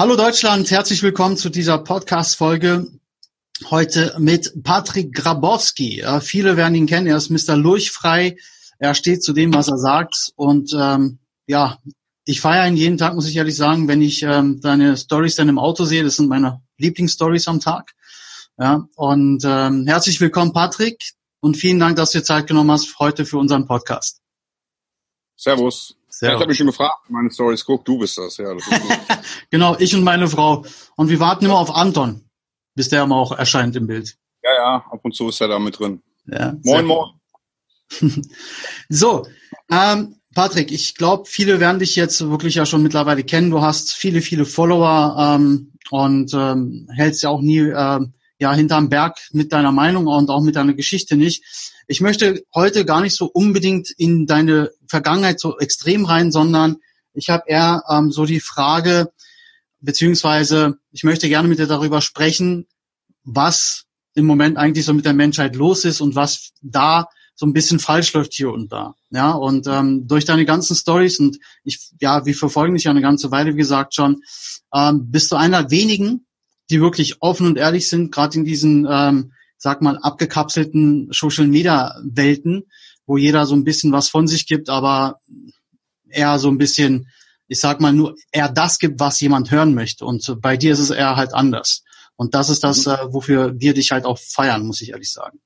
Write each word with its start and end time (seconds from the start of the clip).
Hallo 0.00 0.16
Deutschland, 0.16 0.70
herzlich 0.70 1.02
willkommen 1.02 1.36
zu 1.36 1.50
dieser 1.50 1.76
Podcast-Folge. 1.76 2.86
Heute 3.68 4.16
mit 4.18 4.64
Patrick 4.64 5.12
Grabowski. 5.12 6.00
Äh, 6.00 6.22
viele 6.22 6.56
werden 6.56 6.74
ihn 6.74 6.86
kennen, 6.86 7.06
er 7.06 7.18
ist 7.18 7.28
Mr. 7.28 7.54
Lurchfrei. 7.54 8.38
Er 8.78 8.94
steht 8.94 9.22
zu 9.22 9.34
dem, 9.34 9.52
was 9.52 9.68
er 9.68 9.76
sagt. 9.76 10.32
Und 10.36 10.72
ähm, 10.74 11.18
ja, 11.46 11.80
ich 12.24 12.40
feiere 12.40 12.66
ihn 12.66 12.78
jeden 12.78 12.96
Tag, 12.96 13.14
muss 13.14 13.28
ich 13.28 13.36
ehrlich 13.36 13.56
sagen, 13.56 13.88
wenn 13.88 14.00
ich 14.00 14.22
ähm, 14.22 14.62
deine 14.62 14.96
Stories 14.96 15.36
dann 15.36 15.50
im 15.50 15.58
Auto 15.58 15.84
sehe. 15.84 16.02
Das 16.02 16.16
sind 16.16 16.30
meine 16.30 16.62
Lieblingsstories 16.78 17.46
am 17.46 17.60
Tag. 17.60 17.92
Ja, 18.58 18.88
und 18.96 19.42
ähm, 19.44 19.86
herzlich 19.86 20.18
willkommen, 20.18 20.54
Patrick. 20.54 20.96
Und 21.40 21.58
vielen 21.58 21.78
Dank, 21.78 21.96
dass 21.96 22.12
du 22.12 22.20
dir 22.20 22.24
Zeit 22.24 22.46
genommen 22.46 22.70
hast 22.70 22.98
heute 23.00 23.26
für 23.26 23.36
unseren 23.36 23.66
Podcast. 23.66 24.22
Servus. 25.36 25.99
Ja, 26.20 26.28
ich 26.28 26.34
habe 26.34 26.48
mich 26.48 26.58
schon 26.58 26.66
gefragt, 26.66 26.98
meine 27.08 27.30
Stories 27.30 27.64
guck, 27.64 27.84
du 27.84 27.98
bist 27.98 28.18
das, 28.18 28.36
ja. 28.36 28.54
Das 28.54 28.64
genau, 29.50 29.76
ich 29.78 29.94
und 29.94 30.04
meine 30.04 30.28
Frau. 30.28 30.64
Und 30.96 31.08
wir 31.08 31.20
warten 31.20 31.44
immer 31.44 31.58
auf 31.58 31.74
Anton, 31.74 32.28
bis 32.74 32.88
der 32.88 33.06
mal 33.06 33.16
auch 33.16 33.32
erscheint 33.32 33.76
im 33.76 33.86
Bild. 33.86 34.16
Ja, 34.42 34.50
ja, 34.54 34.84
ab 34.90 35.00
und 35.02 35.14
zu 35.14 35.28
ist 35.28 35.40
er 35.40 35.48
da 35.48 35.58
mit 35.58 35.78
drin. 35.78 36.02
Ja, 36.26 36.54
moin, 36.62 36.86
moin. 36.86 37.10
so, 38.88 39.26
ähm, 39.70 40.16
Patrick, 40.34 40.70
ich 40.70 40.94
glaube, 40.94 41.24
viele 41.26 41.58
werden 41.58 41.80
dich 41.80 41.96
jetzt 41.96 42.20
wirklich 42.28 42.54
ja 42.54 42.64
schon 42.64 42.82
mittlerweile 42.82 43.24
kennen. 43.24 43.50
Du 43.50 43.62
hast 43.62 43.92
viele, 43.92 44.20
viele 44.20 44.44
Follower 44.44 45.16
ähm, 45.18 45.72
und 45.90 46.32
ähm, 46.34 46.88
hältst 46.94 47.22
ja 47.22 47.30
auch 47.30 47.40
nie 47.40 47.58
ähm, 47.58 48.14
ja 48.38 48.54
hinterm 48.54 48.88
Berg 48.88 49.18
mit 49.32 49.52
deiner 49.52 49.72
Meinung 49.72 50.06
und 50.06 50.30
auch 50.30 50.40
mit 50.40 50.56
deiner 50.56 50.74
Geschichte 50.74 51.16
nicht. 51.16 51.44
Ich 51.90 52.00
möchte 52.00 52.44
heute 52.54 52.84
gar 52.84 53.00
nicht 53.00 53.16
so 53.16 53.26
unbedingt 53.26 53.90
in 53.90 54.24
deine 54.24 54.70
Vergangenheit 54.86 55.40
so 55.40 55.58
extrem 55.58 56.04
rein, 56.04 56.30
sondern 56.30 56.76
ich 57.14 57.30
habe 57.30 57.42
eher 57.48 57.82
ähm, 57.88 58.12
so 58.12 58.26
die 58.26 58.38
Frage, 58.38 59.10
beziehungsweise 59.80 60.78
ich 60.92 61.02
möchte 61.02 61.28
gerne 61.28 61.48
mit 61.48 61.58
dir 61.58 61.66
darüber 61.66 62.00
sprechen, 62.00 62.68
was 63.24 63.86
im 64.14 64.24
Moment 64.24 64.56
eigentlich 64.56 64.84
so 64.84 64.94
mit 64.94 65.04
der 65.04 65.14
Menschheit 65.14 65.56
los 65.56 65.84
ist 65.84 66.00
und 66.00 66.14
was 66.14 66.52
da 66.62 67.08
so 67.34 67.44
ein 67.44 67.52
bisschen 67.52 67.80
falsch 67.80 68.12
läuft 68.12 68.34
hier 68.34 68.52
und 68.52 68.70
da. 68.70 68.94
Ja, 69.10 69.32
und 69.32 69.66
ähm, 69.66 70.06
durch 70.06 70.24
deine 70.24 70.44
ganzen 70.44 70.76
Stories 70.76 71.18
und 71.18 71.38
ich, 71.64 71.90
ja, 72.00 72.24
wir 72.24 72.36
verfolgen 72.36 72.74
dich 72.74 72.84
ja 72.84 72.92
eine 72.92 73.02
ganze 73.02 73.32
Weile, 73.32 73.54
wie 73.54 73.58
gesagt, 73.58 73.96
schon, 73.96 74.22
ähm, 74.72 75.10
bist 75.10 75.32
du 75.32 75.36
einer 75.36 75.72
wenigen, 75.72 76.24
die 76.70 76.80
wirklich 76.80 77.20
offen 77.20 77.48
und 77.48 77.58
ehrlich 77.58 77.88
sind, 77.88 78.12
gerade 78.12 78.38
in 78.38 78.44
diesen, 78.44 78.86
ähm, 78.88 79.32
sag 79.62 79.82
mal, 79.82 79.98
abgekapselten 79.98 81.10
Social 81.12 81.46
Media 81.46 81.94
Welten, 82.02 82.64
wo 83.06 83.18
jeder 83.18 83.44
so 83.44 83.54
ein 83.54 83.64
bisschen 83.64 83.92
was 83.92 84.08
von 84.08 84.26
sich 84.26 84.46
gibt, 84.46 84.70
aber 84.70 85.20
eher 86.08 86.38
so 86.38 86.48
ein 86.48 86.58
bisschen, 86.58 87.08
ich 87.46 87.60
sag 87.60 87.80
mal, 87.80 87.92
nur 87.92 88.16
eher 88.32 88.48
das 88.48 88.78
gibt, 88.78 88.98
was 89.00 89.20
jemand 89.20 89.50
hören 89.50 89.74
möchte. 89.74 90.06
Und 90.06 90.40
bei 90.40 90.56
dir 90.56 90.72
ist 90.72 90.78
es 90.78 90.90
eher 90.90 91.16
halt 91.16 91.34
anders. 91.34 91.84
Und 92.16 92.34
das 92.34 92.48
ist 92.48 92.64
das, 92.64 92.86
mhm. 92.86 92.92
äh, 92.92 93.12
wofür 93.12 93.60
wir 93.60 93.74
dich 93.74 93.92
halt 93.92 94.06
auch 94.06 94.18
feiern, 94.18 94.66
muss 94.66 94.80
ich 94.80 94.90
ehrlich 94.90 95.12
sagen. 95.12 95.40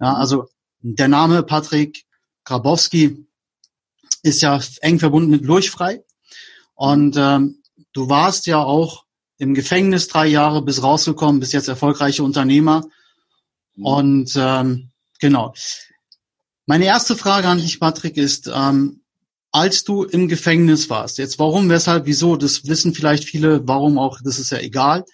Ja, 0.00 0.14
also 0.14 0.48
der 0.80 1.08
Name 1.08 1.44
Patrick 1.44 2.04
Grabowski 2.44 3.26
ist 4.22 4.42
ja 4.42 4.60
eng 4.80 4.98
verbunden 4.98 5.30
mit 5.30 5.44
Lurchfrei. 5.44 6.02
Und 6.74 7.16
ähm, 7.16 7.62
du 7.92 8.08
warst 8.08 8.46
ja 8.46 8.58
auch 8.58 9.04
im 9.38 9.54
Gefängnis 9.54 10.08
drei 10.08 10.26
Jahre, 10.26 10.62
bis 10.62 10.82
rausgekommen, 10.82 11.40
bis 11.40 11.52
jetzt 11.52 11.68
erfolgreiche 11.68 12.24
Unternehmer. 12.24 12.84
Mhm. 13.74 13.84
Und 13.84 14.32
ähm, 14.36 14.90
genau. 15.20 15.54
Meine 16.66 16.84
erste 16.84 17.16
Frage 17.16 17.48
an 17.48 17.58
dich, 17.58 17.80
Patrick, 17.80 18.16
ist, 18.16 18.50
ähm, 18.52 19.02
als 19.50 19.84
du 19.84 20.04
im 20.04 20.28
Gefängnis 20.28 20.88
warst, 20.88 21.18
jetzt 21.18 21.38
warum, 21.38 21.68
weshalb, 21.68 22.06
wieso, 22.06 22.36
das 22.36 22.66
wissen 22.66 22.94
vielleicht 22.94 23.24
viele, 23.24 23.66
warum 23.66 23.98
auch, 23.98 24.18
das 24.22 24.38
ist 24.38 24.50
ja 24.50 24.58
egal. 24.58 25.04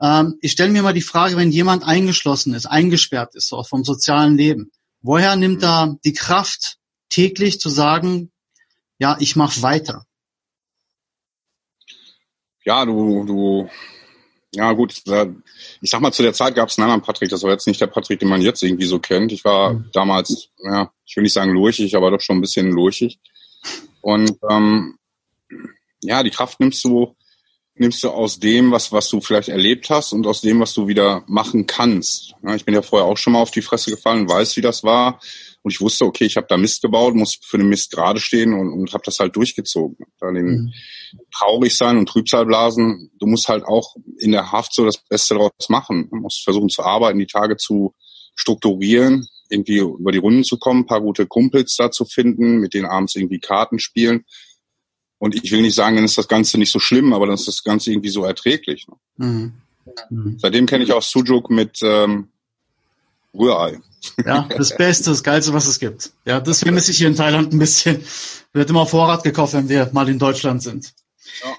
Ähm, 0.00 0.36
ich 0.40 0.52
stelle 0.52 0.72
mir 0.72 0.82
mal 0.82 0.94
die 0.94 1.02
Frage, 1.02 1.36
wenn 1.36 1.50
jemand 1.50 1.84
eingeschlossen 1.84 2.54
ist, 2.54 2.66
eingesperrt 2.66 3.34
ist, 3.34 3.52
auch 3.52 3.68
vom 3.68 3.84
sozialen 3.84 4.36
Leben, 4.36 4.70
woher 5.02 5.36
nimmt 5.36 5.62
er 5.62 5.96
die 6.04 6.14
Kraft, 6.14 6.78
täglich 7.10 7.60
zu 7.60 7.68
sagen, 7.68 8.32
ja, 8.98 9.16
ich 9.20 9.36
mache 9.36 9.62
weiter? 9.62 10.06
ja, 12.64 12.84
du, 12.84 13.24
du, 13.24 13.68
ja 14.54 14.72
gut, 14.72 14.92
ich 14.92 15.90
sag 15.90 16.00
mal, 16.00 16.12
zu 16.12 16.22
der 16.22 16.32
Zeit 16.32 16.54
gab 16.54 16.68
es 16.68 16.78
einen 16.78 16.84
anderen 16.84 17.02
Patrick, 17.02 17.30
das 17.30 17.42
war 17.42 17.50
jetzt 17.50 17.66
nicht 17.66 17.80
der 17.80 17.86
Patrick, 17.86 18.20
den 18.20 18.28
man 18.28 18.42
jetzt 18.42 18.62
irgendwie 18.62 18.86
so 18.86 18.98
kennt. 18.98 19.32
Ich 19.32 19.44
war 19.44 19.74
mhm. 19.74 19.90
damals, 19.92 20.50
ja, 20.62 20.90
ich 21.04 21.16
will 21.16 21.22
nicht 21.22 21.32
sagen 21.32 21.52
lurchig, 21.52 21.96
aber 21.96 22.10
doch 22.10 22.20
schon 22.20 22.38
ein 22.38 22.40
bisschen 22.40 22.70
lurchig. 22.70 23.18
Und 24.00 24.38
ähm, 24.48 24.98
ja, 26.02 26.22
die 26.22 26.30
Kraft 26.30 26.60
nimmst 26.60 26.84
du, 26.84 27.14
nimmst 27.74 28.02
du 28.04 28.10
aus 28.10 28.38
dem, 28.38 28.70
was, 28.70 28.92
was 28.92 29.08
du 29.08 29.20
vielleicht 29.20 29.48
erlebt 29.48 29.90
hast 29.90 30.12
und 30.12 30.26
aus 30.26 30.40
dem, 30.40 30.60
was 30.60 30.74
du 30.74 30.86
wieder 30.86 31.24
machen 31.26 31.66
kannst. 31.66 32.34
Ja, 32.42 32.54
ich 32.54 32.64
bin 32.64 32.74
ja 32.74 32.82
vorher 32.82 33.08
auch 33.08 33.16
schon 33.16 33.32
mal 33.32 33.40
auf 33.40 33.50
die 33.50 33.62
Fresse 33.62 33.90
gefallen, 33.90 34.28
weiß, 34.28 34.56
wie 34.56 34.60
das 34.60 34.84
war. 34.84 35.20
Und 35.64 35.72
ich 35.72 35.80
wusste, 35.80 36.04
okay, 36.04 36.26
ich 36.26 36.36
habe 36.36 36.46
da 36.46 36.58
Mist 36.58 36.82
gebaut, 36.82 37.14
muss 37.14 37.38
für 37.42 37.56
den 37.56 37.70
Mist 37.70 37.90
gerade 37.90 38.20
stehen 38.20 38.52
und, 38.52 38.70
und 38.70 38.92
habe 38.92 39.02
das 39.06 39.18
halt 39.18 39.34
durchgezogen. 39.34 39.96
Da 40.20 40.30
den 40.30 40.46
mhm. 40.46 40.72
traurig 41.34 41.74
sein 41.74 41.96
und 41.96 42.06
Trübsal 42.06 42.44
blasen, 42.44 43.10
du 43.18 43.26
musst 43.26 43.48
halt 43.48 43.64
auch 43.64 43.96
in 44.18 44.32
der 44.32 44.52
Haft 44.52 44.74
so 44.74 44.84
das 44.84 44.98
Beste 44.98 45.32
daraus 45.32 45.52
machen. 45.70 46.08
Du 46.10 46.16
musst 46.16 46.44
versuchen 46.44 46.68
zu 46.68 46.82
arbeiten, 46.82 47.18
die 47.18 47.26
Tage 47.26 47.56
zu 47.56 47.94
strukturieren, 48.34 49.26
irgendwie 49.48 49.78
über 49.78 50.12
die 50.12 50.18
Runden 50.18 50.44
zu 50.44 50.58
kommen, 50.58 50.80
ein 50.80 50.86
paar 50.86 51.00
gute 51.00 51.26
Kumpels 51.26 51.76
da 51.76 51.90
zu 51.90 52.04
finden, 52.04 52.58
mit 52.58 52.74
denen 52.74 52.84
abends 52.84 53.16
irgendwie 53.16 53.40
Karten 53.40 53.78
spielen. 53.78 54.26
Und 55.16 55.34
ich 55.34 55.50
will 55.50 55.62
nicht 55.62 55.74
sagen, 55.74 55.96
dann 55.96 56.04
ist 56.04 56.18
das 56.18 56.28
Ganze 56.28 56.58
nicht 56.58 56.72
so 56.72 56.78
schlimm, 56.78 57.14
aber 57.14 57.24
dann 57.24 57.36
ist 57.36 57.48
das 57.48 57.62
Ganze 57.62 57.90
irgendwie 57.90 58.10
so 58.10 58.22
erträglich. 58.24 58.86
Ne? 58.86 58.96
Mhm. 59.16 59.52
Mhm. 60.10 60.38
Seitdem 60.38 60.66
kenne 60.66 60.84
ich 60.84 60.92
auch 60.92 61.02
Sujuk 61.02 61.48
mit 61.48 61.78
ähm, 61.82 62.28
Rührei. 63.32 63.80
Ja, 64.24 64.48
das 64.56 64.76
Beste, 64.76 65.10
das 65.10 65.22
Geilste, 65.22 65.52
was 65.52 65.66
es 65.66 65.78
gibt. 65.78 66.10
Ja, 66.24 66.40
das 66.40 66.60
vermisse 66.60 66.90
ich 66.90 66.98
hier 66.98 67.08
in 67.08 67.16
Thailand 67.16 67.52
ein 67.52 67.58
bisschen. 67.58 68.04
Wird 68.52 68.70
immer 68.70 68.86
Vorrat 68.86 69.22
gekauft, 69.22 69.54
wenn 69.54 69.68
wir 69.68 69.90
mal 69.92 70.08
in 70.08 70.18
Deutschland 70.18 70.62
sind. 70.62 70.92
Ja. 71.42 71.56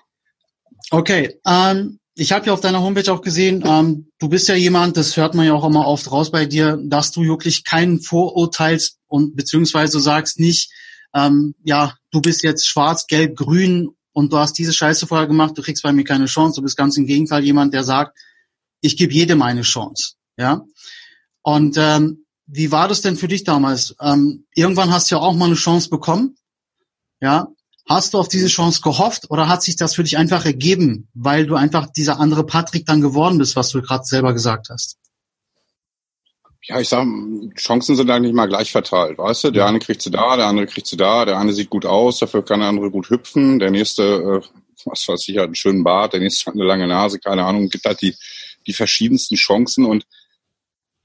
Okay, 0.91 1.39
ähm, 1.45 1.99
ich 2.13 2.31
habe 2.31 2.45
ja 2.45 2.53
auf 2.53 2.61
deiner 2.61 2.81
Homepage 2.81 3.11
auch 3.11 3.21
gesehen, 3.21 3.63
ähm, 3.65 4.07
du 4.19 4.29
bist 4.29 4.47
ja 4.47 4.55
jemand, 4.55 4.95
das 4.95 5.17
hört 5.17 5.35
man 5.35 5.45
ja 5.45 5.53
auch 5.53 5.65
immer 5.65 5.85
oft 5.85 6.09
raus 6.11 6.31
bei 6.31 6.45
dir, 6.45 6.79
dass 6.81 7.11
du 7.11 7.23
wirklich 7.23 7.63
keinen 7.63 7.99
Vorurteils 7.99 8.97
und 9.07 9.35
beziehungsweise 9.35 9.99
sagst 9.99 10.39
nicht, 10.39 10.71
ähm, 11.13 11.55
ja, 11.63 11.95
du 12.11 12.21
bist 12.21 12.43
jetzt 12.43 12.67
schwarz, 12.67 13.07
gelb, 13.07 13.35
grün 13.35 13.89
und 14.13 14.31
du 14.31 14.37
hast 14.37 14.53
diese 14.57 14.73
Scheiße 14.73 15.07
vorher 15.07 15.27
gemacht, 15.27 15.57
du 15.57 15.61
kriegst 15.61 15.83
bei 15.83 15.91
mir 15.91 16.03
keine 16.03 16.25
Chance. 16.25 16.57
Du 16.57 16.61
bist 16.61 16.77
ganz 16.77 16.95
im 16.97 17.05
Gegenteil 17.05 17.43
jemand, 17.43 17.73
der 17.73 17.83
sagt, 17.83 18.17
ich 18.81 18.95
gebe 18.95 19.13
jedem 19.13 19.41
eine 19.41 19.61
Chance. 19.61 20.13
Ja. 20.37 20.65
Und 21.41 21.75
ähm, 21.77 22.24
wie 22.47 22.71
war 22.71 22.87
das 22.87 23.01
denn 23.01 23.17
für 23.17 23.27
dich 23.27 23.43
damals? 23.43 23.95
Ähm, 23.99 24.45
irgendwann 24.55 24.91
hast 24.91 25.09
du 25.09 25.15
ja 25.15 25.21
auch 25.21 25.33
mal 25.33 25.45
eine 25.45 25.55
Chance 25.55 25.89
bekommen. 25.89 26.37
Ja. 27.21 27.47
Hast 27.87 28.13
du 28.13 28.17
auf 28.17 28.27
diese 28.27 28.47
Chance 28.47 28.81
gehofft 28.81 29.29
oder 29.29 29.47
hat 29.47 29.61
sich 29.61 29.75
das 29.75 29.93
für 29.93 30.03
dich 30.03 30.17
einfach 30.17 30.43
ergeben, 30.45 31.07
weil 31.13 31.45
du 31.45 31.55
einfach 31.55 31.87
dieser 31.91 32.19
andere 32.19 32.43
Patrick 32.43 32.85
dann 32.85 33.01
geworden 33.01 33.37
bist, 33.37 33.55
was 33.55 33.69
du 33.69 33.81
gerade 33.81 34.03
selber 34.05 34.33
gesagt 34.33 34.69
hast? 34.69 34.97
Ja, 36.63 36.79
ich 36.79 36.89
sag, 36.89 37.05
Chancen 37.57 37.95
sind 37.95 38.09
eigentlich 38.09 38.33
mal 38.33 38.47
gleich 38.47 38.71
verteilt, 38.71 39.19
weißt 39.19 39.43
du? 39.43 39.51
Der 39.51 39.67
eine 39.67 39.77
kriegt 39.77 40.01
sie 40.01 40.09
da, 40.09 40.35
der 40.35 40.47
andere 40.47 40.65
kriegt 40.65 40.87
sie 40.87 40.97
da, 40.97 41.25
der 41.25 41.37
eine 41.37 41.53
sieht 41.53 41.69
gut 41.69 41.85
aus, 41.85 42.17
dafür 42.17 42.43
kann 42.43 42.59
der 42.59 42.69
andere 42.69 42.89
gut 42.89 43.11
hüpfen, 43.11 43.59
der 43.59 43.69
nächste, 43.69 44.03
äh, 44.03 44.41
was 44.85 45.07
weiß 45.07 45.27
ich, 45.27 45.37
hat 45.37 45.45
einen 45.45 45.55
schönen 45.55 45.83
Bart, 45.83 46.13
der 46.13 46.21
nächste 46.21 46.47
hat 46.47 46.55
eine 46.55 46.63
lange 46.63 46.87
Nase, 46.87 47.19
keine 47.19 47.45
Ahnung, 47.45 47.69
gibt 47.69 47.85
halt 47.85 48.01
die, 48.01 48.15
die 48.65 48.73
verschiedensten 48.73 49.35
Chancen 49.35 49.85
und 49.85 50.07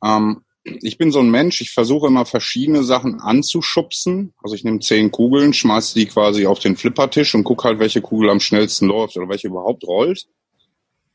ähm, 0.02 0.44
ich 0.64 0.98
bin 0.98 1.10
so 1.10 1.20
ein 1.20 1.30
Mensch, 1.30 1.60
ich 1.60 1.70
versuche 1.70 2.08
immer 2.08 2.26
verschiedene 2.26 2.82
Sachen 2.82 3.20
anzuschubsen. 3.20 4.34
Also 4.42 4.54
ich 4.54 4.64
nehme 4.64 4.80
zehn 4.80 5.10
Kugeln, 5.10 5.54
schmeiße 5.54 5.94
die 5.94 6.06
quasi 6.06 6.46
auf 6.46 6.58
den 6.58 6.76
Flippertisch 6.76 7.34
und 7.34 7.44
gucke 7.44 7.64
halt, 7.64 7.78
welche 7.78 8.02
Kugel 8.02 8.30
am 8.30 8.40
schnellsten 8.40 8.86
läuft 8.86 9.16
oder 9.16 9.28
welche 9.28 9.48
überhaupt 9.48 9.84
rollt. 9.84 10.26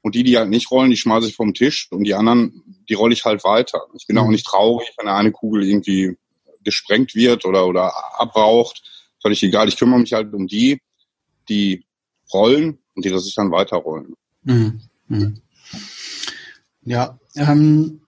Und 0.02 0.16
die, 0.16 0.24
die 0.24 0.38
halt 0.38 0.50
nicht 0.50 0.70
rollen, 0.72 0.92
die 0.92 0.98
schmeiße 0.98 1.28
ich 1.28 1.36
vom 1.36 1.54
Tisch 1.54 1.88
und 1.92 2.04
die 2.04 2.14
anderen, 2.14 2.64
die 2.90 2.94
rolle 2.94 3.14
ich 3.14 3.26
halt 3.26 3.44
weiter. 3.44 3.82
Ich 3.96 4.08
bin 4.08 4.16
mhm. 4.16 4.22
auch 4.24 4.28
nicht 4.30 4.46
traurig, 4.46 4.92
wenn 4.98 5.08
eine 5.08 5.32
Kugel 5.32 5.64
irgendwie 5.64 6.18
gesprengt 6.64 7.16
wird 7.16 7.46
oder, 7.46 7.68
oder 7.68 7.94
abraucht. 8.20 8.84
Völlig 9.22 9.42
egal. 9.44 9.68
Ich 9.68 9.78
kümmere 9.78 10.00
mich 10.00 10.14
halt 10.14 10.34
um 10.34 10.48
die, 10.48 10.80
die 11.50 11.86
rollen 12.34 12.80
und 12.96 13.06
die 13.06 13.10
lasse 13.10 13.28
ich 13.28 13.36
dann 13.36 13.52
weiterrollen. 13.52 14.16
Mhm. 14.44 14.82
Mhm. 15.08 15.42
Ja, 16.84 17.20
ähm, 17.36 18.05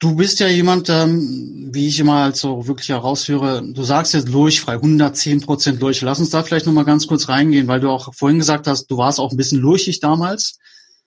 Du 0.00 0.14
bist 0.14 0.38
ja 0.38 0.46
jemand, 0.46 0.88
ähm, 0.90 1.70
wie 1.72 1.88
ich 1.88 1.98
immer 1.98 2.22
halt 2.22 2.36
so 2.36 2.68
wirklich 2.68 2.90
herausführe, 2.90 3.64
du 3.64 3.82
sagst 3.82 4.14
jetzt 4.14 4.28
lurchfrei, 4.28 4.74
110 4.74 5.40
Prozent 5.40 5.80
lurch. 5.80 6.02
Lass 6.02 6.20
uns 6.20 6.30
da 6.30 6.44
vielleicht 6.44 6.66
nochmal 6.66 6.84
ganz 6.84 7.08
kurz 7.08 7.28
reingehen, 7.28 7.66
weil 7.66 7.80
du 7.80 7.90
auch 7.90 8.14
vorhin 8.14 8.38
gesagt 8.38 8.68
hast, 8.68 8.86
du 8.86 8.96
warst 8.96 9.18
auch 9.18 9.32
ein 9.32 9.36
bisschen 9.36 9.60
lurchig 9.60 9.98
damals. 9.98 10.58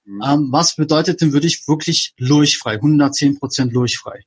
Mhm. 0.03 0.21
Ähm, 0.25 0.47
was 0.51 0.75
bedeutet 0.75 1.21
denn 1.21 1.31
für 1.31 1.39
dich 1.39 1.67
wirklich 1.67 2.13
lurchfrei, 2.17 2.73
110 2.73 3.39
Prozent 3.39 3.71
lurchfrei? 3.71 4.25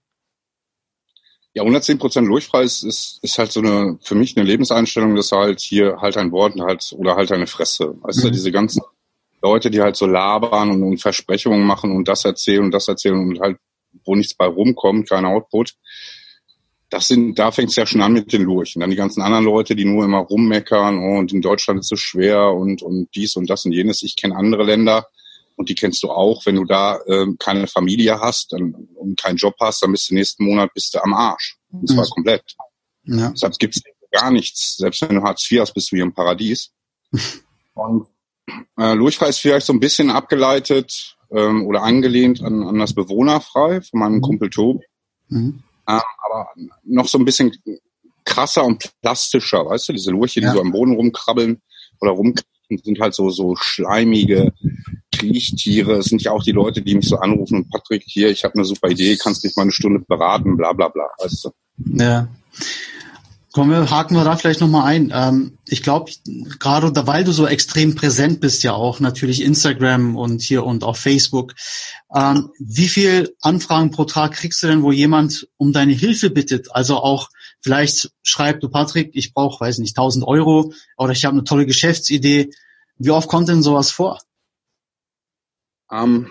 Ja, 1.52 1.62
110 1.62 1.98
Prozent 1.98 2.26
lurchfrei 2.26 2.62
ist, 2.62 2.82
ist, 2.82 3.20
ist 3.22 3.38
halt 3.38 3.52
so 3.52 3.60
eine, 3.60 3.98
für 4.02 4.14
mich 4.14 4.36
eine 4.36 4.46
Lebenseinstellung, 4.46 5.14
dass 5.14 5.30
halt 5.30 5.60
hier 5.60 5.98
halt 6.00 6.16
ein 6.16 6.32
Wort 6.32 6.58
halt, 6.58 6.92
oder 6.96 7.16
halt 7.16 7.30
eine 7.32 7.46
Fresse. 7.46 7.94
Weißt 8.00 8.24
mhm. 8.24 8.32
diese 8.32 8.50
ganzen 8.50 8.82
Leute, 9.40 9.70
die 9.70 9.80
halt 9.80 9.94
so 9.94 10.06
labern 10.06 10.70
und, 10.70 10.82
und 10.82 10.98
Versprechungen 10.98 11.64
machen 11.64 11.92
und 11.92 12.08
das 12.08 12.24
erzählen 12.24 12.64
und 12.64 12.72
das 12.72 12.88
erzählen 12.88 13.18
und 13.18 13.38
halt, 13.40 13.58
wo 14.04 14.14
nichts 14.14 14.34
bei 14.34 14.46
rumkommt, 14.46 15.08
kein 15.08 15.24
Output. 15.24 15.74
Das 16.90 17.08
sind, 17.08 17.38
da 17.38 17.50
fängt 17.50 17.70
es 17.70 17.76
ja 17.76 17.86
schon 17.86 18.02
an 18.02 18.12
mit 18.12 18.32
den 18.32 18.42
Lurchen. 18.42 18.80
Dann 18.80 18.90
die 18.90 18.96
ganzen 18.96 19.22
anderen 19.22 19.44
Leute, 19.44 19.74
die 19.74 19.84
nur 19.84 20.04
immer 20.04 20.18
rummeckern 20.18 20.98
oh, 20.98 21.18
und 21.18 21.32
in 21.32 21.42
Deutschland 21.42 21.80
ist 21.80 21.86
es 21.86 21.90
so 21.90 21.96
schwer 21.96 22.52
und, 22.52 22.82
und 22.82 23.08
dies 23.14 23.36
und 23.36 23.50
das 23.50 23.64
und 23.64 23.72
jenes. 23.72 24.02
Ich 24.02 24.16
kenne 24.16 24.36
andere 24.36 24.64
Länder 24.64 25.06
und 25.56 25.68
die 25.68 25.74
kennst 25.74 26.02
du 26.02 26.10
auch. 26.10 26.46
Wenn 26.46 26.56
du 26.56 26.64
da 26.64 26.98
ähm, 27.08 27.36
keine 27.38 27.66
Familie 27.66 28.20
hast 28.20 28.52
dann, 28.52 28.74
und 28.94 29.20
keinen 29.20 29.36
Job 29.36 29.54
hast, 29.60 29.82
dann 29.82 29.92
bist 29.92 30.10
du 30.10 30.14
nächsten 30.14 30.44
Monat 30.44 30.72
bist 30.74 30.94
du 30.94 31.02
am 31.02 31.14
Arsch. 31.14 31.56
Und 31.72 31.88
zwar 31.88 32.04
mhm. 32.04 32.10
komplett. 32.10 32.54
Ja. 33.04 33.30
Deshalb 33.30 33.58
gibt's 33.58 33.80
gar 34.12 34.30
nichts. 34.30 34.76
Selbst 34.76 35.02
wenn 35.02 35.16
du 35.16 35.22
Hartz 35.22 35.50
IV 35.50 35.60
hast, 35.60 35.74
bist 35.74 35.90
du 35.90 35.96
hier 35.96 36.04
im 36.04 36.14
Paradies. 36.14 36.70
und 37.74 38.06
äh, 38.78 38.94
Lurchfrei 38.94 39.28
ist 39.28 39.38
vielleicht 39.38 39.66
so 39.66 39.72
ein 39.72 39.80
bisschen 39.80 40.10
abgeleitet 40.10 41.16
ähm, 41.30 41.66
oder 41.66 41.82
angelehnt 41.82 42.42
an, 42.42 42.62
an 42.62 42.78
das 42.78 42.94
Bewohnerfrei 42.94 43.80
von 43.80 44.00
meinem 44.00 44.16
mhm. 44.16 44.22
Kumpel 44.22 44.50
Tobi. 44.50 44.84
Mhm. 45.28 45.62
Ähm, 45.88 46.00
aber 46.24 46.48
noch 46.84 47.08
so 47.08 47.18
ein 47.18 47.24
bisschen 47.24 47.52
krasser 48.24 48.64
und 48.64 48.92
plastischer, 49.02 49.66
weißt 49.66 49.88
du, 49.88 49.92
diese 49.92 50.10
Lurche, 50.10 50.40
die 50.40 50.46
ja. 50.46 50.52
so 50.52 50.60
am 50.60 50.72
Boden 50.72 50.94
rumkrabbeln 50.94 51.60
oder 52.00 52.12
rumkriechen, 52.12 52.78
sind 52.82 52.98
halt 53.00 53.14
so, 53.14 53.28
so 53.30 53.54
schleimige 53.56 54.52
Kriechtiere. 55.12 55.98
Es 55.98 56.06
sind 56.06 56.22
ja 56.22 56.32
auch 56.32 56.42
die 56.42 56.52
Leute, 56.52 56.82
die 56.82 56.94
mich 56.94 57.08
so 57.08 57.16
anrufen 57.16 57.58
und 57.58 57.70
Patrick, 57.70 58.02
hier, 58.06 58.30
ich 58.30 58.44
habe 58.44 58.54
eine 58.54 58.64
super 58.64 58.88
Idee, 58.88 59.16
kannst 59.16 59.44
mich 59.44 59.54
mal 59.56 59.62
eine 59.62 59.72
Stunde 59.72 60.00
beraten, 60.00 60.56
bla 60.56 60.72
bla 60.72 60.88
bla, 60.88 61.08
weißt 61.18 61.44
du. 61.44 61.50
Ja. 62.02 62.28
Kommen 63.54 63.70
wir, 63.70 63.88
haken 63.88 64.16
wir 64.16 64.24
da 64.24 64.36
vielleicht 64.36 64.60
nochmal 64.60 64.86
ein. 64.86 65.12
Ähm, 65.14 65.58
ich 65.64 65.84
glaube, 65.84 66.10
gerade 66.58 67.06
weil 67.06 67.22
du 67.22 67.30
so 67.30 67.46
extrem 67.46 67.94
präsent 67.94 68.40
bist, 68.40 68.64
ja 68.64 68.72
auch 68.72 68.98
natürlich 68.98 69.42
Instagram 69.42 70.16
und 70.16 70.42
hier 70.42 70.64
und 70.64 70.82
auch 70.82 70.96
Facebook. 70.96 71.54
Ähm, 72.12 72.50
wie 72.58 72.88
viel 72.88 73.36
Anfragen 73.40 73.92
pro 73.92 74.06
Tag 74.06 74.32
kriegst 74.32 74.60
du 74.60 74.66
denn, 74.66 74.82
wo 74.82 74.90
jemand 74.90 75.46
um 75.56 75.72
deine 75.72 75.92
Hilfe 75.92 76.30
bittet? 76.30 76.74
Also 76.74 76.96
auch 76.96 77.28
vielleicht 77.60 78.10
schreibt 78.24 78.64
du 78.64 78.70
Patrick, 78.70 79.12
ich 79.14 79.32
brauche, 79.32 79.60
weiß 79.64 79.78
nicht, 79.78 79.96
1000 79.96 80.26
Euro 80.26 80.72
oder 80.96 81.12
ich 81.12 81.24
habe 81.24 81.34
eine 81.34 81.44
tolle 81.44 81.64
Geschäftsidee. 81.64 82.50
Wie 82.98 83.10
oft 83.12 83.28
kommt 83.28 83.48
denn 83.48 83.62
sowas 83.62 83.92
vor? 83.92 84.20
Ähm, 85.92 86.28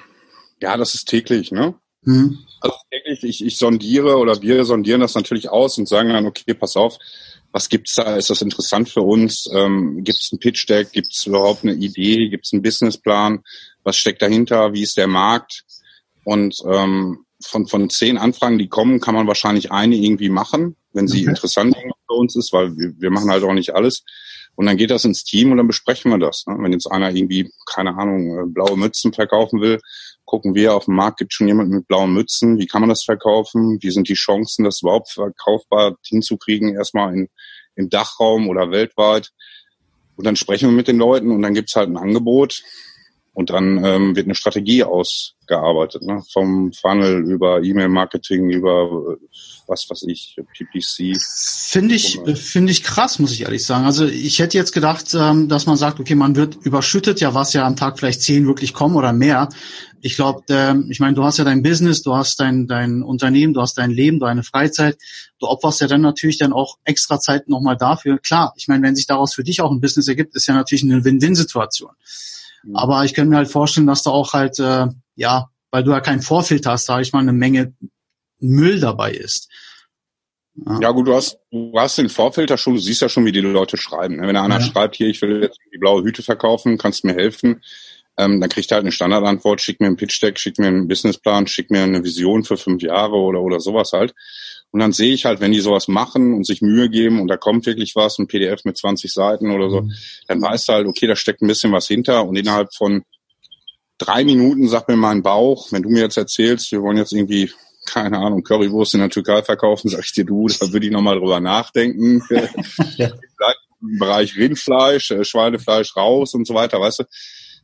ja, 0.59 0.75
das 0.75 0.93
ist 0.93 1.07
täglich, 1.07 1.53
ne? 1.53 1.75
Mhm. 2.05 2.39
Also 2.61 2.75
täglich, 2.89 3.23
ich, 3.23 3.45
ich 3.45 3.57
sondiere 3.57 4.17
oder 4.17 4.41
wir 4.41 4.63
sondieren 4.65 5.01
das 5.01 5.15
natürlich 5.15 5.49
aus 5.49 5.77
und 5.77 5.87
sagen 5.87 6.09
dann, 6.09 6.25
okay, 6.25 6.53
pass 6.53 6.75
auf, 6.75 6.97
was 7.51 7.69
gibt's 7.69 7.95
da? 7.95 8.15
Ist 8.15 8.29
das 8.29 8.41
interessant 8.41 8.89
für 8.89 9.01
uns? 9.01 9.47
Ähm, 9.53 10.03
Gibt 10.03 10.19
es 10.19 10.31
ein 10.31 10.39
Pitch 10.39 10.67
Deck? 10.67 10.91
Gibt 10.91 11.13
es 11.13 11.25
überhaupt 11.27 11.63
eine 11.63 11.73
Idee? 11.73 12.29
Gibt 12.29 12.45
es 12.45 12.53
einen 12.53 12.63
Businessplan? 12.63 13.43
Was 13.83 13.97
steckt 13.97 14.21
dahinter? 14.21 14.73
Wie 14.73 14.81
ist 14.81 14.97
der 14.97 15.07
Markt? 15.07 15.63
Und 16.23 16.55
ähm, 16.65 17.25
von, 17.45 17.67
von 17.67 17.89
zehn 17.89 18.17
Anfragen, 18.17 18.57
die 18.57 18.69
kommen, 18.69 18.99
kann 18.99 19.13
man 19.13 19.27
wahrscheinlich 19.27 19.71
eine 19.71 19.95
irgendwie 19.95 20.29
machen, 20.29 20.75
wenn 20.93 21.07
sie 21.07 21.21
okay. 21.21 21.29
interessant 21.29 21.75
für 22.07 22.13
uns 22.13 22.35
ist, 22.35 22.53
weil 22.53 22.75
wir, 22.77 22.93
wir 22.97 23.11
machen 23.11 23.29
halt 23.29 23.43
auch 23.43 23.53
nicht 23.53 23.75
alles. 23.75 24.03
Und 24.55 24.67
dann 24.67 24.77
geht 24.77 24.91
das 24.91 25.05
ins 25.05 25.23
Team 25.23 25.51
und 25.51 25.57
dann 25.57 25.67
besprechen 25.67 26.11
wir 26.11 26.19
das. 26.19 26.45
Ne? 26.45 26.55
Wenn 26.59 26.73
jetzt 26.73 26.87
einer 26.87 27.11
irgendwie, 27.11 27.51
keine 27.65 27.95
Ahnung, 27.95 28.39
äh, 28.39 28.45
blaue 28.45 28.77
Mützen 28.77 29.13
verkaufen 29.13 29.61
will, 29.61 29.79
gucken 30.25 30.53
wir 30.55 30.75
auf 30.75 30.85
dem 30.85 30.95
Markt, 30.95 31.19
gibt 31.19 31.33
schon 31.33 31.47
jemand 31.47 31.71
mit 31.71 31.87
blauen 31.87 32.13
Mützen, 32.13 32.59
wie 32.59 32.67
kann 32.67 32.81
man 32.81 32.89
das 32.89 33.03
verkaufen, 33.03 33.79
wie 33.81 33.91
sind 33.91 34.09
die 34.09 34.13
Chancen, 34.13 34.63
das 34.63 34.81
überhaupt 34.81 35.09
verkaufbar 35.11 35.97
hinzukriegen, 36.05 36.75
erstmal 36.75 37.13
in, 37.13 37.29
im 37.75 37.89
Dachraum 37.89 38.47
oder 38.47 38.71
weltweit. 38.71 39.31
Und 40.15 40.25
dann 40.25 40.35
sprechen 40.35 40.69
wir 40.69 40.75
mit 40.75 40.87
den 40.87 40.97
Leuten 40.97 41.31
und 41.31 41.41
dann 41.41 41.55
gibt's 41.55 41.75
halt 41.75 41.89
ein 41.89 41.97
Angebot 41.97 42.63
und 43.33 43.49
dann 43.49 43.83
ähm, 43.83 44.15
wird 44.15 44.27
eine 44.27 44.35
Strategie 44.35 44.83
ausgearbeitet, 45.43 46.03
ne? 46.03 46.23
vom 46.31 46.71
Funnel 46.73 47.23
über 47.29 47.61
E-Mail-Marketing, 47.61 48.49
über 48.49 49.13
äh, 49.13 49.27
was 49.67 49.89
weiß 49.89 50.03
ich, 50.07 50.35
PPC. 50.53 51.17
Finde 51.21 51.95
ich, 51.95 52.19
finde 52.35 52.71
ich 52.71 52.83
krass, 52.83 53.19
muss 53.19 53.31
ich 53.31 53.43
ehrlich 53.43 53.65
sagen. 53.65 53.85
Also 53.85 54.05
ich 54.05 54.39
hätte 54.39 54.57
jetzt 54.57 54.73
gedacht, 54.73 55.13
ähm, 55.13 55.47
dass 55.47 55.65
man 55.65 55.77
sagt, 55.77 55.99
okay, 55.99 56.15
man 56.15 56.35
wird 56.35 56.57
überschüttet, 56.63 57.21
ja, 57.21 57.33
was 57.33 57.53
ja 57.53 57.65
am 57.65 57.75
Tag 57.75 57.97
vielleicht 57.97 58.21
zehn 58.21 58.45
wirklich 58.45 58.73
kommen 58.73 58.95
oder 58.95 59.13
mehr. 59.13 59.49
Ich 60.01 60.15
glaube, 60.15 60.43
ähm, 60.49 60.87
ich 60.89 60.99
meine, 60.99 61.15
du 61.15 61.23
hast 61.23 61.37
ja 61.37 61.45
dein 61.45 61.63
Business, 61.63 62.01
du 62.01 62.13
hast 62.13 62.39
dein, 62.41 62.67
dein 62.67 63.03
Unternehmen, 63.03 63.53
du 63.53 63.61
hast 63.61 63.77
dein 63.77 63.91
Leben, 63.91 64.19
deine 64.19 64.43
Freizeit. 64.43 64.97
Du 65.39 65.47
opferst 65.47 65.79
ja 65.79 65.87
dann 65.87 66.01
natürlich 66.01 66.37
dann 66.37 66.51
auch 66.51 66.77
extra 66.83 67.19
Zeit 67.19 67.47
nochmal 67.47 67.77
dafür. 67.77 68.19
Klar, 68.19 68.53
ich 68.57 68.67
meine, 68.67 68.83
wenn 68.83 68.95
sich 68.95 69.07
daraus 69.07 69.33
für 69.33 69.43
dich 69.43 69.61
auch 69.61 69.71
ein 69.71 69.79
Business 69.79 70.09
ergibt, 70.09 70.35
ist 70.35 70.47
ja 70.47 70.53
natürlich 70.53 70.83
eine 70.83 71.05
Win-Win-Situation. 71.05 71.91
Mhm. 72.63 72.75
Aber 72.75 73.03
ich 73.05 73.13
könnte 73.13 73.29
mir 73.29 73.37
halt 73.37 73.51
vorstellen, 73.51 73.87
dass 73.87 74.03
da 74.03 74.11
auch 74.11 74.33
halt, 74.33 74.59
äh, 74.59 74.87
ja, 75.15 75.49
weil 75.71 75.83
du 75.83 75.91
ja 75.91 76.01
keinen 76.01 76.21
Vorfilter 76.21 76.71
hast, 76.71 76.85
sage 76.85 77.01
ich 77.01 77.13
mal, 77.13 77.19
eine 77.19 77.33
Menge 77.33 77.73
Müll 78.39 78.79
dabei 78.79 79.11
ist. 79.11 79.49
Ja. 80.55 80.79
ja, 80.81 80.91
gut, 80.91 81.07
du 81.07 81.15
hast, 81.15 81.39
du 81.51 81.73
hast 81.75 81.97
den 81.97 82.09
Vorfilter 82.09 82.57
schon, 82.57 82.75
du 82.75 82.79
siehst 82.79 83.01
ja 83.01 83.09
schon, 83.09 83.25
wie 83.25 83.31
die 83.31 83.41
Leute 83.41 83.77
schreiben. 83.77 84.17
Ne? 84.17 84.27
Wenn 84.27 84.37
einer 84.37 84.59
ja. 84.59 84.61
schreibt, 84.61 84.95
hier, 84.95 85.07
ich 85.07 85.21
will 85.21 85.41
jetzt 85.41 85.59
die 85.73 85.79
blaue 85.79 86.03
Hüte 86.03 86.21
verkaufen, 86.21 86.77
kannst 86.77 87.03
du 87.03 87.07
mir 87.07 87.15
helfen, 87.15 87.63
ähm, 88.17 88.39
dann 88.39 88.49
kriegt 88.49 88.71
er 88.71 88.75
halt 88.75 88.83
eine 88.83 88.91
Standardantwort, 88.91 89.61
schick 89.61 89.79
mir 89.79 89.87
einen 89.87 89.97
Pitch-Deck, 89.97 90.37
schick 90.37 90.59
mir 90.59 90.67
einen 90.67 90.87
Businessplan, 90.87 91.47
schick 91.47 91.71
mir 91.71 91.81
eine 91.81 92.03
Vision 92.03 92.43
für 92.43 92.57
fünf 92.57 92.83
Jahre 92.83 93.15
oder, 93.15 93.41
oder 93.41 93.59
sowas 93.59 93.93
halt. 93.93 94.13
Und 94.73 94.79
dann 94.79 94.91
sehe 94.91 95.13
ich 95.13 95.25
halt, 95.25 95.39
wenn 95.39 95.51
die 95.51 95.61
sowas 95.61 95.87
machen 95.87 96.33
und 96.33 96.47
sich 96.47 96.63
Mühe 96.63 96.89
geben 96.89 97.21
und 97.21 97.27
da 97.27 97.37
kommt 97.37 97.67
wirklich 97.67 97.95
was, 97.95 98.17
ein 98.17 98.25
PDF 98.25 98.65
mit 98.65 98.75
20 98.75 99.13
Seiten 99.13 99.51
oder 99.51 99.69
so, 99.69 99.81
mhm. 99.81 99.93
dann 100.27 100.41
weißt 100.41 100.67
du 100.67 100.73
halt, 100.73 100.87
okay, 100.87 101.05
da 101.05 101.15
steckt 101.15 101.43
ein 101.43 101.47
bisschen 101.47 101.71
was 101.71 101.87
hinter 101.87 102.27
und 102.27 102.35
innerhalb 102.35 102.73
von 102.73 103.03
drei 103.99 104.23
Minuten 104.23 104.67
sagt 104.67 104.89
mir 104.89 104.95
mein 104.95 105.21
Bauch, 105.21 105.71
wenn 105.71 105.83
du 105.83 105.89
mir 105.89 106.01
jetzt 106.01 106.17
erzählst, 106.17 106.71
wir 106.71 106.81
wollen 106.81 106.97
jetzt 106.97 107.13
irgendwie, 107.13 107.51
keine 107.85 108.17
Ahnung, 108.17 108.41
Currywurst 108.41 108.95
in 108.95 109.01
der 109.01 109.11
Türkei 109.11 109.43
verkaufen, 109.43 109.89
sag 109.89 110.05
ich 110.05 110.13
dir 110.13 110.25
du, 110.25 110.47
da 110.47 110.73
würde 110.73 110.87
ich 110.87 110.91
nochmal 110.91 111.19
drüber 111.19 111.39
nachdenken. 111.39 112.23
ja. 112.97 113.11
Im 113.79 113.99
Bereich 113.99 114.35
Rindfleisch, 114.35 115.11
äh, 115.11 115.23
Schweinefleisch 115.23 115.95
raus 115.95 116.33
und 116.33 116.47
so 116.47 116.55
weiter, 116.55 116.79
weißt 116.79 117.01
du. 117.01 117.03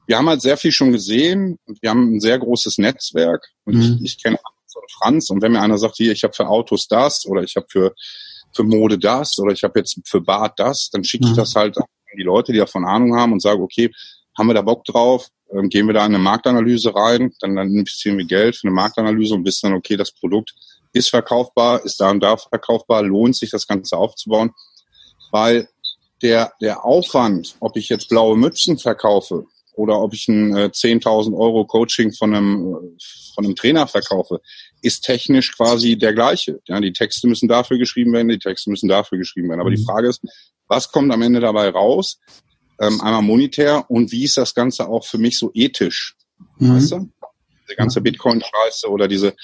Wir 0.06 0.18
haben 0.18 0.30
halt 0.30 0.42
sehr 0.42 0.58
viel 0.58 0.72
schon 0.72 0.92
gesehen 0.92 1.58
und 1.66 1.82
wir 1.82 1.90
haben 1.90 2.16
ein 2.16 2.20
sehr 2.20 2.38
großes 2.38 2.78
Netzwerk 2.78 3.48
und 3.66 3.76
mhm. 3.76 4.00
ich, 4.04 4.14
ich 4.14 4.24
kenne 4.24 4.38
und 4.76 4.92
Franz. 4.92 5.30
Und 5.30 5.42
wenn 5.42 5.52
mir 5.52 5.62
einer 5.62 5.78
sagt, 5.78 5.98
hier, 5.98 6.12
ich 6.12 6.24
habe 6.24 6.34
für 6.34 6.48
Autos 6.48 6.88
das 6.88 7.26
oder 7.26 7.44
ich 7.44 7.56
habe 7.56 7.68
für, 7.70 7.94
für 8.54 8.64
Mode 8.64 8.98
das 8.98 9.38
oder 9.40 9.52
ich 9.52 9.64
habe 9.64 9.80
jetzt 9.80 10.00
für 10.06 10.22
Bad 10.22 10.54
das, 10.58 10.90
dann 10.92 11.04
schicke 11.04 11.26
ich 11.26 11.32
mhm. 11.32 11.38
das 11.38 11.56
halt 11.56 11.78
an 11.78 11.86
die 12.18 12.24
Leute, 12.24 12.52
die 12.52 12.58
davon 12.58 12.86
Ahnung 12.86 13.16
haben 13.16 13.34
und 13.34 13.42
sage, 13.42 13.62
okay, 13.62 13.92
haben 14.38 14.48
wir 14.48 14.54
da 14.54 14.62
Bock 14.62 14.84
drauf? 14.86 15.28
Ähm, 15.52 15.70
gehen 15.70 15.88
wir 15.88 15.94
da 15.94 16.06
in 16.06 16.14
eine 16.14 16.24
Marktanalyse 16.24 16.94
rein? 16.96 17.32
Dann, 17.40 17.56
dann 17.56 17.70
investieren 17.70 18.18
wir 18.18 18.26
Geld 18.26 18.56
für 18.56 18.68
eine 18.68 18.76
Marktanalyse 18.76 19.36
und 19.36 19.46
wissen 19.46 19.70
dann, 19.70 19.78
okay, 19.78 19.98
das 19.98 20.12
Produkt 20.12 20.54
ist 20.94 21.10
verkaufbar, 21.10 21.84
ist 21.86 22.00
da 22.00 22.10
und 22.10 22.22
da 22.22 22.38
verkaufbar, 22.38 23.04
lohnt 23.04 23.36
sich 23.36 23.52
das 23.52 23.68
Ganze 23.68 23.98
aufzubauen, 23.98 24.52
weil 25.32 25.70
der, 26.22 26.52
der 26.62 26.84
Aufwand, 26.84 27.56
ob 27.60 27.78
ich 27.78 27.90
jetzt 27.90 28.10
blaue 28.10 28.38
Mützen 28.38 28.78
verkaufe 28.78 29.46
oder 29.80 30.02
ob 30.02 30.14
ich 30.14 30.28
ein 30.28 30.56
äh, 30.56 30.66
10.000 30.66 31.34
Euro 31.38 31.66
Coaching 31.66 32.12
von 32.12 32.36
einem, 32.36 32.98
von 33.34 33.46
einem 33.46 33.56
Trainer 33.56 33.88
verkaufe, 33.88 34.42
ist 34.82 35.06
technisch 35.06 35.56
quasi 35.56 35.98
der 35.98 36.14
gleiche. 36.14 36.60
Ja, 36.68 36.82
die 36.82 36.92
Texte 36.92 37.28
müssen 37.30 37.48
dafür 37.48 37.78
geschrieben 37.78 38.12
werden, 38.12 38.28
die 38.28 38.40
Texte 38.40 38.70
müssen 38.70 38.90
dafür 38.90 39.18
geschrieben 39.18 39.48
werden. 39.48 39.62
Aber 39.62 39.70
mhm. 39.70 39.76
die 39.76 39.86
Frage 39.86 40.10
ist, 40.10 40.22
was 40.68 40.92
kommt 40.92 41.14
am 41.14 41.22
Ende 41.22 41.40
dabei 41.40 41.70
raus? 41.70 42.20
Ähm, 42.82 43.00
einmal 43.00 43.22
monetär 43.22 43.90
und 43.90 44.12
wie 44.12 44.26
ist 44.26 44.36
das 44.36 44.54
Ganze 44.54 44.88
auch 44.88 45.06
für 45.06 45.18
mich 45.18 45.40
so 45.40 45.50
ethisch? 45.54 46.16
Mhm. 46.58 46.76
Weißt 46.76 46.92
du? 46.92 47.10
Diese 47.70 47.78
ganze 47.78 48.02
Bitcoin-Scheiße 48.02 48.90
oder 48.90 49.08
diese, 49.08 49.36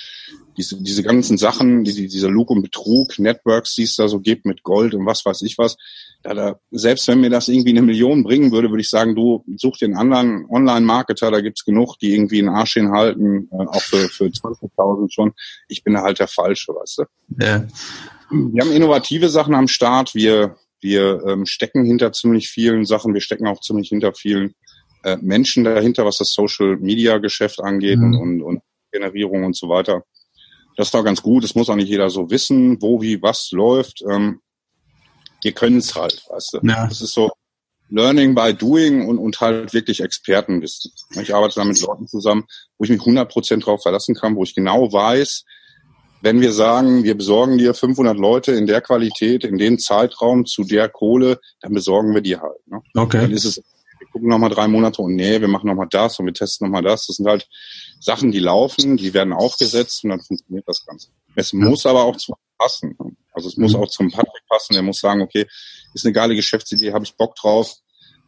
diese, 0.58 0.82
diese 0.82 1.04
ganzen 1.04 1.38
Sachen, 1.38 1.84
die, 1.84 2.08
diese 2.08 2.28
Lug 2.28 2.50
und 2.50 2.64
Betrug, 2.64 3.20
Networks, 3.20 3.76
die 3.76 3.84
es 3.84 3.96
da 3.96 4.08
so 4.08 4.20
gibt 4.20 4.46
mit 4.46 4.64
Gold 4.64 4.96
und 4.96 5.06
was 5.06 5.24
weiß 5.26 5.44
ich 5.44 5.58
was. 5.60 5.78
Da, 6.24 6.34
da, 6.34 6.60
selbst 6.72 7.08
wenn 7.08 7.22
mir 7.22 7.30
das 7.30 7.50
irgendwie 7.50 7.70
eine 7.70 7.84
Million 7.84 8.24
bringen 8.24 8.52
würde, 8.52 8.70
würde 8.72 8.82
ich 8.82 8.90
sagen, 8.90 9.16
du 9.16 9.46
such 9.58 9.78
den 9.78 9.96
anderen 9.96 10.46
Online-Marketer, 10.50 11.30
da 11.30 11.42
gibt's 11.42 11.66
genug, 11.66 12.00
die 12.00 12.16
irgendwie 12.16 12.40
einen 12.40 12.50
Arsch 12.50 12.74
hinhalten, 12.74 13.48
äh, 13.52 13.68
auch 13.68 13.82
für, 13.82 14.10
für 14.10 14.26
20.000 14.26 15.14
schon. 15.14 15.34
Ich 15.68 15.84
bin 15.84 15.94
da 15.94 16.02
halt 16.02 16.20
der 16.20 16.28
Falsche, 16.28 16.74
weißt 16.74 17.00
du. 17.00 17.04
Ja. 17.44 17.68
Wir 18.32 18.64
haben 18.64 18.72
innovative 18.72 19.30
Sachen 19.30 19.54
am 19.54 19.68
Start. 19.68 20.16
Wir, 20.16 20.56
wir 20.82 21.24
ähm, 21.28 21.46
stecken 21.46 21.86
hinter 21.86 22.12
ziemlich 22.12 22.50
vielen 22.50 22.86
Sachen. 22.86 23.14
Wir 23.14 23.22
stecken 23.22 23.46
auch 23.46 23.62
ziemlich 23.62 23.90
hinter 23.90 24.14
vielen 24.14 24.56
äh, 25.06 25.18
Menschen 25.22 25.64
dahinter, 25.64 26.04
was 26.04 26.18
das 26.18 26.34
Social-Media-Geschäft 26.34 27.62
angeht 27.62 28.00
mhm. 28.00 28.20
und, 28.20 28.22
und, 28.22 28.42
und 28.42 28.62
Generierung 28.92 29.44
und 29.44 29.56
so 29.56 29.70
weiter. 29.70 30.04
Das 30.78 30.92
war 30.94 31.04
ganz 31.04 31.22
gut. 31.22 31.44
Es 31.44 31.54
muss 31.54 31.70
auch 31.70 31.76
nicht 31.76 31.90
jeder 31.90 32.10
so 32.10 32.32
wissen, 32.32 32.82
wo, 32.82 33.02
wie, 33.02 33.22
was 33.22 33.52
läuft. 33.52 34.04
Ähm, 34.10 34.42
wir 35.44 35.52
können 35.52 35.78
es 35.78 35.94
halt, 35.96 36.24
weißt 36.28 36.54
du. 36.54 36.68
Ja. 36.68 36.88
Das 36.88 37.02
ist 37.02 37.14
so 37.14 37.32
Learning 37.90 38.34
by 38.34 38.54
Doing 38.56 39.08
und, 39.08 39.20
und 39.20 39.40
halt 39.40 39.74
wirklich 39.76 40.02
Expertenwissen. 40.02 40.92
Ich 41.22 41.36
arbeite 41.36 41.56
da 41.56 41.66
mit 41.66 41.80
Leuten 41.82 42.08
zusammen, 42.08 42.46
wo 42.80 42.84
ich 42.84 42.90
mich 42.90 43.02
100% 43.02 43.62
drauf 43.64 43.84
verlassen 43.84 44.16
kann, 44.16 44.36
wo 44.36 44.44
ich 44.44 44.56
genau 44.56 44.92
weiß, 44.92 45.44
wenn 46.22 46.42
wir 46.42 46.52
sagen, 46.52 47.04
wir 47.04 47.16
besorgen 47.16 47.60
dir 47.60 47.76
500 47.76 48.18
Leute 48.18 48.54
in 48.54 48.66
der 48.66 48.82
Qualität, 48.82 49.44
in 49.44 49.60
dem 49.60 49.78
Zeitraum, 49.78 50.48
zu 50.48 50.64
der 50.64 50.90
Kohle, 50.90 51.40
dann 51.62 51.76
besorgen 51.76 52.16
wir 52.16 52.22
die 52.22 52.38
halt. 52.38 52.66
Ne? 52.66 52.82
Okay. 52.96 53.22
Dann 53.22 53.32
ist 53.32 53.46
es 53.46 53.62
gucken 54.16 54.30
nochmal 54.30 54.50
drei 54.50 54.70
Monate 54.70 55.02
und 55.02 55.16
nee, 55.16 55.42
wir 55.42 55.50
machen 55.50 55.68
nochmal 55.68 55.90
das 55.92 56.18
und 56.20 56.26
wir 56.26 56.34
testen 56.34 56.66
nochmal 56.66 56.84
das. 56.84 57.08
Das 57.08 57.18
sind 57.18 57.28
halt 57.28 57.50
Sachen, 58.00 58.32
die 58.32 58.40
laufen, 58.40 58.96
die 58.96 59.14
werden 59.14 59.34
aufgesetzt 59.34 60.06
und 60.06 60.12
dann 60.12 60.22
funktioniert 60.22 60.64
das 60.66 60.86
Ganze. 60.86 61.10
Es 61.36 61.52
ja. 61.52 61.60
muss 61.60 61.86
aber 61.86 62.06
auch 62.06 62.16
zu 62.16 62.34
passen. 62.58 62.96
Also 63.34 63.50
es 63.50 63.58
muss 63.58 63.74
mhm. 63.74 63.80
auch 63.82 63.90
zum 63.90 64.10
Patrick 64.10 64.48
passen. 64.48 64.76
Der 64.76 64.84
muss 64.84 65.02
sagen, 65.02 65.22
okay, 65.22 65.46
ist 65.94 66.06
eine 66.06 66.14
geile 66.14 66.34
Geschäftsidee, 66.34 66.94
habe 66.94 67.04
ich 67.04 67.18
Bock 67.18 67.36
drauf. 67.36 67.76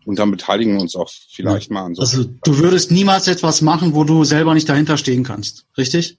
Und 0.05 0.19
dann 0.19 0.29
beteiligen 0.29 0.73
wir 0.73 0.81
uns 0.81 0.93
auch 0.97 1.09
vielleicht 1.09 1.71
mal 1.71 1.85
an 1.85 1.95
so. 1.95 2.01
Also 2.01 2.25
du 2.25 2.57
würdest 2.57 2.91
niemals 2.91 3.29
etwas 3.29 3.61
machen, 3.61 3.93
wo 3.93 4.03
du 4.03 4.25
selber 4.25 4.55
nicht 4.55 4.67
dahinter 4.67 4.97
stehen 4.97 5.23
kannst, 5.23 5.67
richtig? 5.77 6.17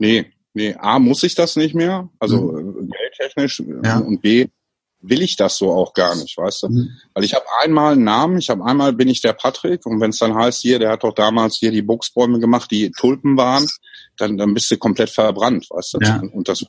Nee, 0.00 0.32
nee. 0.54 0.74
A, 0.74 0.98
muss 0.98 1.22
ich 1.22 1.36
das 1.36 1.54
nicht 1.54 1.76
mehr, 1.76 2.08
also 2.18 2.50
mhm. 2.50 2.90
geldtechnisch 2.90 3.62
ja. 3.84 3.98
und 3.98 4.20
B, 4.20 4.48
will 5.02 5.22
ich 5.22 5.36
das 5.36 5.56
so 5.56 5.72
auch 5.72 5.94
gar 5.94 6.14
nicht, 6.14 6.36
weißt 6.36 6.64
du? 6.64 6.68
Mhm. 6.68 6.90
Weil 7.14 7.24
ich 7.24 7.34
habe 7.34 7.44
einmal 7.62 7.92
einen 7.92 8.04
Namen, 8.04 8.38
ich 8.38 8.50
habe 8.50 8.64
einmal 8.64 8.92
bin 8.92 9.08
ich 9.08 9.20
der 9.20 9.32
Patrick 9.32 9.86
und 9.86 10.00
wenn 10.00 10.10
es 10.10 10.18
dann 10.18 10.34
heißt, 10.34 10.60
hier, 10.60 10.78
der 10.78 10.90
hat 10.90 11.04
doch 11.04 11.14
damals 11.14 11.56
hier 11.56 11.70
die 11.70 11.82
Buchsbäume 11.82 12.38
gemacht, 12.38 12.70
die 12.70 12.90
Tulpen 12.90 13.36
waren, 13.36 13.66
dann, 14.16 14.36
dann 14.36 14.54
bist 14.54 14.70
du 14.70 14.76
komplett 14.76 15.10
verbrannt, 15.10 15.66
weißt 15.70 15.94
du? 15.94 15.98
Ja. 16.02 16.22
Und 16.32 16.48
das, 16.48 16.64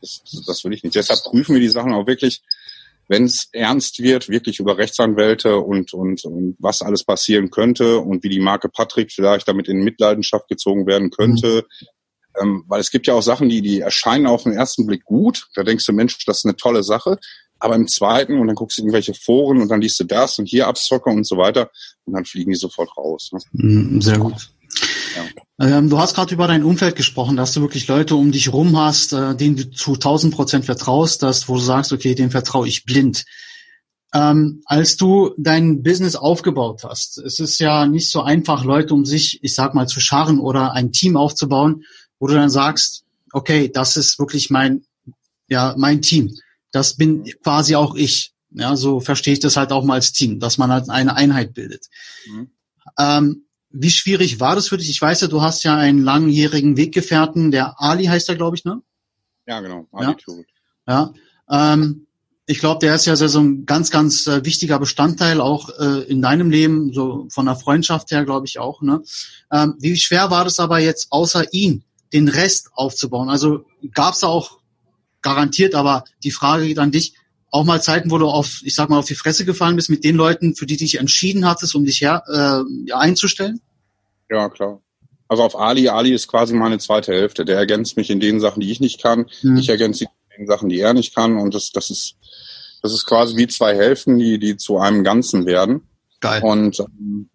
das, 0.00 0.22
das 0.46 0.64
will 0.64 0.72
ich 0.72 0.82
nicht. 0.82 0.94
Deshalb 0.94 1.22
prüfen 1.22 1.54
wir 1.54 1.60
die 1.60 1.68
Sachen 1.68 1.92
auch 1.92 2.06
wirklich, 2.06 2.42
wenn 3.08 3.24
es 3.24 3.48
ernst 3.52 4.02
wird, 4.02 4.28
wirklich 4.28 4.60
über 4.60 4.78
Rechtsanwälte 4.78 5.58
und, 5.58 5.92
und, 5.92 6.24
und 6.24 6.56
was 6.58 6.80
alles 6.80 7.04
passieren 7.04 7.50
könnte 7.50 7.98
und 7.98 8.24
wie 8.24 8.30
die 8.30 8.40
Marke 8.40 8.68
Patrick 8.70 9.12
vielleicht 9.12 9.46
damit 9.46 9.68
in 9.68 9.84
Mitleidenschaft 9.84 10.48
gezogen 10.48 10.86
werden 10.86 11.10
könnte. 11.10 11.66
Mhm. 11.66 11.86
Ähm, 12.40 12.64
weil 12.68 12.80
es 12.80 12.90
gibt 12.90 13.06
ja 13.06 13.14
auch 13.14 13.22
Sachen, 13.22 13.48
die, 13.48 13.62
die 13.62 13.80
erscheinen 13.80 14.26
auf 14.26 14.44
den 14.44 14.52
ersten 14.52 14.86
Blick 14.86 15.04
gut. 15.04 15.48
Da 15.54 15.62
denkst 15.62 15.86
du, 15.86 15.92
Mensch, 15.92 16.18
das 16.26 16.38
ist 16.38 16.44
eine 16.44 16.56
tolle 16.56 16.82
Sache. 16.82 17.18
Aber 17.58 17.76
im 17.76 17.88
zweiten, 17.88 18.38
und 18.38 18.46
dann 18.46 18.56
guckst 18.56 18.76
du 18.76 18.82
irgendwelche 18.82 19.14
Foren 19.14 19.62
und 19.62 19.68
dann 19.68 19.80
liest 19.80 19.98
du 20.00 20.04
das 20.04 20.38
und 20.38 20.46
hier 20.46 20.66
Abzocker 20.66 21.10
und 21.10 21.26
so 21.26 21.36
weiter 21.36 21.70
und 22.04 22.12
dann 22.12 22.24
fliegen 22.24 22.50
die 22.50 22.58
sofort 22.58 22.96
raus. 22.96 23.30
Ne? 23.32 23.40
Mhm, 23.52 24.02
sehr 24.02 24.18
gut. 24.18 24.50
Ja. 25.16 25.78
Ähm, 25.78 25.88
du 25.88 25.98
hast 25.98 26.14
gerade 26.14 26.34
über 26.34 26.48
dein 26.48 26.64
Umfeld 26.64 26.96
gesprochen, 26.96 27.36
dass 27.36 27.52
du 27.52 27.60
wirklich 27.60 27.86
Leute 27.86 28.16
um 28.16 28.32
dich 28.32 28.52
rum 28.52 28.76
hast, 28.76 29.12
äh, 29.12 29.36
denen 29.36 29.56
du 29.56 29.70
zu 29.70 29.94
1000 29.94 30.34
Prozent 30.34 30.64
vertraust, 30.64 31.22
dass, 31.22 31.48
wo 31.48 31.54
du 31.54 31.60
sagst, 31.60 31.92
okay, 31.92 32.14
dem 32.14 32.30
vertraue 32.30 32.66
ich 32.66 32.84
blind. 32.84 33.24
Ähm, 34.12 34.62
als 34.66 34.96
du 34.96 35.32
dein 35.38 35.82
Business 35.82 36.16
aufgebaut 36.16 36.84
hast, 36.84 37.18
es 37.18 37.38
ist 37.40 37.58
ja 37.58 37.86
nicht 37.86 38.10
so 38.10 38.22
einfach, 38.22 38.64
Leute 38.64 38.94
um 38.94 39.04
sich, 39.04 39.42
ich 39.42 39.54
sag 39.54 39.74
mal, 39.74 39.88
zu 39.88 40.00
scharren 40.00 40.38
oder 40.38 40.72
ein 40.72 40.92
Team 40.92 41.16
aufzubauen, 41.16 41.84
wo 42.18 42.26
du 42.26 42.34
dann 42.34 42.50
sagst, 42.50 43.04
okay, 43.32 43.70
das 43.72 43.96
ist 43.96 44.18
wirklich 44.18 44.50
mein, 44.50 44.84
ja, 45.48 45.74
mein 45.76 46.02
Team. 46.02 46.34
Das 46.70 46.96
bin 46.96 47.24
quasi 47.42 47.76
auch 47.76 47.94
ich. 47.94 48.32
Ja, 48.50 48.76
so 48.76 49.00
verstehe 49.00 49.32
ich 49.32 49.40
das 49.40 49.56
halt 49.56 49.72
auch 49.72 49.84
mal 49.84 49.94
als 49.94 50.12
Team, 50.12 50.38
dass 50.38 50.58
man 50.58 50.70
halt 50.70 50.88
eine 50.88 51.16
Einheit 51.16 51.54
bildet. 51.54 51.86
Mhm. 52.26 52.50
Ähm, 52.98 53.44
wie 53.70 53.90
schwierig 53.90 54.38
war 54.38 54.54
das 54.54 54.68
für 54.68 54.76
dich? 54.76 54.88
Ich 54.88 55.02
weiß 55.02 55.22
ja, 55.22 55.26
du 55.26 55.42
hast 55.42 55.64
ja 55.64 55.76
einen 55.76 56.04
langjährigen 56.04 56.76
Weggefährten, 56.76 57.50
der 57.50 57.80
Ali 57.80 58.04
heißt 58.04 58.28
er, 58.28 58.36
glaube 58.36 58.56
ich, 58.56 58.64
ne? 58.64 58.80
Ja, 59.46 59.60
genau. 59.60 59.88
Ali 59.90 60.14
ja. 60.86 61.12
ja. 61.48 61.74
Ähm, 61.74 62.06
ich 62.46 62.60
glaube, 62.60 62.80
der 62.80 62.94
ist 62.94 63.06
ja 63.06 63.16
so 63.16 63.40
ein 63.40 63.66
ganz, 63.66 63.90
ganz 63.90 64.26
äh, 64.26 64.44
wichtiger 64.44 64.78
Bestandteil 64.78 65.40
auch 65.40 65.70
äh, 65.78 66.02
in 66.04 66.22
deinem 66.22 66.50
Leben, 66.50 66.92
so 66.92 67.26
von 67.30 67.46
der 67.46 67.56
Freundschaft 67.56 68.10
her, 68.10 68.24
glaube 68.24 68.46
ich 68.46 68.58
auch. 68.58 68.82
Ne? 68.82 69.02
Ähm, 69.50 69.74
wie 69.80 69.96
schwer 69.96 70.30
war 70.30 70.44
das 70.44 70.58
aber 70.58 70.78
jetzt, 70.78 71.10
außer 71.10 71.52
ihn, 71.52 71.84
den 72.14 72.28
Rest 72.28 72.70
aufzubauen? 72.74 73.28
Also 73.28 73.66
gab 73.92 74.14
es 74.14 74.20
da 74.20 74.28
auch 74.28 74.58
garantiert, 75.20 75.74
aber 75.74 76.04
die 76.22 76.30
Frage 76.30 76.66
geht 76.66 76.78
an 76.78 76.92
dich, 76.92 77.14
auch 77.50 77.64
mal 77.64 77.82
Zeiten, 77.82 78.10
wo 78.10 78.18
du 78.18 78.26
auf, 78.26 78.62
ich 78.64 78.74
sag 78.74 78.88
mal, 78.88 78.98
auf 78.98 79.06
die 79.06 79.14
Fresse 79.14 79.44
gefallen 79.44 79.76
bist 79.76 79.90
mit 79.90 80.02
den 80.02 80.16
Leuten, 80.16 80.56
für 80.56 80.66
die 80.66 80.76
dich 80.76 80.98
entschieden 80.98 81.46
hattest, 81.46 81.74
um 81.74 81.84
dich 81.84 82.00
her, 82.00 82.24
äh, 82.26 82.92
einzustellen? 82.92 83.60
Ja, 84.28 84.48
klar. 84.48 84.80
Also 85.28 85.42
auf 85.42 85.56
Ali, 85.56 85.88
Ali 85.88 86.12
ist 86.12 86.28
quasi 86.28 86.54
meine 86.54 86.78
zweite 86.78 87.12
Hälfte. 87.12 87.44
Der 87.44 87.56
ergänzt 87.56 87.96
mich 87.96 88.10
in 88.10 88.20
den 88.20 88.40
Sachen, 88.40 88.60
die 88.60 88.70
ich 88.70 88.80
nicht 88.80 89.02
kann. 89.02 89.26
Mhm. 89.42 89.56
Ich 89.56 89.68
ergänze 89.68 90.04
ihn 90.04 90.10
in 90.30 90.42
den 90.42 90.46
Sachen, 90.48 90.68
die 90.68 90.80
er 90.80 90.94
nicht 90.94 91.14
kann. 91.14 91.38
Und 91.38 91.54
das, 91.54 91.70
das 91.70 91.90
ist, 91.90 92.16
das 92.82 92.92
ist 92.92 93.06
quasi 93.06 93.36
wie 93.36 93.46
zwei 93.46 93.74
Hälften, 93.74 94.18
die, 94.18 94.38
die 94.38 94.56
zu 94.56 94.78
einem 94.78 95.04
Ganzen 95.04 95.46
werden. 95.46 95.82
Geil. 96.20 96.42
Und 96.42 96.80
ähm, 96.80 97.30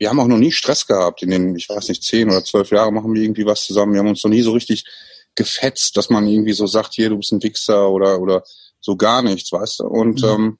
wir 0.00 0.08
haben 0.08 0.18
auch 0.18 0.26
noch 0.26 0.38
nie 0.38 0.50
Stress 0.50 0.86
gehabt. 0.86 1.22
In 1.22 1.30
den, 1.30 1.54
ich 1.54 1.68
weiß 1.68 1.88
nicht, 1.90 2.02
zehn 2.02 2.30
oder 2.30 2.42
zwölf 2.42 2.70
Jahren 2.70 2.94
machen 2.94 3.14
wir 3.14 3.22
irgendwie 3.22 3.44
was 3.44 3.66
zusammen. 3.66 3.92
Wir 3.92 4.00
haben 4.00 4.08
uns 4.08 4.24
noch 4.24 4.30
nie 4.30 4.40
so 4.40 4.52
richtig 4.52 4.84
gefetzt, 5.34 5.96
dass 5.96 6.08
man 6.08 6.26
irgendwie 6.26 6.54
so 6.54 6.66
sagt, 6.66 6.94
hier, 6.94 7.10
du 7.10 7.18
bist 7.18 7.32
ein 7.32 7.42
Wichser 7.42 7.90
oder, 7.90 8.18
oder 8.18 8.42
so 8.80 8.96
gar 8.96 9.22
nichts, 9.22 9.52
weißt 9.52 9.80
du. 9.80 9.84
Und 9.84 10.22
mhm. 10.22 10.28
ähm, 10.28 10.58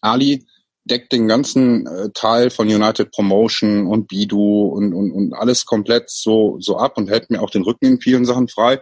Ali 0.00 0.46
deckt 0.84 1.12
den 1.12 1.26
ganzen 1.26 1.86
äh, 1.88 2.10
Teil 2.14 2.50
von 2.50 2.68
United 2.68 3.10
Promotion 3.10 3.88
und 3.88 4.06
Bidu 4.06 4.68
und, 4.68 4.94
und, 4.94 5.10
und 5.10 5.34
alles 5.34 5.66
komplett 5.66 6.08
so, 6.08 6.58
so 6.60 6.76
ab 6.76 6.98
und 6.98 7.10
hält 7.10 7.28
mir 7.28 7.42
auch 7.42 7.50
den 7.50 7.62
Rücken 7.62 7.86
in 7.86 8.00
vielen 8.00 8.24
Sachen 8.24 8.46
frei. 8.46 8.80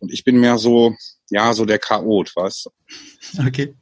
Und 0.00 0.12
ich 0.12 0.22
bin 0.22 0.38
mehr 0.38 0.58
so, 0.58 0.94
ja, 1.30 1.54
so 1.54 1.64
der 1.64 1.78
Chaot, 1.78 2.36
weißt 2.36 2.66
du. 2.66 3.42
Okay 3.46 3.74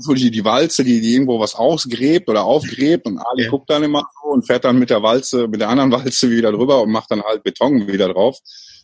so 0.00 0.14
die, 0.14 0.30
die 0.30 0.44
Walze, 0.44 0.84
die, 0.84 1.00
die 1.00 1.12
irgendwo 1.12 1.40
was 1.40 1.54
ausgräbt 1.54 2.28
oder 2.28 2.44
aufgräbt 2.44 3.06
und 3.06 3.18
Ali 3.18 3.44
ja. 3.44 3.50
guckt 3.50 3.70
dann 3.70 3.82
immer 3.82 4.08
so 4.22 4.30
und 4.30 4.46
fährt 4.46 4.64
dann 4.64 4.78
mit 4.78 4.90
der 4.90 5.02
Walze, 5.02 5.48
mit 5.48 5.60
der 5.60 5.68
anderen 5.68 5.92
Walze 5.92 6.30
wieder 6.30 6.52
drüber 6.52 6.82
und 6.82 6.90
macht 6.90 7.10
dann 7.10 7.22
halt 7.22 7.42
Beton 7.42 7.86
wieder 7.88 8.12
drauf, 8.12 8.38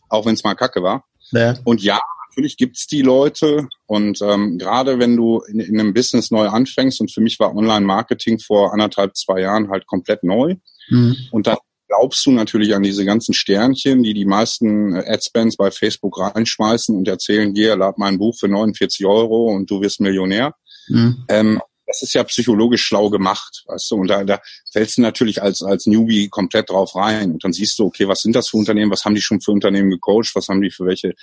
auch 0.09 0.25
wenn 0.25 0.33
es 0.33 0.43
mal 0.43 0.55
Kacke 0.55 0.81
war. 0.81 1.05
Ja. 1.31 1.55
Und 1.63 1.81
ja, 1.83 1.99
natürlich 2.29 2.57
gibt's 2.57 2.87
die 2.87 3.01
Leute 3.01 3.67
und 3.85 4.21
ähm, 4.21 4.57
gerade 4.57 4.99
wenn 4.99 5.17
du 5.17 5.41
in, 5.47 5.59
in 5.59 5.79
einem 5.79 5.93
Business 5.93 6.31
neu 6.31 6.47
anfängst 6.47 7.01
und 7.01 7.11
für 7.11 7.21
mich 7.21 7.39
war 7.39 7.55
Online-Marketing 7.55 8.39
vor 8.39 8.73
anderthalb, 8.73 9.15
zwei 9.17 9.41
Jahren 9.41 9.69
halt 9.69 9.87
komplett 9.87 10.23
neu 10.23 10.55
mhm. 10.89 11.17
und 11.31 11.47
dann 11.47 11.57
glaubst 11.87 12.25
du 12.25 12.31
natürlich 12.31 12.75
an 12.75 12.83
diese 12.83 13.05
ganzen 13.05 13.33
Sternchen, 13.33 14.03
die 14.03 14.13
die 14.13 14.25
meisten 14.25 14.95
äh, 14.95 15.05
Adspends 15.07 15.57
bei 15.57 15.71
Facebook 15.71 16.19
reinschmeißen 16.19 16.95
und 16.95 17.07
erzählen, 17.07 17.53
hier, 17.55 17.75
lad 17.75 17.97
mein 17.97 18.17
Buch 18.17 18.35
für 18.37 18.47
49 18.47 19.05
Euro 19.05 19.47
und 19.47 19.69
du 19.71 19.81
wirst 19.81 20.01
Millionär. 20.01 20.53
Mhm. 20.87 21.25
Ähm, 21.29 21.61
das 21.85 22.01
ist 22.01 22.13
ja 22.13 22.23
psychologisch 22.25 22.83
schlau 22.83 23.09
gemacht, 23.09 23.63
weißt 23.67 23.91
du, 23.91 23.95
und 23.95 24.07
da, 24.09 24.25
da 24.25 24.41
fällst 24.73 24.97
du 24.97 25.01
natürlich 25.01 25.41
als, 25.41 25.63
als 25.63 25.85
Newbie 25.85 26.27
komplett 26.27 26.69
drauf 26.69 26.95
rein 26.95 27.31
und 27.31 27.43
dann 27.45 27.53
siehst 27.53 27.79
du, 27.79 27.85
okay, 27.85 28.09
was 28.09 28.21
sind 28.21 28.35
das 28.35 28.49
für 28.49 28.57
Unternehmen, 28.57 28.91
was 28.91 29.05
haben 29.05 29.15
die 29.15 29.21
schon 29.21 29.39
für 29.39 29.51
Unternehmen 29.51 29.89
gecoacht, 29.89 30.35
was 30.35 30.49
haben 30.49 30.61
die 30.61 30.69
für 30.69 30.85
welche 30.85 31.13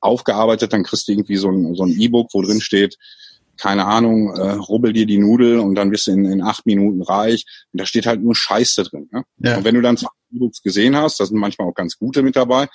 aufgearbeitet, 0.00 0.72
dann 0.72 0.84
kriegst 0.84 1.08
du 1.08 1.12
irgendwie 1.12 1.36
so 1.36 1.50
ein, 1.50 1.74
so 1.74 1.84
ein 1.84 1.98
E-Book, 1.98 2.30
wo 2.32 2.42
drin 2.42 2.60
steht, 2.60 2.98
keine 3.56 3.84
Ahnung, 3.84 4.34
äh, 4.34 4.52
rubbel 4.52 4.92
dir 4.92 5.06
die 5.06 5.18
Nudel 5.18 5.58
und 5.58 5.74
dann 5.74 5.90
bist 5.90 6.06
du 6.06 6.12
in, 6.12 6.24
in 6.24 6.42
acht 6.42 6.66
Minuten 6.66 7.02
reich. 7.02 7.44
Und 7.72 7.80
da 7.80 7.86
steht 7.86 8.06
halt 8.06 8.22
nur 8.22 8.34
Scheiße 8.34 8.84
drin. 8.84 9.08
Ne? 9.12 9.24
Ja. 9.38 9.58
Und 9.58 9.64
wenn 9.64 9.74
du 9.74 9.82
dann 9.82 9.96
zwei 9.96 10.08
E-Books 10.34 10.62
gesehen 10.62 10.96
hast, 10.96 11.20
da 11.20 11.26
sind 11.26 11.38
manchmal 11.38 11.68
auch 11.68 11.74
ganz 11.74 11.96
gute 11.96 12.22
mit 12.22 12.34
dabei, 12.34 12.68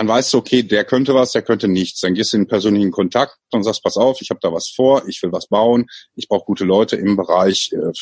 dann 0.00 0.08
weißt 0.08 0.32
du, 0.32 0.38
okay, 0.38 0.62
der 0.62 0.86
könnte 0.86 1.14
was, 1.14 1.32
der 1.32 1.42
könnte 1.42 1.68
nichts. 1.68 2.00
Dann 2.00 2.14
gehst 2.14 2.32
du 2.32 2.38
in 2.38 2.46
persönlichen 2.46 2.90
Kontakt 2.90 3.36
und 3.50 3.64
sagst, 3.64 3.82
pass 3.82 3.98
auf, 3.98 4.22
ich 4.22 4.30
habe 4.30 4.40
da 4.40 4.50
was 4.50 4.70
vor, 4.70 5.06
ich 5.06 5.22
will 5.22 5.30
was 5.30 5.46
bauen, 5.46 5.90
ich 6.16 6.26
brauche 6.26 6.46
gute 6.46 6.64
Leute 6.64 6.96
im 6.96 7.16
Bereich, 7.16 7.70
äh, 7.74 7.92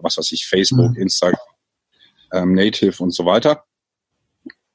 was 0.00 0.16
weiß 0.16 0.30
ich, 0.30 0.46
Facebook, 0.46 0.92
mhm. 0.92 1.02
Instagram, 1.02 1.40
ähm, 2.32 2.54
Native 2.54 3.02
und 3.02 3.10
so 3.10 3.26
weiter. 3.26 3.64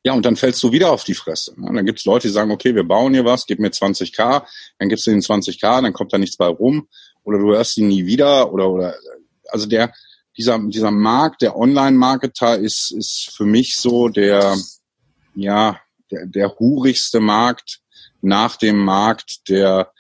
Ja, 0.04 0.12
und 0.12 0.26
dann 0.26 0.36
fällst 0.36 0.62
du 0.64 0.74
wieder 0.74 0.92
auf 0.92 1.06
die 1.06 1.14
Fresse. 1.14 1.54
Ne? 1.58 1.72
Dann 1.74 1.86
gibt 1.86 2.00
es 2.00 2.06
Leute, 2.06 2.28
die 2.28 2.34
sagen, 2.34 2.52
okay, 2.52 2.76
wir 2.76 2.84
bauen 2.84 3.14
hier 3.14 3.24
was, 3.24 3.46
gib 3.46 3.60
mir 3.60 3.70
20k, 3.70 4.46
dann 4.78 4.90
gibst 4.90 5.08
du 5.08 5.12
den 5.12 5.22
20k, 5.22 5.82
dann 5.82 5.94
kommt 5.94 6.12
da 6.12 6.18
nichts 6.18 6.36
bei 6.36 6.48
rum 6.48 6.90
oder 7.24 7.38
du 7.38 7.54
hörst 7.54 7.78
ihn 7.78 7.88
nie 7.88 8.06
wieder 8.06 8.52
oder 8.52 8.70
oder 8.70 8.96
also 9.48 9.66
der 9.66 9.94
dieser 10.36 10.60
dieser 10.60 10.92
Markt, 10.92 11.42
der 11.42 11.56
Online-Marketer 11.56 12.58
ist 12.60 12.92
ist 12.92 13.32
für 13.34 13.46
mich 13.46 13.78
so 13.78 14.10
der 14.10 14.58
ja 15.36 15.80
der, 16.16 16.26
der 16.26 16.56
hurigste 16.60 17.20
Markt 17.20 17.82
nach 18.22 18.56
dem 18.56 18.78
Markt 18.78 19.50
der 19.50 19.92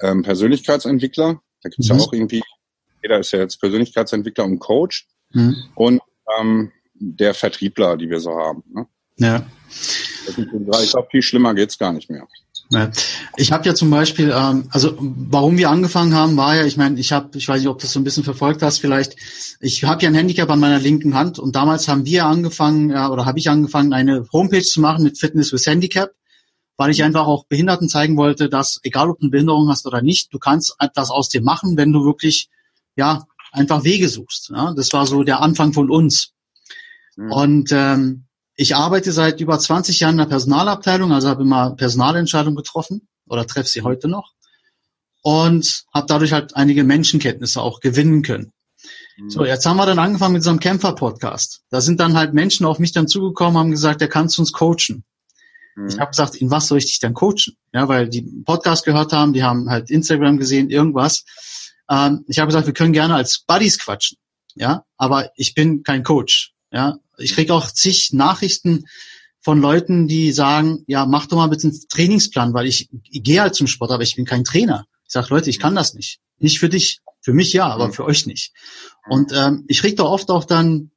ähm, 0.00 0.22
Persönlichkeitsentwickler. 0.22 1.40
Da 1.62 1.68
gibt's 1.68 1.88
mhm. 1.88 1.96
ja 1.96 2.02
auch 2.02 2.12
irgendwie, 2.12 2.42
jeder 3.02 3.18
ist 3.18 3.32
ja 3.32 3.40
jetzt 3.40 3.60
Persönlichkeitsentwickler 3.60 4.44
und 4.44 4.58
Coach. 4.58 5.08
Mhm. 5.32 5.56
Und 5.74 6.00
ähm, 6.38 6.72
der 6.94 7.34
Vertriebler, 7.34 7.96
die 7.96 8.10
wir 8.10 8.20
so 8.20 8.36
haben. 8.36 8.64
Ne? 8.72 8.86
Ja. 9.16 9.46
Ich 10.28 10.90
glaube, 10.90 11.08
viel 11.10 11.22
schlimmer 11.22 11.54
geht's 11.54 11.78
gar 11.78 11.92
nicht 11.92 12.10
mehr. 12.10 12.26
Ich 13.36 13.50
habe 13.50 13.66
ja 13.66 13.74
zum 13.74 13.90
Beispiel, 13.90 14.32
ähm, 14.34 14.68
also 14.70 14.94
warum 14.98 15.56
wir 15.56 15.70
angefangen 15.70 16.14
haben, 16.14 16.36
war 16.36 16.56
ja, 16.56 16.66
ich 16.66 16.76
meine, 16.76 17.00
ich 17.00 17.12
habe, 17.12 17.36
ich 17.38 17.48
weiß 17.48 17.60
nicht, 17.60 17.68
ob 17.68 17.78
du 17.78 17.82
das 17.82 17.92
so 17.92 18.00
ein 18.00 18.04
bisschen 18.04 18.24
verfolgt 18.24 18.62
hast, 18.62 18.78
vielleicht, 18.78 19.16
ich 19.60 19.84
habe 19.84 20.02
ja 20.02 20.10
ein 20.10 20.14
Handicap 20.14 20.50
an 20.50 20.60
meiner 20.60 20.78
linken 20.78 21.14
Hand 21.14 21.38
und 21.38 21.56
damals 21.56 21.88
haben 21.88 22.04
wir 22.04 22.26
angefangen, 22.26 22.90
ja, 22.90 23.08
oder 23.10 23.24
habe 23.24 23.38
ich 23.38 23.48
angefangen, 23.48 23.94
eine 23.94 24.26
Homepage 24.32 24.62
zu 24.62 24.80
machen 24.80 25.02
mit 25.02 25.18
Fitness 25.18 25.52
with 25.52 25.66
Handicap, 25.66 26.10
weil 26.76 26.90
ich 26.90 27.02
einfach 27.02 27.26
auch 27.26 27.46
Behinderten 27.46 27.88
zeigen 27.88 28.16
wollte, 28.18 28.50
dass 28.50 28.80
egal 28.82 29.08
ob 29.08 29.18
du 29.18 29.24
eine 29.24 29.30
Behinderung 29.30 29.68
hast 29.70 29.86
oder 29.86 30.02
nicht, 30.02 30.32
du 30.32 30.38
kannst 30.38 30.76
etwas 30.78 31.10
aus 31.10 31.30
dir 31.30 31.42
machen, 31.42 31.76
wenn 31.78 31.92
du 31.92 32.04
wirklich, 32.04 32.50
ja, 32.96 33.26
einfach 33.50 33.84
Wege 33.84 34.08
suchst. 34.08 34.50
Ja? 34.50 34.74
Das 34.74 34.92
war 34.92 35.06
so 35.06 35.22
der 35.22 35.40
Anfang 35.40 35.72
von 35.72 35.90
uns. 35.90 36.32
Mhm. 37.16 37.32
Und 37.32 37.70
ähm, 37.72 38.27
ich 38.60 38.74
arbeite 38.74 39.12
seit 39.12 39.40
über 39.40 39.56
20 39.56 40.00
Jahren 40.00 40.14
in 40.14 40.18
der 40.18 40.26
Personalabteilung, 40.26 41.12
also 41.12 41.28
habe 41.28 41.42
immer 41.42 41.76
Personalentscheidungen 41.76 42.56
getroffen 42.56 43.06
oder 43.28 43.46
treffe 43.46 43.68
sie 43.68 43.82
heute 43.82 44.08
noch 44.08 44.34
und 45.22 45.84
habe 45.94 46.06
dadurch 46.08 46.32
halt 46.32 46.56
einige 46.56 46.82
Menschenkenntnisse 46.82 47.62
auch 47.62 47.78
gewinnen 47.78 48.22
können. 48.22 48.52
So, 49.28 49.44
jetzt 49.44 49.64
haben 49.64 49.76
wir 49.76 49.86
dann 49.86 49.98
angefangen 49.98 50.34
mit 50.34 50.42
so 50.42 50.50
einem 50.50 50.60
Kämpfer-Podcast. 50.60 51.62
Da 51.70 51.80
sind 51.80 52.00
dann 52.00 52.16
halt 52.16 52.34
Menschen 52.34 52.66
auf 52.66 52.78
mich 52.80 52.92
dann 52.92 53.08
zugekommen, 53.08 53.58
haben 53.58 53.70
gesagt, 53.70 54.00
der 54.00 54.08
kannst 54.08 54.38
uns 54.40 54.52
coachen. 54.52 55.04
Mhm. 55.76 55.88
Ich 55.88 55.98
habe 55.98 56.10
gesagt, 56.10 56.34
in 56.36 56.50
was 56.50 56.68
soll 56.68 56.78
ich 56.78 56.86
dich 56.86 56.98
dann 56.98 57.14
coachen? 57.14 57.56
Ja, 57.72 57.88
weil 57.88 58.08
die 58.08 58.22
Podcast 58.44 58.84
gehört 58.84 59.12
haben, 59.12 59.32
die 59.32 59.42
haben 59.44 59.70
halt 59.70 59.90
Instagram 59.90 60.36
gesehen, 60.36 60.70
irgendwas. 60.70 61.24
Ähm, 61.88 62.24
ich 62.26 62.38
habe 62.38 62.48
gesagt, 62.48 62.66
wir 62.66 62.74
können 62.74 62.92
gerne 62.92 63.14
als 63.14 63.40
Buddies 63.46 63.78
quatschen. 63.78 64.18
Ja, 64.54 64.84
aber 64.96 65.30
ich 65.36 65.54
bin 65.54 65.84
kein 65.84 66.02
Coach. 66.02 66.54
Ja, 66.70 66.98
ich 67.16 67.34
krieg 67.34 67.50
auch 67.50 67.70
zig 67.70 68.12
Nachrichten 68.12 68.84
von 69.40 69.60
Leuten, 69.60 70.08
die 70.08 70.32
sagen, 70.32 70.84
ja, 70.86 71.06
mach 71.06 71.26
doch 71.26 71.36
mal 71.36 71.46
bitte 71.48 71.68
einen 71.68 71.88
Trainingsplan, 71.88 72.52
weil 72.54 72.66
ich, 72.66 72.88
ich 73.10 73.22
gehe 73.22 73.40
halt 73.40 73.54
zum 73.54 73.66
Sport, 73.66 73.90
aber 73.90 74.02
ich 74.02 74.16
bin 74.16 74.24
kein 74.24 74.44
Trainer. 74.44 74.86
Ich 75.06 75.12
sage, 75.12 75.28
Leute, 75.30 75.48
ich 75.50 75.58
kann 75.58 75.74
das 75.74 75.94
nicht. 75.94 76.18
Nicht 76.38 76.58
für 76.58 76.68
dich. 76.68 77.00
Für 77.20 77.32
mich 77.32 77.52
ja, 77.52 77.66
aber 77.66 77.88
mhm. 77.88 77.92
für 77.92 78.04
euch 78.04 78.26
nicht. 78.26 78.52
Und 79.08 79.32
ähm, 79.32 79.64
ich 79.68 79.80
krieg 79.80 79.96
da 79.96 80.04
oft 80.04 80.30
auch 80.30 80.44
dann, 80.44 80.90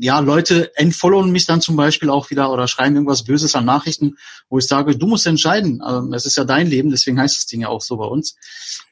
ja, 0.00 0.18
Leute 0.18 0.76
entfollowen 0.76 1.30
mich 1.30 1.46
dann 1.46 1.60
zum 1.60 1.76
Beispiel 1.76 2.10
auch 2.10 2.30
wieder 2.30 2.52
oder 2.52 2.66
schreiben 2.66 2.96
irgendwas 2.96 3.24
Böses 3.24 3.54
an 3.54 3.64
Nachrichten, 3.64 4.16
wo 4.48 4.58
ich 4.58 4.66
sage, 4.66 4.96
du 4.96 5.06
musst 5.06 5.26
entscheiden. 5.26 5.82
Ähm, 5.86 6.12
es 6.12 6.26
ist 6.26 6.36
ja 6.36 6.44
dein 6.44 6.66
Leben, 6.66 6.90
deswegen 6.90 7.20
heißt 7.20 7.36
das 7.36 7.46
Ding 7.46 7.60
ja 7.60 7.68
auch 7.68 7.82
so 7.82 7.96
bei 7.96 8.06
uns. 8.06 8.36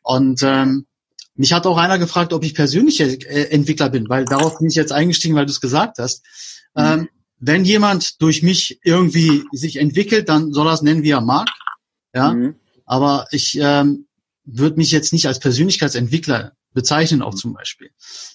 Und 0.02 0.40
ähm, 0.42 0.86
mich 1.36 1.52
hat 1.52 1.66
auch 1.66 1.76
einer 1.76 1.98
gefragt, 1.98 2.32
ob 2.32 2.44
ich 2.44 2.54
persönlicher 2.54 3.06
äh, 3.06 3.50
Entwickler 3.50 3.90
bin, 3.90 4.08
weil 4.08 4.24
darauf 4.24 4.58
bin 4.58 4.68
ich 4.68 4.74
jetzt 4.74 4.92
eingestiegen, 4.92 5.34
weil 5.34 5.46
du 5.46 5.52
es 5.52 5.60
gesagt 5.60 5.98
hast. 5.98 6.24
Mhm. 6.74 6.82
Ähm, 6.82 7.08
wenn 7.38 7.64
jemand 7.64 8.22
durch 8.22 8.42
mich 8.42 8.78
irgendwie 8.84 9.44
sich 9.52 9.76
entwickelt, 9.76 10.28
dann 10.28 10.52
soll 10.52 10.68
er 10.68 10.74
es 10.74 10.82
nennen, 10.82 11.02
wie 11.02 11.10
er 11.10 11.20
mag. 11.20 11.48
Ja, 12.14 12.32
mhm. 12.32 12.54
aber 12.86 13.26
ich 13.32 13.58
ähm, 13.60 14.06
würde 14.44 14.76
mich 14.76 14.92
jetzt 14.92 15.12
nicht 15.12 15.26
als 15.26 15.40
Persönlichkeitsentwickler 15.40 16.52
bezeichnen, 16.72 17.22
auch 17.22 17.34
zum 17.34 17.54
Beispiel. 17.54 17.90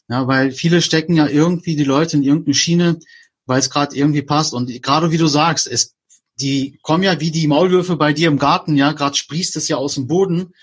Ja, 0.09 0.27
weil 0.27 0.51
viele 0.51 0.81
stecken 0.81 1.15
ja 1.15 1.27
irgendwie 1.27 1.75
die 1.75 1.83
Leute 1.83 2.17
in 2.17 2.23
irgendeine 2.23 2.55
Schiene, 2.55 2.99
weil 3.45 3.59
es 3.59 3.69
gerade 3.69 3.95
irgendwie 3.95 4.21
passt. 4.21 4.53
Und 4.53 4.69
gerade 4.81 5.11
wie 5.11 5.17
du 5.17 5.27
sagst, 5.27 5.67
es, 5.67 5.95
die 6.39 6.79
kommen 6.81 7.03
ja 7.03 7.19
wie 7.19 7.31
die 7.31 7.47
Maulwürfe 7.47 7.95
bei 7.95 8.13
dir 8.13 8.27
im 8.27 8.39
Garten, 8.39 8.75
ja, 8.75 8.91
gerade 8.91 9.15
sprießt 9.15 9.55
es 9.55 9.67
ja 9.67 9.77
aus 9.77 9.95
dem 9.95 10.07
Boden. 10.07 10.53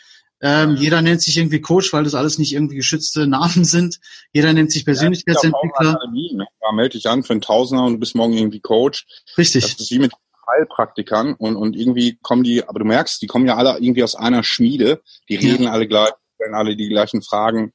Ähm, 0.43 0.76
jeder 0.76 1.00
nennt 1.00 1.23
sich 1.23 1.37
irgendwie 1.38 1.61
Coach, 1.61 1.93
weil 1.93 2.05
das 2.05 2.14
alles 2.14 2.38
nicht 2.38 2.52
irgendwie 2.52 2.76
geschützte 2.76 3.26
Namen 3.26 3.64
sind. 3.64 3.99
Jeder 4.33 4.52
nennt 4.52 4.71
sich 4.71 4.85
Persönlichkeitsentwickler. 4.85 5.99
Ja, 6.12 6.33
ne? 6.33 6.47
melde 6.75 6.99
dich 6.99 7.09
an 7.09 7.23
für 7.23 7.33
einen 7.33 7.40
Tausender 7.40 7.85
und 7.85 8.00
bist 8.00 8.14
morgen 8.14 8.35
irgendwie 8.35 8.61
Coach. 8.61 9.07
Richtig. 9.38 9.62
Das 9.62 9.81
ist 9.81 9.90
wie 9.90 9.99
mit 9.99 10.12
Heilpraktikern 10.49 11.35
und, 11.35 11.57
und 11.57 11.75
irgendwie 11.75 12.19
kommen 12.23 12.45
die, 12.45 12.66
aber 12.66 12.78
du 12.78 12.85
merkst, 12.85 13.21
die 13.21 13.26
kommen 13.26 13.47
ja 13.47 13.57
alle 13.57 13.78
irgendwie 13.78 14.05
aus 14.05 14.14
einer 14.14 14.45
Schmiede, 14.45 15.02
die 15.28 15.37
reden 15.37 15.64
ja. 15.64 15.73
alle 15.73 15.88
gleich, 15.88 16.12
stellen 16.37 16.55
alle 16.55 16.76
die 16.76 16.88
gleichen 16.88 17.23
Fragen. 17.23 17.73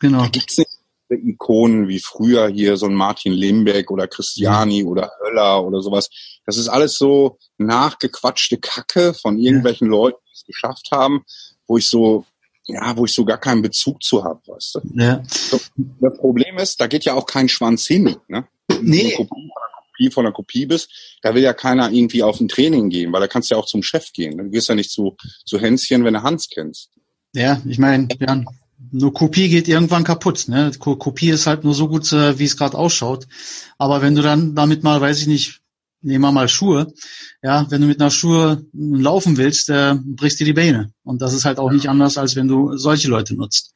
Genau. 0.00 0.22
Da 0.22 0.28
gibt's 0.28 0.56
nicht 0.56 0.70
Ikonen 1.10 1.86
wie 1.88 2.00
früher 2.00 2.48
hier 2.48 2.76
so 2.76 2.86
ein 2.86 2.94
Martin 2.94 3.32
Limbeck 3.32 3.90
oder 3.90 4.08
Christiani 4.08 4.80
ja. 4.80 4.86
oder 4.86 5.12
Höller 5.22 5.64
oder 5.64 5.82
sowas. 5.82 6.08
Das 6.46 6.56
ist 6.56 6.68
alles 6.68 6.96
so 6.96 7.38
nachgequatschte 7.58 8.58
Kacke 8.58 9.14
von 9.14 9.38
irgendwelchen 9.38 9.88
ja. 9.88 9.98
Leuten, 9.98 10.18
die 10.26 10.32
es 10.34 10.44
geschafft 10.44 10.88
haben, 10.92 11.24
wo 11.66 11.78
ich 11.78 11.88
so, 11.88 12.24
ja, 12.66 12.96
wo 12.96 13.04
ich 13.04 13.12
so 13.12 13.24
gar 13.24 13.38
keinen 13.38 13.62
Bezug 13.62 14.02
zu 14.02 14.24
habe, 14.24 14.40
weißt 14.46 14.76
du? 14.76 14.80
Ja. 14.94 15.22
Das 16.00 16.16
Problem 16.18 16.58
ist, 16.58 16.80
da 16.80 16.86
geht 16.86 17.04
ja 17.04 17.14
auch 17.14 17.26
kein 17.26 17.48
Schwanz 17.48 17.86
hin, 17.86 18.16
ne? 18.28 18.46
Nee. 18.80 19.14
Kopie 19.14 20.10
von 20.10 20.24
der 20.24 20.32
Kopie 20.32 20.66
bist, 20.66 21.18
da 21.22 21.34
will 21.34 21.42
ja 21.42 21.52
keiner 21.52 21.90
irgendwie 21.90 22.22
auf 22.22 22.40
ein 22.40 22.48
Training 22.48 22.90
gehen, 22.90 23.12
weil 23.12 23.20
da 23.20 23.28
kannst 23.28 23.50
du 23.50 23.54
ja 23.54 23.60
auch 23.60 23.66
zum 23.66 23.82
Chef 23.82 24.12
gehen. 24.12 24.36
Du 24.36 24.50
gehst 24.50 24.68
ja 24.68 24.74
nicht 24.74 24.90
zu, 24.90 25.16
zu 25.44 25.60
Hänschen, 25.60 26.04
wenn 26.04 26.14
du 26.14 26.22
Hans 26.22 26.48
kennst. 26.48 26.90
Ja, 27.32 27.60
ich 27.66 27.78
meine, 27.78 28.08
ja, 28.18 28.42
nur 28.90 29.12
Kopie 29.12 29.48
geht 29.48 29.68
irgendwann 29.68 30.04
kaputt. 30.04 30.48
Ne? 30.48 30.70
Kopie 30.78 31.30
ist 31.30 31.46
halt 31.46 31.64
nur 31.64 31.74
so 31.74 31.88
gut, 31.88 32.12
äh, 32.12 32.38
wie 32.38 32.44
es 32.44 32.56
gerade 32.56 32.78
ausschaut. 32.78 33.26
Aber 33.78 34.02
wenn 34.02 34.14
du 34.14 34.22
dann 34.22 34.54
damit 34.54 34.82
mal, 34.82 35.00
weiß 35.00 35.20
ich 35.20 35.26
nicht, 35.26 35.60
nehmen 36.04 36.22
wir 36.22 36.32
mal 36.32 36.48
Schuhe. 36.48 36.92
Ja, 37.42 37.66
wenn 37.70 37.80
du 37.80 37.86
mit 37.86 38.00
einer 38.00 38.10
Schuhe 38.10 38.64
laufen 38.72 39.36
willst, 39.36 39.70
äh, 39.70 39.94
brichst 40.04 40.38
dir 40.38 40.44
die 40.44 40.52
Beine. 40.52 40.92
Und 41.02 41.22
das 41.22 41.32
ist 41.32 41.44
halt 41.44 41.58
auch 41.58 41.70
nicht 41.70 41.88
anders, 41.88 42.18
als 42.18 42.36
wenn 42.36 42.46
du 42.46 42.76
solche 42.76 43.08
Leute 43.08 43.34
nutzt. 43.34 43.72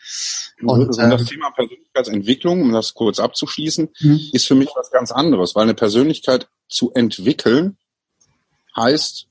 Und, 0.62 0.88
das 0.88 0.98
äh, 0.98 1.24
Thema 1.24 1.50
Persönlichkeitsentwicklung, 1.50 2.62
um 2.62 2.72
das 2.72 2.94
kurz 2.94 3.18
abzuschließen, 3.18 3.88
mhm. 4.00 4.20
ist 4.32 4.46
für 4.46 4.54
mich 4.54 4.68
was 4.74 4.90
ganz 4.90 5.10
anderes, 5.10 5.54
weil 5.54 5.64
eine 5.64 5.74
Persönlichkeit 5.74 6.48
zu 6.68 6.92
entwickeln 6.92 7.76
heißt, 8.76 9.26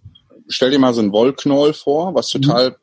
stell 0.47 0.71
dir 0.71 0.79
mal 0.79 0.93
so 0.93 1.01
ein 1.01 1.11
Wollknäuel 1.11 1.73
vor, 1.73 2.15
was 2.15 2.33
mhm. 2.33 2.41
total 2.41 2.69
mhm. 2.71 2.75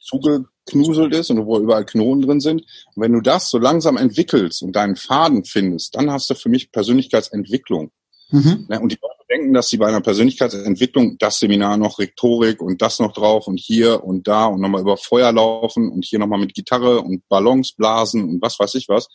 zugeknuselt 0.00 1.14
ist 1.14 1.30
und 1.30 1.46
wo 1.46 1.58
überall 1.58 1.86
Knoten 1.86 2.22
drin 2.22 2.40
sind. 2.40 2.62
Und 2.94 3.02
wenn 3.02 3.12
du 3.12 3.20
das 3.20 3.50
so 3.50 3.58
langsam 3.58 3.96
entwickelst 3.96 4.62
und 4.62 4.76
deinen 4.76 4.96
Faden 4.96 5.44
findest, 5.44 5.96
dann 5.96 6.10
hast 6.10 6.28
du 6.28 6.34
für 6.34 6.50
mich 6.50 6.72
Persönlichkeitsentwicklung. 6.72 7.90
Mhm. 8.32 8.66
Ne, 8.68 8.80
und 8.80 8.90
die 8.90 8.98
Leute 9.00 9.14
denken, 9.30 9.52
dass 9.52 9.68
sie 9.68 9.76
bei 9.76 9.86
einer 9.86 10.00
Persönlichkeitsentwicklung 10.00 11.18
das 11.18 11.38
Seminar 11.38 11.76
noch 11.76 11.98
Rhetorik 11.98 12.60
und 12.60 12.82
das 12.82 12.98
noch 12.98 13.12
drauf 13.12 13.46
und 13.46 13.58
hier 13.60 14.02
und 14.02 14.26
da 14.26 14.46
und 14.46 14.60
nochmal 14.60 14.80
über 14.80 14.96
Feuer 14.96 15.32
laufen 15.32 15.90
und 15.90 16.04
hier 16.04 16.18
nochmal 16.18 16.40
mit 16.40 16.54
Gitarre 16.54 17.00
und 17.00 17.28
Ballons 17.28 17.72
blasen 17.72 18.24
und 18.28 18.42
was 18.42 18.58
weiß 18.58 18.74
ich 18.74 18.88
was. 18.88 19.08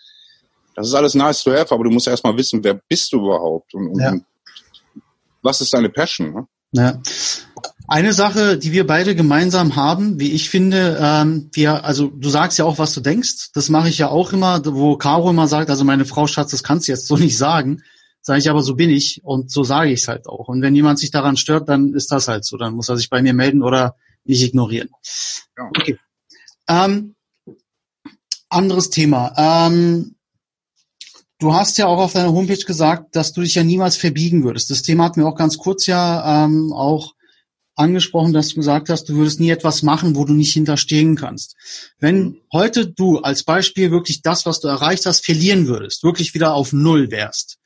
Das 0.75 0.87
ist 0.87 0.93
alles 0.93 1.15
nice 1.15 1.43
to 1.43 1.51
have, 1.51 1.73
aber 1.73 1.83
du 1.83 1.89
musst 1.89 2.07
erstmal 2.07 2.37
wissen, 2.37 2.63
wer 2.63 2.75
bist 2.75 3.11
du 3.11 3.17
überhaupt 3.17 3.73
und, 3.73 3.89
und, 3.89 3.99
ja. 3.99 4.15
was 5.41 5.61
ist 5.61 5.73
deine 5.73 5.89
Passion. 5.89 6.33
Ne? 6.33 6.47
Ja. 6.71 7.01
Eine 7.87 8.13
Sache, 8.13 8.57
die 8.57 8.73
wir 8.73 8.85
beide 8.85 9.15
gemeinsam 9.15 9.75
haben, 9.75 10.19
wie 10.19 10.33
ich 10.33 10.49
finde, 10.49 10.99
ähm, 11.01 11.49
wir, 11.53 11.85
also 11.85 12.07
du 12.07 12.29
sagst 12.29 12.59
ja 12.59 12.65
auch, 12.65 12.77
was 12.77 12.93
du 12.93 12.99
denkst. 12.99 13.51
Das 13.53 13.69
mache 13.69 13.87
ich 13.89 13.97
ja 13.97 14.09
auch 14.09 14.33
immer, 14.33 14.61
wo 14.65 14.97
Caro 14.97 15.29
immer 15.29 15.47
sagt, 15.47 15.69
also 15.69 15.85
meine 15.85 16.05
Frau 16.05 16.27
Schatz, 16.27 16.51
das 16.51 16.63
kannst 16.63 16.87
du 16.87 16.91
jetzt 16.91 17.07
so 17.07 17.15
nicht 17.15 17.37
sagen. 17.37 17.81
Sage 18.27 18.39
ich 18.39 18.49
aber, 18.49 18.61
so 18.61 18.75
bin 18.75 18.89
ich 18.89 19.21
und 19.23 19.49
so 19.49 19.63
sage 19.63 19.89
ich 19.89 20.01
es 20.01 20.09
halt 20.09 20.27
auch. 20.27 20.49
Und 20.49 20.61
wenn 20.61 20.75
jemand 20.75 20.99
sich 20.99 21.11
daran 21.11 21.37
stört, 21.37 21.69
dann 21.69 21.93
ist 21.93 22.11
das 22.11 22.27
halt 22.27 22.43
so. 22.43 22.57
Dann 22.57 22.73
muss 22.73 22.89
er 22.89 22.97
sich 22.97 23.09
bei 23.09 23.21
mir 23.21 23.33
melden 23.33 23.63
oder 23.63 23.95
mich 24.25 24.43
ignorieren. 24.43 24.89
Ja. 25.57 25.69
Okay. 25.69 25.97
Ähm, 26.67 27.15
anderes 28.49 28.89
Thema. 28.89 29.31
Ähm, 29.37 30.17
du 31.39 31.53
hast 31.53 31.77
ja 31.77 31.87
auch 31.87 31.99
auf 31.99 32.11
deiner 32.11 32.33
Homepage 32.33 32.57
gesagt, 32.57 33.15
dass 33.15 33.31
du 33.31 33.39
dich 33.39 33.55
ja 33.55 33.63
niemals 33.63 33.95
verbiegen 33.95 34.43
würdest. 34.43 34.71
Das 34.71 34.81
Thema 34.81 35.05
hatten 35.05 35.21
wir 35.21 35.27
auch 35.27 35.37
ganz 35.37 35.57
kurz 35.57 35.85
ja 35.85 36.43
ähm, 36.43 36.73
auch 36.73 37.13
angesprochen, 37.75 38.33
dass 38.33 38.49
du 38.49 38.55
gesagt 38.55 38.89
hast, 38.89 39.07
du 39.07 39.15
würdest 39.15 39.39
nie 39.39 39.51
etwas 39.51 39.83
machen, 39.83 40.17
wo 40.17 40.25
du 40.25 40.33
nicht 40.33 40.51
hinterstehen 40.51 41.15
kannst. 41.15 41.55
Wenn 41.97 42.41
heute 42.51 42.87
du 42.87 43.19
als 43.19 43.45
Beispiel 43.45 43.89
wirklich 43.89 44.21
das, 44.21 44.45
was 44.45 44.59
du 44.59 44.67
erreicht 44.67 45.05
hast, 45.05 45.23
verlieren 45.23 45.67
würdest, 45.67 46.03
wirklich 46.03 46.33
wieder 46.33 46.55
auf 46.55 46.73
Null 46.73 47.09
wärst, 47.09 47.57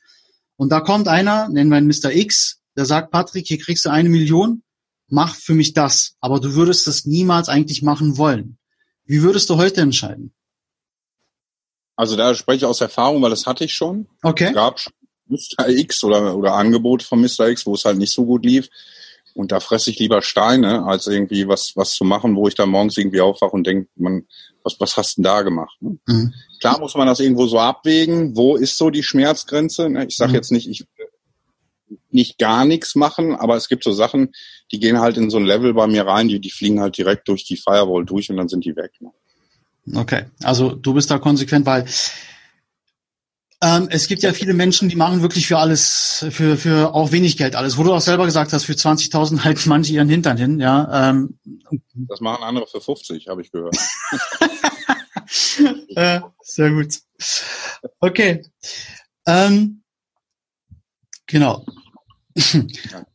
und 0.56 0.70
da 0.70 0.80
kommt 0.80 1.08
einer, 1.08 1.48
nennen 1.48 1.70
wir 1.70 1.78
ihn 1.78 1.86
Mr. 1.86 2.14
X, 2.14 2.60
der 2.76 2.86
sagt, 2.86 3.10
Patrick, 3.10 3.46
hier 3.46 3.58
kriegst 3.58 3.84
du 3.84 3.90
eine 3.90 4.08
Million, 4.08 4.62
mach 5.08 5.34
für 5.34 5.54
mich 5.54 5.74
das. 5.74 6.16
Aber 6.20 6.40
du 6.40 6.54
würdest 6.54 6.86
das 6.86 7.04
niemals 7.04 7.48
eigentlich 7.48 7.82
machen 7.82 8.16
wollen. 8.16 8.58
Wie 9.04 9.22
würdest 9.22 9.50
du 9.50 9.56
heute 9.56 9.80
entscheiden? 9.80 10.32
Also 11.96 12.16
da 12.16 12.34
spreche 12.34 12.58
ich 12.58 12.64
aus 12.64 12.80
Erfahrung, 12.80 13.22
weil 13.22 13.30
das 13.30 13.46
hatte 13.46 13.64
ich 13.64 13.74
schon. 13.74 14.08
Okay. 14.22 14.48
Es 14.48 14.54
gab 14.54 14.80
Mr. 15.26 15.68
X 15.68 16.02
oder, 16.04 16.36
oder 16.36 16.54
Angebote 16.54 17.04
von 17.04 17.20
Mr. 17.20 17.48
X, 17.48 17.66
wo 17.66 17.74
es 17.74 17.84
halt 17.84 17.98
nicht 17.98 18.12
so 18.12 18.24
gut 18.24 18.44
lief. 18.44 18.68
Und 19.34 19.52
da 19.52 19.60
fresse 19.60 19.90
ich 19.90 19.98
lieber 19.98 20.22
Steine, 20.22 20.84
als 20.84 21.06
irgendwie 21.06 21.48
was, 21.48 21.72
was 21.74 21.94
zu 21.94 22.04
machen, 22.04 22.36
wo 22.36 22.48
ich 22.48 22.54
dann 22.54 22.68
morgens 22.68 22.96
irgendwie 22.96 23.20
aufwache 23.20 23.52
und 23.52 23.66
denke, 23.66 23.88
man, 23.96 24.26
was, 24.62 24.78
was 24.78 24.96
hast 24.96 25.16
du 25.16 25.22
denn 25.22 25.24
da 25.24 25.42
gemacht? 25.42 25.76
Ne? 25.80 25.98
Mhm. 26.06 26.34
Klar 26.60 26.78
muss 26.78 26.94
man 26.94 27.06
das 27.06 27.20
irgendwo 27.20 27.46
so 27.46 27.58
abwägen. 27.58 28.36
Wo 28.36 28.56
ist 28.56 28.76
so 28.76 28.90
die 28.90 29.02
Schmerzgrenze? 29.02 29.88
Ne? 29.88 30.06
Ich 30.06 30.16
sage 30.16 30.30
mhm. 30.30 30.36
jetzt 30.36 30.52
nicht, 30.52 30.68
ich 30.68 30.84
nicht 32.10 32.38
gar 32.38 32.64
nichts 32.64 32.94
machen, 32.94 33.34
aber 33.34 33.56
es 33.56 33.68
gibt 33.68 33.84
so 33.84 33.92
Sachen, 33.92 34.32
die 34.70 34.80
gehen 34.80 35.00
halt 35.00 35.16
in 35.16 35.30
so 35.30 35.38
ein 35.38 35.44
Level 35.44 35.74
bei 35.74 35.86
mir 35.86 36.06
rein, 36.06 36.28
die, 36.28 36.40
die 36.40 36.50
fliegen 36.50 36.80
halt 36.80 36.96
direkt 36.96 37.28
durch 37.28 37.44
die 37.44 37.56
Firewall 37.56 38.04
durch 38.04 38.30
und 38.30 38.36
dann 38.36 38.48
sind 38.48 38.64
die 38.64 38.76
weg. 38.76 38.92
Ne? 39.00 39.10
Okay, 39.94 40.26
also 40.42 40.74
du 40.74 40.94
bist 40.94 41.10
da 41.10 41.18
konsequent, 41.18 41.66
weil 41.66 41.86
ähm, 43.62 43.86
es 43.90 44.08
gibt 44.08 44.24
ja 44.24 44.32
viele 44.32 44.54
Menschen, 44.54 44.88
die 44.88 44.96
machen 44.96 45.22
wirklich 45.22 45.46
für 45.46 45.58
alles, 45.58 46.26
für, 46.30 46.56
für 46.56 46.94
auch 46.94 47.12
wenig 47.12 47.36
Geld 47.36 47.54
alles. 47.54 47.78
Wo 47.78 47.84
du 47.84 47.92
auch 47.92 48.00
selber 48.00 48.24
gesagt 48.24 48.52
hast, 48.52 48.64
für 48.64 48.72
20.000 48.72 49.40
halten 49.44 49.68
manche 49.68 49.92
ihren 49.92 50.08
Hintern 50.08 50.36
hin, 50.36 50.58
ja. 50.58 51.10
Ähm. 51.10 51.38
Das 51.94 52.20
machen 52.20 52.42
andere 52.42 52.66
für 52.66 52.80
50, 52.80 53.28
habe 53.28 53.40
ich 53.40 53.52
gehört. 53.52 53.76
äh, 55.94 56.20
sehr 56.42 56.70
gut. 56.72 56.98
Okay. 58.00 58.44
Ähm, 59.26 59.84
genau. 61.26 61.64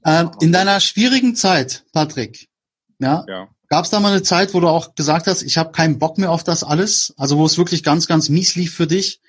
ähm, 0.06 0.32
in 0.40 0.54
deiner 0.54 0.80
schwierigen 0.80 1.36
Zeit, 1.36 1.84
Patrick, 1.92 2.48
ja, 3.00 3.26
ja. 3.28 3.50
gab 3.68 3.84
es 3.84 3.92
da 3.92 4.00
mal 4.00 4.14
eine 4.14 4.24
Zeit, 4.24 4.54
wo 4.54 4.62
du 4.62 4.70
auch 4.70 4.96
gesagt 4.96 5.28
hast, 5.28 5.42
ich 5.42 5.58
habe 5.58 5.74
keinen 5.74 6.00
Bock 6.00 6.18
mehr 6.18 6.32
auf 6.32 6.46
das 6.46 6.64
alles, 6.64 7.14
also 7.18 7.38
wo 7.38 7.46
es 7.46 7.58
wirklich 7.58 7.84
ganz, 7.84 8.08
ganz 8.08 8.30
mies 8.30 8.56
lief 8.56 8.74
für 8.74 8.88
dich? 8.88 9.20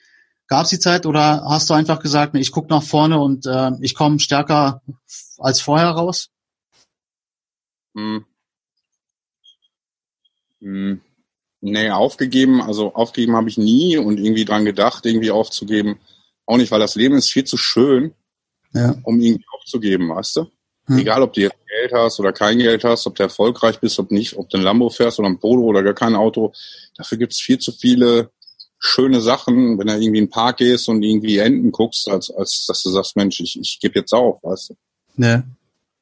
Gab 0.49 0.65
es 0.65 0.71
die 0.71 0.79
Zeit 0.79 1.05
oder 1.05 1.45
hast 1.45 1.69
du 1.69 1.75
einfach 1.75 2.01
gesagt, 2.01 2.35
ich 2.35 2.53
gucke 2.53 2.71
nach 2.71 2.83
vorne 2.83 3.19
und 3.19 3.45
äh, 3.47 3.73
ich 3.81 3.95
komme 3.95 4.19
stärker 4.19 4.81
als 5.39 5.61
vorher 5.61 5.91
raus? 5.91 6.31
Hm. 7.95 8.25
Hm. 10.61 11.03
Nee, 11.61 11.91
aufgegeben, 11.91 12.63
also 12.63 12.95
aufgegeben 12.95 13.37
habe 13.37 13.51
ich 13.51 13.59
nie 13.59 13.99
und 13.99 14.19
irgendwie 14.19 14.47
dran 14.47 14.65
gedacht, 14.65 15.05
irgendwie 15.05 15.31
aufzugeben. 15.31 16.01
Auch 16.47 16.57
nicht, 16.57 16.71
weil 16.71 16.81
das 16.81 16.95
Leben 16.95 17.17
ist 17.17 17.31
viel 17.31 17.45
zu 17.45 17.59
schön, 17.59 18.15
ja. 18.73 18.95
um 19.03 19.21
irgendwie 19.21 19.45
aufzugeben, 19.53 20.09
weißt 20.09 20.37
du? 20.37 20.47
Hm. 20.87 20.99
Egal, 20.99 21.23
ob 21.23 21.35
du 21.35 21.43
jetzt 21.43 21.57
Geld 21.67 21.93
hast 21.93 22.21
oder 22.21 22.33
kein 22.33 22.59
Geld 22.59 22.85
hast, 22.85 23.07
ob 23.07 23.17
du 23.17 23.23
erfolgreich 23.23 23.81
bist, 23.81 23.99
ob 23.99 24.11
nicht, 24.11 24.37
ob 24.37 24.49
du 24.49 24.57
ein 24.57 24.63
Lambo 24.63 24.89
fährst 24.89 25.19
oder 25.19 25.29
ein 25.29 25.39
Polo 25.39 25.63
oder 25.65 25.83
gar 25.83 25.95
kein 25.95 26.15
Auto. 26.15 26.55
Dafür 26.97 27.19
gibt's 27.19 27.41
viel 27.41 27.59
zu 27.59 27.73
viele 27.73 28.31
schöne 28.79 29.21
Sachen, 29.21 29.79
wenn 29.79 29.87
du 29.87 29.93
irgendwie 29.95 30.07
in 30.07 30.27
den 30.27 30.31
Park 30.31 30.59
gehst 30.59 30.89
und 30.89 31.03
irgendwie 31.03 31.39
Enten 31.39 31.73
guckst, 31.73 32.09
als, 32.09 32.31
als 32.31 32.65
dass 32.67 32.83
du 32.83 32.91
sagst, 32.91 33.17
Mensch, 33.17 33.41
ich, 33.41 33.59
ich 33.61 33.79
gebe 33.81 33.99
jetzt 33.99 34.13
auf, 34.13 34.43
weißt 34.43 34.71
du? 34.71 34.75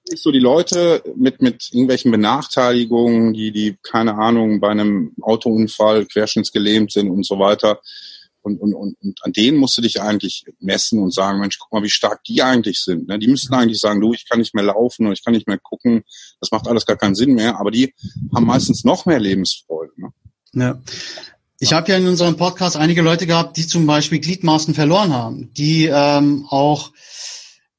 Nicht 0.09 0.23
so 0.23 0.31
die 0.31 0.39
Leute 0.39 1.03
mit, 1.17 1.43
mit 1.43 1.69
irgendwelchen 1.73 2.13
Benachteiligungen, 2.13 3.33
die, 3.33 3.51
die, 3.51 3.77
keine 3.83 4.17
Ahnung, 4.17 4.61
bei 4.61 4.69
einem 4.69 5.13
Autounfall 5.21 6.07
querschnittsgelähmt 6.07 6.93
sind 6.93 7.11
und 7.11 7.27
so 7.27 7.39
weiter. 7.39 7.81
Und, 8.43 8.61
und, 8.61 8.75
und, 8.75 8.97
und 9.03 9.25
an 9.25 9.33
denen 9.33 9.59
musst 9.59 9.77
du 9.77 9.83
dich 9.83 10.01
eigentlich 10.01 10.45
messen 10.61 11.01
und 11.01 11.13
sagen, 11.13 11.41
Mensch, 11.41 11.59
guck 11.59 11.73
mal, 11.73 11.83
wie 11.83 11.91
stark 11.91 12.23
die 12.23 12.43
eigentlich 12.43 12.79
sind. 12.81 13.09
Ne? 13.09 13.19
Die 13.19 13.27
müssten 13.27 13.53
eigentlich 13.55 13.81
sagen, 13.81 14.01
du, 14.01 14.15
ich 14.15 14.29
kann 14.29 14.39
nicht 14.39 14.55
mehr 14.55 14.63
laufen 14.63 15.07
und 15.07 15.13
ich 15.13 15.25
kann 15.25 15.35
nicht 15.35 15.49
mehr 15.49 15.59
gucken. 15.59 16.05
Das 16.39 16.53
macht 16.53 16.69
alles 16.69 16.87
gar 16.87 16.97
keinen 16.97 17.17
Sinn 17.17 17.35
mehr. 17.35 17.59
Aber 17.59 17.73
die 17.73 17.93
haben 18.33 18.47
meistens 18.47 18.85
noch 18.85 19.05
mehr 19.05 19.19
Lebensfreude. 19.19 19.93
Ne? 19.97 20.13
Ja. 20.53 20.81
Ich 21.59 21.73
habe 21.73 21.91
ja 21.91 21.97
in 21.97 22.07
unserem 22.07 22.37
Podcast 22.37 22.77
einige 22.77 23.01
Leute 23.01 23.27
gehabt, 23.27 23.57
die 23.57 23.67
zum 23.67 23.87
Beispiel 23.87 24.19
Gliedmaßen 24.19 24.75
verloren 24.75 25.15
haben, 25.15 25.55
die 25.55 25.87
ähm, 25.87 26.47
auch 26.51 26.93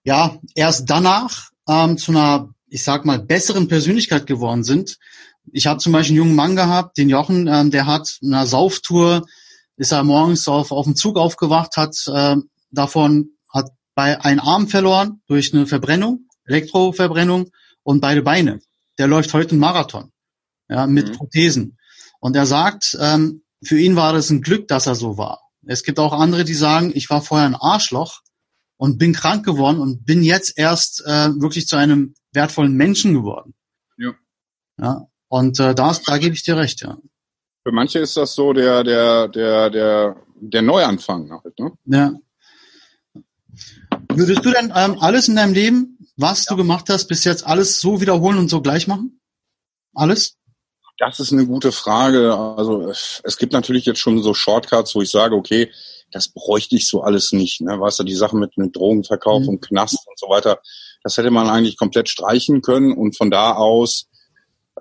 ja 0.04 0.40
erst 0.56 0.90
danach 0.90 1.52
ähm, 1.70 2.00
zu 2.00 2.12
einer, 2.12 2.50
ich 2.70 2.84
sag 2.84 3.06
mal, 3.06 3.20
besseren 3.20 3.68
Persönlichkeit 3.68 4.26
geworden 4.26 4.64
sind. 4.64 4.98
Ich 5.52 5.68
habe 5.68 5.80
zum 5.80 5.94
Beispiel 5.94 6.14
einen 6.14 6.26
jungen 6.26 6.36
Mann 6.36 6.56
gehabt, 6.56 6.98
den 6.98 7.08
Jochen, 7.08 7.48
ähm, 7.48 7.70
der 7.70 7.86
hat 7.86 8.18
eine 8.24 8.48
Sauftour, 8.48 9.28
ist 9.76 9.92
er 9.92 10.04
morgens 10.04 10.48
auf, 10.48 10.72
auf 10.72 10.86
dem 10.86 10.96
Zug 10.96 11.18
aufgewacht, 11.18 11.78
hat 11.78 11.96
äh, 12.08 12.36
davon 12.72 13.30
hat 13.48 13.70
bei 13.94 14.20
einen 14.20 14.40
Arm 14.40 14.68
verloren 14.68 15.22
durch 15.28 15.54
eine 15.54 15.68
Verbrennung, 15.68 16.28
Elektroverbrennung 16.46 17.52
und 17.84 18.02
beide 18.02 18.24
Beine. 18.24 18.60
Der 18.98 19.06
läuft 19.06 19.34
heute 19.36 19.52
einen 19.52 19.60
Marathon, 19.60 20.12
ja, 20.68 20.88
mit 20.88 21.10
mhm. 21.10 21.14
Prothesen. 21.14 21.78
Und 22.20 22.36
er 22.36 22.48
sagt, 22.48 22.98
ähm, 23.00 23.44
für 23.64 23.80
ihn 23.80 23.96
war 23.96 24.14
das 24.14 24.30
ein 24.30 24.42
Glück, 24.42 24.68
dass 24.68 24.88
er 24.88 24.96
so 24.96 25.18
war. 25.18 25.42
Es 25.66 25.84
gibt 25.84 26.00
auch 26.00 26.14
andere, 26.14 26.44
die 26.44 26.54
sagen, 26.54 26.92
ich 26.96 27.10
war 27.10 27.22
vorher 27.22 27.48
ein 27.48 27.56
Arschloch 27.56 28.22
und 28.78 28.98
bin 28.98 29.14
krank 29.14 29.46
geworden 29.46 29.80
und 29.80 30.06
bin 30.06 30.24
jetzt 30.24 30.58
erst 30.58 31.04
äh, 31.06 31.30
wirklich 31.40 31.68
zu 31.68 31.76
einem 31.76 32.14
wertvollen 32.32 32.74
Menschen 32.74 33.14
geworden. 33.14 33.54
Ja. 33.98 34.14
ja 34.80 35.08
und 35.28 35.60
äh, 35.60 35.76
da, 35.76 35.96
da 36.06 36.18
gebe 36.18 36.36
ich 36.36 36.44
dir 36.44 36.58
recht, 36.58 36.82
ja. 36.82 36.98
Für 37.64 37.74
manche 37.74 38.00
ist 38.00 38.16
das 38.16 38.34
so 38.34 38.54
der, 38.54 38.84
der, 38.84 39.28
der, 39.28 39.70
der, 39.70 40.16
der 40.40 40.62
Neuanfang 40.62 41.32
halt, 41.32 41.60
ne? 41.60 41.72
Ja. 41.86 42.14
Würdest 44.14 44.46
du 44.46 44.52
denn 44.52 44.72
ähm, 44.74 44.98
alles 45.00 45.28
in 45.28 45.36
deinem 45.36 45.54
Leben, 45.54 45.98
was 46.16 46.46
ja. 46.46 46.52
du 46.52 46.58
gemacht 46.58 46.90
hast, 46.90 47.08
bis 47.08 47.24
jetzt 47.24 47.46
alles 47.46 47.82
so 47.82 48.00
wiederholen 48.00 48.38
und 48.38 48.50
so 48.50 48.62
gleich 48.62 48.88
machen? 48.88 49.20
Alles? 49.94 50.38
Das 51.00 51.20
ist 51.20 51.32
eine 51.32 51.46
gute 51.46 51.72
Frage. 51.72 52.36
Also 52.36 52.90
es 52.90 53.38
gibt 53.38 53.54
natürlich 53.54 53.86
jetzt 53.86 54.00
schon 54.00 54.22
so 54.24 54.34
Shortcuts, 54.34 54.96
wo 54.96 55.02
ich 55.02 55.12
sage, 55.12 55.36
okay, 55.36 55.72
das 56.12 56.30
bräuchte 56.30 56.76
ich 56.76 56.88
so 56.88 57.02
alles 57.02 57.32
nicht. 57.32 57.62
Ne? 57.62 57.80
Weißt 57.80 58.00
du, 58.00 58.04
die 58.04 58.16
Sachen 58.16 58.40
mit, 58.40 58.58
mit 58.58 58.76
Drogenverkauf 58.76 59.44
mhm. 59.44 59.50
und 59.50 59.62
Knast 59.62 60.08
und 60.08 60.18
so 60.18 60.28
weiter, 60.28 60.60
das 61.04 61.18
hätte 61.18 61.32
man 61.32 61.50
eigentlich 61.50 61.78
komplett 61.78 62.10
streichen 62.10 62.62
können 62.62 62.94
und 62.94 63.16
von 63.16 63.30
da 63.30 63.54
aus, 63.54 64.08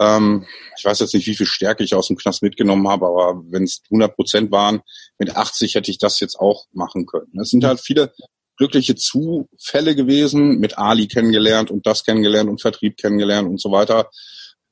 ähm, 0.00 0.46
ich 0.78 0.84
weiß 0.84 1.00
jetzt 1.00 1.14
nicht, 1.14 1.26
wie 1.26 1.36
viel 1.36 1.46
Stärke 1.46 1.84
ich 1.84 1.94
aus 1.94 2.08
dem 2.08 2.16
Knast 2.16 2.42
mitgenommen 2.42 2.88
habe, 2.88 3.06
aber 3.06 3.42
wenn 3.50 3.64
es 3.64 3.82
100 3.90 4.14
Prozent 4.14 4.50
waren, 4.50 4.80
mit 5.18 5.36
80 5.36 5.74
hätte 5.74 5.90
ich 5.90 5.98
das 5.98 6.20
jetzt 6.20 6.36
auch 6.36 6.66
machen 6.72 7.06
können. 7.06 7.38
Es 7.40 7.50
sind 7.50 7.64
halt 7.64 7.80
viele 7.80 8.12
glückliche 8.56 8.94
Zufälle 8.94 9.94
gewesen, 9.94 10.58
mit 10.58 10.78
Ali 10.78 11.08
kennengelernt 11.08 11.70
und 11.70 11.86
das 11.86 12.04
kennengelernt 12.04 12.48
und 12.48 12.62
Vertrieb 12.62 12.96
kennengelernt 12.96 13.48
und 13.48 13.60
so 13.60 13.70
weiter. 13.70 14.10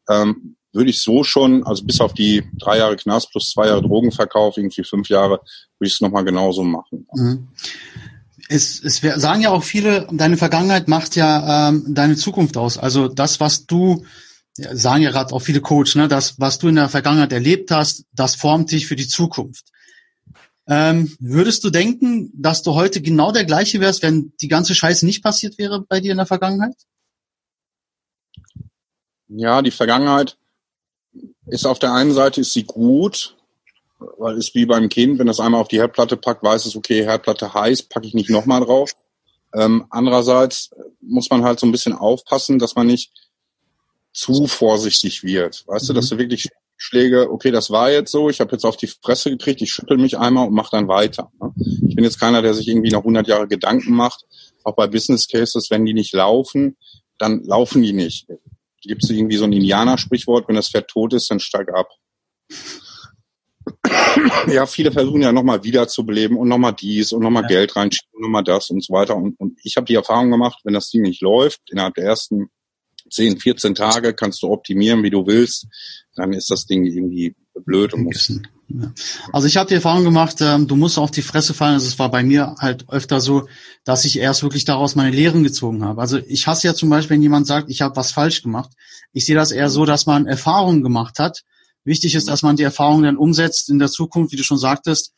Ähm, 0.08 0.56
würde 0.74 0.90
ich 0.90 1.00
so 1.00 1.22
schon, 1.24 1.64
also 1.64 1.84
bis 1.84 2.00
auf 2.00 2.12
die 2.14 2.42
drei 2.58 2.78
Jahre 2.78 2.96
Knast 2.96 3.30
plus 3.30 3.50
zwei 3.50 3.68
Jahre 3.68 3.82
Drogenverkauf, 3.82 4.56
irgendwie 4.56 4.84
fünf 4.84 5.08
Jahre, 5.08 5.40
würde 5.78 5.88
ich 5.88 5.94
es 5.94 6.00
nochmal 6.00 6.24
genauso 6.24 6.64
machen. 6.64 7.06
Mhm. 7.12 7.48
Es, 8.48 8.82
es 8.82 8.98
sagen 8.98 9.40
ja 9.40 9.50
auch 9.50 9.62
viele, 9.62 10.06
deine 10.12 10.36
Vergangenheit 10.36 10.88
macht 10.88 11.16
ja 11.16 11.68
ähm, 11.68 11.94
deine 11.94 12.16
Zukunft 12.16 12.56
aus. 12.56 12.76
Also 12.76 13.08
das, 13.08 13.40
was 13.40 13.66
du, 13.66 14.04
ja, 14.58 14.76
sagen 14.76 15.02
ja 15.02 15.10
gerade 15.10 15.32
auch 15.32 15.40
viele 15.40 15.62
Coach, 15.62 15.94
ne, 15.94 16.08
das, 16.08 16.38
was 16.38 16.58
du 16.58 16.68
in 16.68 16.74
der 16.74 16.90
Vergangenheit 16.90 17.32
erlebt 17.32 17.70
hast, 17.70 18.04
das 18.12 18.34
formt 18.34 18.70
dich 18.70 18.86
für 18.86 18.96
die 18.96 19.08
Zukunft. 19.08 19.64
Ähm, 20.66 21.14
würdest 21.20 21.62
du 21.64 21.70
denken, 21.70 22.30
dass 22.34 22.62
du 22.62 22.74
heute 22.74 23.00
genau 23.00 23.32
der 23.32 23.44
gleiche 23.44 23.80
wärst, 23.80 24.02
wenn 24.02 24.32
die 24.40 24.48
ganze 24.48 24.74
Scheiße 24.74 25.06
nicht 25.06 25.22
passiert 25.22 25.56
wäre 25.58 25.82
bei 25.82 26.00
dir 26.00 26.10
in 26.10 26.16
der 26.18 26.26
Vergangenheit? 26.26 26.74
Ja, 29.28 29.62
die 29.62 29.70
Vergangenheit 29.70 30.36
ist 31.46 31.66
auf 31.66 31.78
der 31.78 31.92
einen 31.92 32.12
Seite 32.12 32.40
ist 32.40 32.52
sie 32.52 32.64
gut, 32.64 33.36
weil 34.18 34.36
es 34.36 34.54
wie 34.54 34.66
beim 34.66 34.88
Kind, 34.88 35.18
wenn 35.18 35.26
das 35.26 35.40
einmal 35.40 35.60
auf 35.60 35.68
die 35.68 35.78
Herdplatte 35.78 36.16
packt, 36.16 36.42
weiß 36.42 36.66
es, 36.66 36.76
okay, 36.76 37.04
Herdplatte 37.04 37.52
heiß, 37.52 37.82
packe 37.82 38.06
ich 38.06 38.14
nicht 38.14 38.30
nochmal 38.30 38.60
drauf. 38.60 38.92
Ähm, 39.54 39.86
andererseits 39.90 40.70
muss 41.00 41.30
man 41.30 41.44
halt 41.44 41.60
so 41.60 41.66
ein 41.66 41.72
bisschen 41.72 41.92
aufpassen, 41.92 42.58
dass 42.58 42.74
man 42.74 42.86
nicht 42.86 43.12
zu 44.12 44.46
vorsichtig 44.46 45.22
wird. 45.22 45.64
Weißt 45.66 45.84
mhm. 45.84 45.86
du, 45.88 45.92
dass 45.94 46.08
du 46.08 46.18
wirklich 46.18 46.48
Schläge, 46.76 47.30
okay, 47.30 47.50
das 47.50 47.70
war 47.70 47.90
jetzt 47.90 48.10
so, 48.10 48.28
ich 48.28 48.40
habe 48.40 48.52
jetzt 48.52 48.64
auf 48.64 48.76
die 48.76 48.88
Fresse 48.88 49.30
gekriegt, 49.30 49.62
ich 49.62 49.72
schüttel 49.72 49.96
mich 49.96 50.18
einmal 50.18 50.48
und 50.48 50.54
mache 50.54 50.70
dann 50.72 50.88
weiter. 50.88 51.30
Ne? 51.40 51.52
Ich 51.88 51.94
bin 51.94 52.04
jetzt 52.04 52.18
keiner, 52.18 52.42
der 52.42 52.54
sich 52.54 52.68
irgendwie 52.68 52.90
noch 52.90 53.00
100 53.00 53.28
Jahre 53.28 53.48
Gedanken 53.48 53.92
macht. 53.92 54.24
Auch 54.64 54.74
bei 54.74 54.86
Business 54.86 55.28
Cases, 55.28 55.70
wenn 55.70 55.84
die 55.84 55.94
nicht 55.94 56.12
laufen, 56.12 56.76
dann 57.18 57.44
laufen 57.44 57.82
die 57.82 57.92
nicht 57.92 58.26
gibt 58.86 59.04
es 59.04 59.10
irgendwie 59.10 59.36
so 59.36 59.44
ein 59.44 59.52
Indianer-Sprichwort, 59.52 60.48
wenn 60.48 60.56
das 60.56 60.68
Pferd 60.68 60.88
tot 60.88 61.12
ist, 61.12 61.30
dann 61.30 61.40
steig 61.40 61.68
ab. 61.74 61.88
ja, 64.48 64.66
viele 64.66 64.92
versuchen 64.92 65.22
ja 65.22 65.32
nochmal 65.32 65.64
wiederzubeleben 65.64 66.36
und 66.36 66.48
nochmal 66.48 66.74
dies 66.74 67.12
und 67.12 67.22
nochmal 67.22 67.42
ja. 67.44 67.48
Geld 67.48 67.76
reinschieben 67.76 68.10
und 68.14 68.22
nochmal 68.22 68.44
das 68.44 68.70
und 68.70 68.84
so 68.84 68.92
weiter. 68.92 69.16
Und, 69.16 69.38
und 69.40 69.58
ich 69.62 69.76
habe 69.76 69.86
die 69.86 69.94
Erfahrung 69.94 70.30
gemacht, 70.30 70.60
wenn 70.64 70.74
das 70.74 70.90
Ding 70.90 71.02
nicht 71.02 71.22
läuft, 71.22 71.60
innerhalb 71.70 71.94
der 71.94 72.04
ersten 72.04 72.50
10, 73.10 73.38
14 73.38 73.74
Tage 73.74 74.14
kannst 74.14 74.42
du 74.42 74.48
optimieren, 74.48 75.02
wie 75.02 75.10
du 75.10 75.26
willst, 75.26 75.66
dann 76.14 76.32
ist 76.32 76.50
das 76.50 76.66
Ding 76.66 76.84
irgendwie 76.84 77.34
blöd 77.54 77.92
und 77.94 78.04
muss. 78.04 78.40
Also 79.32 79.46
ich 79.46 79.56
habe 79.56 79.68
die 79.68 79.74
Erfahrung 79.74 80.04
gemacht, 80.04 80.36
ähm, 80.40 80.66
du 80.66 80.76
musst 80.76 80.98
auf 80.98 81.10
die 81.10 81.22
Fresse 81.22 81.54
fallen. 81.54 81.74
Also 81.74 81.86
es 81.86 81.98
war 81.98 82.10
bei 82.10 82.22
mir 82.22 82.54
halt 82.58 82.88
öfter 82.88 83.20
so, 83.20 83.48
dass 83.84 84.04
ich 84.04 84.18
erst 84.18 84.42
wirklich 84.42 84.64
daraus 84.64 84.94
meine 84.94 85.14
Lehren 85.14 85.42
gezogen 85.42 85.84
habe. 85.84 86.00
Also 86.00 86.18
ich 86.18 86.46
hasse 86.46 86.66
ja 86.66 86.74
zum 86.74 86.88
Beispiel, 86.90 87.16
wenn 87.16 87.22
jemand 87.22 87.46
sagt, 87.46 87.70
ich 87.70 87.82
habe 87.82 87.96
was 87.96 88.12
falsch 88.12 88.42
gemacht. 88.42 88.72
Ich 89.12 89.26
sehe 89.26 89.34
das 89.34 89.52
eher 89.52 89.70
so, 89.70 89.84
dass 89.84 90.06
man 90.06 90.26
Erfahrungen 90.26 90.82
gemacht 90.82 91.18
hat. 91.18 91.42
Wichtig 91.84 92.14
ist, 92.14 92.28
dass 92.28 92.42
man 92.42 92.56
die 92.56 92.62
Erfahrungen 92.62 93.04
dann 93.04 93.16
umsetzt 93.16 93.68
in 93.68 93.78
der 93.78 93.88
Zukunft, 93.88 94.32
wie 94.32 94.36
du 94.36 94.42
schon 94.42 94.58
sagtest. 94.58 95.12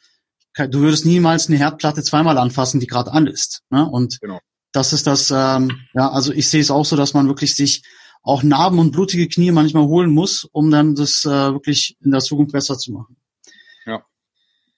Du 0.54 0.80
würdest 0.80 1.06
niemals 1.06 1.48
eine 1.48 1.58
Herdplatte 1.58 2.02
zweimal 2.02 2.38
anfassen, 2.38 2.80
die 2.80 2.86
gerade 2.86 3.12
an 3.12 3.26
ist. 3.26 3.62
Ne? 3.70 3.88
Und 3.88 4.20
genau. 4.20 4.40
das 4.72 4.92
ist 4.92 5.06
das, 5.06 5.30
ähm, 5.30 5.80
ja, 5.94 6.10
also 6.10 6.32
ich 6.32 6.48
sehe 6.48 6.60
es 6.60 6.70
auch 6.70 6.84
so, 6.84 6.96
dass 6.96 7.14
man 7.14 7.28
wirklich 7.28 7.54
sich 7.54 7.82
auch 8.22 8.42
Narben 8.42 8.80
und 8.80 8.90
blutige 8.90 9.28
Knie 9.28 9.52
manchmal 9.52 9.84
holen 9.84 10.10
muss, 10.10 10.44
um 10.50 10.70
dann 10.70 10.96
das 10.96 11.24
äh, 11.24 11.28
wirklich 11.28 11.96
in 12.02 12.10
der 12.10 12.20
Zukunft 12.20 12.52
besser 12.52 12.76
zu 12.76 12.90
machen. 12.90 13.16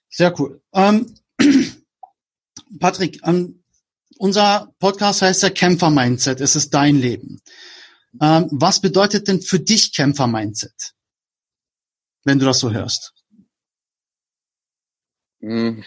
Sehr 0.09 0.37
cool. 0.39 0.61
Ähm, 0.73 1.13
Patrick, 2.79 3.19
ähm, 3.25 3.63
unser 4.17 4.73
Podcast 4.79 5.21
heißt 5.21 5.43
ja 5.43 5.49
Kämpfer-Mindset. 5.49 6.41
Es 6.41 6.55
ist 6.55 6.73
dein 6.73 6.97
Leben. 6.97 7.41
Ähm, 8.21 8.47
was 8.51 8.81
bedeutet 8.81 9.27
denn 9.27 9.41
für 9.41 9.59
dich 9.59 9.93
Kämpfer-Mindset? 9.93 10.93
Wenn 12.23 12.39
du 12.39 12.45
das 12.45 12.59
so 12.59 12.71
hörst. 12.71 13.13
Hm. 15.41 15.83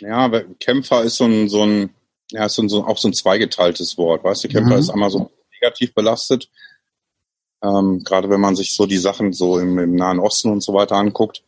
Ja, 0.00 0.28
Kämpfer 0.58 1.02
ist 1.04 1.16
so 1.16 1.24
ein, 1.24 1.48
so 1.48 1.64
ein, 1.64 1.94
ja, 2.30 2.46
ist 2.46 2.54
so 2.54 2.62
ein, 2.62 2.70
auch 2.70 2.98
so 2.98 3.08
ein 3.08 3.14
zweigeteiltes 3.14 3.96
Wort. 3.98 4.24
Weißt 4.24 4.44
du, 4.44 4.48
Kämpfer 4.48 4.74
mhm. 4.74 4.80
ist 4.80 4.90
einmal 4.90 5.10
so 5.10 5.30
negativ 5.52 5.94
belastet. 5.94 6.50
Ähm, 7.62 8.02
gerade 8.04 8.30
wenn 8.30 8.40
man 8.40 8.56
sich 8.56 8.74
so 8.74 8.86
die 8.86 8.98
Sachen 8.98 9.32
so 9.32 9.58
im, 9.58 9.78
im, 9.78 9.94
Nahen 9.94 10.18
Osten 10.18 10.50
und 10.50 10.62
so 10.62 10.72
weiter 10.72 10.96
anguckt. 10.96 11.42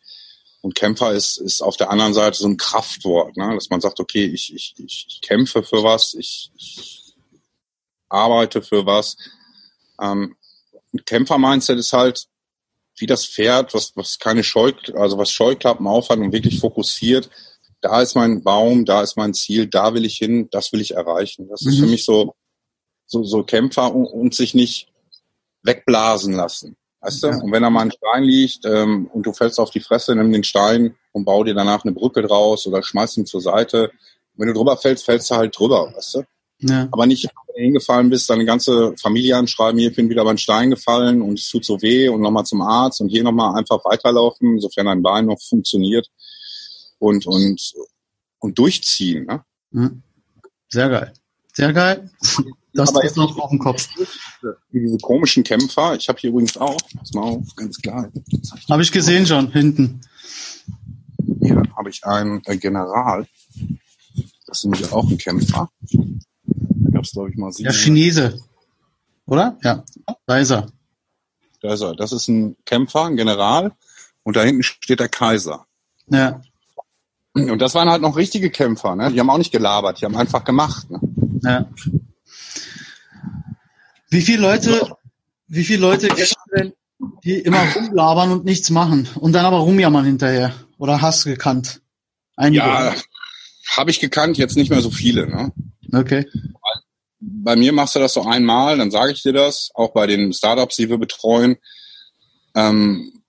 Und 0.62 0.75
Kämpfer 0.75 1.12
ist, 1.12 1.37
ist 1.38 1.61
auf 1.61 1.77
der 1.77 1.90
anderen 1.90 2.14
Seite 2.14 2.38
so 2.38 2.48
ein 2.48 2.57
Kraftwort, 2.57 3.37
ne? 3.37 3.55
dass 3.55 3.68
man 3.68 3.81
sagt, 3.81 4.01
okay, 4.01 4.25
ich, 4.25 4.55
ich, 4.55 4.75
ich 4.79 5.20
kämpfe 5.20 5.62
für 5.62 5.83
was, 5.83 6.14
ich, 6.14 6.51
ich 6.57 7.14
arbeite 8.09 8.62
für 8.62 8.87
was. 8.87 9.16
Ähm, 10.01 10.37
Kämpfer-Mindset 11.05 11.79
ist 11.79 11.92
halt 11.92 12.27
wie 12.96 13.07
das 13.07 13.27
Pferd, 13.27 13.75
was, 13.75 13.92
was 13.96 14.18
keine 14.18 14.44
Scheu, 14.44 14.72
also 14.94 15.18
was 15.18 15.31
Scheuklappen 15.31 15.87
aufhat 15.87 16.18
und 16.18 16.33
wirklich 16.33 16.61
fokussiert. 16.61 17.29
Da 17.81 18.01
ist 18.01 18.14
mein 18.14 18.42
Baum, 18.42 18.85
da 18.85 19.03
ist 19.03 19.16
mein 19.16 19.35
Ziel, 19.35 19.66
da 19.66 19.94
will 19.94 20.05
ich 20.05 20.16
hin, 20.16 20.48
das 20.51 20.72
will 20.72 20.81
ich 20.81 20.94
erreichen. 20.94 21.48
Das 21.48 21.62
mhm. 21.62 21.70
ist 21.70 21.79
für 21.81 21.87
mich 21.87 22.05
so 22.05 22.35
so, 23.12 23.22
so 23.22 23.44
Kämpfer 23.44 23.94
und, 23.94 24.07
und 24.07 24.35
sich 24.35 24.55
nicht 24.55 24.88
wegblasen 25.62 26.33
lassen. 26.33 26.77
Weißt 27.02 27.22
du? 27.24 27.28
Und 27.28 27.50
wenn 27.50 27.62
da 27.62 27.70
mal 27.70 27.82
ein 27.82 27.90
Stein 27.90 28.22
liegt 28.22 28.64
ähm, 28.64 29.10
und 29.12 29.26
du 29.26 29.32
fällst 29.32 29.58
auf 29.58 29.70
die 29.70 29.80
Fresse, 29.80 30.14
nimm 30.14 30.32
den 30.32 30.44
Stein 30.44 30.94
und 31.10 31.24
bau 31.24 31.42
dir 31.42 31.54
danach 31.54 31.84
eine 31.84 31.92
Brücke 31.92 32.22
draus 32.22 32.66
oder 32.66 32.82
schmeiß 32.82 33.16
ihn 33.16 33.26
zur 33.26 33.40
Seite. 33.40 33.90
Wenn 34.36 34.48
du 34.48 34.54
drüber 34.54 34.76
fällst, 34.76 35.04
fällst 35.04 35.30
du 35.30 35.34
halt 35.34 35.58
drüber, 35.58 35.92
weißt 35.94 36.14
du? 36.14 36.22
Ja. 36.60 36.88
Aber 36.92 37.06
nicht, 37.06 37.24
wenn 37.24 37.54
du 37.56 37.60
hingefallen 37.60 38.08
bist, 38.08 38.30
deine 38.30 38.44
ganze 38.44 38.94
Familie 39.00 39.36
anschreiben, 39.36 39.80
hier 39.80 39.92
bin 39.92 40.08
wieder 40.08 40.24
beim 40.24 40.38
Stein 40.38 40.70
gefallen 40.70 41.22
und 41.22 41.40
es 41.40 41.48
tut 41.48 41.64
so 41.64 41.82
weh 41.82 42.08
und 42.08 42.20
nochmal 42.20 42.44
zum 42.44 42.62
Arzt 42.62 43.00
und 43.00 43.08
hier 43.08 43.24
nochmal 43.24 43.56
einfach 43.56 43.84
weiterlaufen, 43.84 44.60
sofern 44.60 44.86
dein 44.86 45.02
Bein 45.02 45.26
noch 45.26 45.42
funktioniert 45.42 46.08
und, 47.00 47.26
und, 47.26 47.72
und 48.38 48.58
durchziehen. 48.58 49.26
Ne? 49.26 49.44
Mhm. 49.72 50.02
Sehr 50.68 50.88
geil. 50.88 51.12
Sehr 51.52 51.72
geil. 51.72 52.10
Das 52.72 52.88
aber 52.90 53.04
ist 53.04 53.16
noch 53.16 53.36
auf 53.38 53.50
dem 53.50 53.58
Kopf. 53.58 53.88
Diese 54.72 54.98
komischen 54.98 55.44
Kämpfer, 55.44 55.94
ich 55.94 56.09
habe 56.09 56.18
hier 56.18 56.31
übrigens 56.31 56.57
auch, 56.57 56.78
pass 56.96 57.12
mal 57.12 57.22
auf, 57.22 57.55
ganz 57.57 57.81
klar. 57.81 58.11
Habe 58.68 58.83
ich 58.83 58.92
gesehen 58.92 59.26
schon, 59.26 59.50
hinten. 59.52 60.00
Hier 61.40 61.62
habe 61.76 61.90
ich 61.90 62.05
einen 62.05 62.42
äh, 62.46 62.57
General. 62.57 63.26
Das 64.46 64.59
ist 64.59 64.64
nämlich 64.64 64.92
auch 64.92 65.09
ein 65.09 65.18
Kämpfer. 65.18 65.70
Da 65.92 66.90
gab 66.90 67.05
es, 67.05 67.12
glaube 67.12 67.31
ich, 67.31 67.37
mal 67.37 67.52
sieben. 67.52 67.64
Der 67.64 67.72
Chinese. 67.72 68.40
Oder? 69.26 69.59
Ja, 69.62 69.85
da 70.26 70.38
ist 70.38 70.50
er. 70.50 70.66
Da 71.61 71.74
ist 71.74 71.81
er. 71.81 71.94
Das 71.94 72.12
ist 72.12 72.28
ein 72.28 72.57
Kämpfer, 72.64 73.07
ein 73.07 73.16
General. 73.16 73.72
Und 74.24 74.37
da 74.37 74.42
hinten 74.42 74.62
steht 74.62 75.00
der 75.00 75.09
Kaiser. 75.09 75.66
Ja. 76.09 76.42
Und 77.35 77.59
das 77.61 77.74
waren 77.74 77.88
halt 77.88 78.02
noch 78.02 78.16
richtige 78.16 78.50
Kämpfer, 78.50 78.94
ne? 78.94 79.11
Die 79.11 79.18
haben 79.18 79.31
auch 79.31 79.38
nicht 79.38 79.52
gelabert, 79.52 80.00
die 80.00 80.05
haben 80.05 80.16
einfach 80.16 80.44
gemacht. 80.44 80.90
Ne? 80.90 81.00
Ja. 81.42 81.70
Wie 84.12 84.20
viele 84.20 84.42
Leute, 84.42 84.94
wie 85.48 85.64
viele 85.64 85.81
Leute 85.81 86.09
kennst 86.09 86.37
du 86.37 86.57
denn, 86.57 86.72
die 87.25 87.38
immer 87.38 87.64
rumlabern 87.75 88.31
und 88.31 88.44
nichts 88.44 88.68
machen 88.68 89.09
und 89.14 89.33
dann 89.33 89.46
aber 89.46 89.61
rumjammern 89.61 90.05
hinterher? 90.05 90.55
Oder 90.77 91.01
hast 91.01 91.25
du 91.25 91.31
gekannt? 91.31 91.81
Einige. 92.37 92.62
Ja, 92.62 92.94
habe 93.75 93.90
ich 93.90 94.01
gekannt, 94.01 94.37
jetzt 94.37 94.55
nicht 94.55 94.68
mehr 94.68 94.83
so 94.83 94.90
viele. 94.90 95.27
Ne? 95.27 95.53
Okay. 95.94 96.27
Bei 97.20 97.57
mir 97.57 97.72
machst 97.72 97.94
du 97.94 98.01
das 98.01 98.12
so 98.12 98.22
einmal, 98.22 98.77
dann 98.77 98.90
sage 98.90 99.12
ich 99.12 99.22
dir 99.22 99.33
das, 99.33 99.70
auch 99.72 99.94
bei 99.94 100.07
den 100.07 100.35
Startups, 100.35 100.77
die 100.77 100.90
wir 100.90 100.98
betreuen. 100.98 101.57
Ähm, 102.55 103.22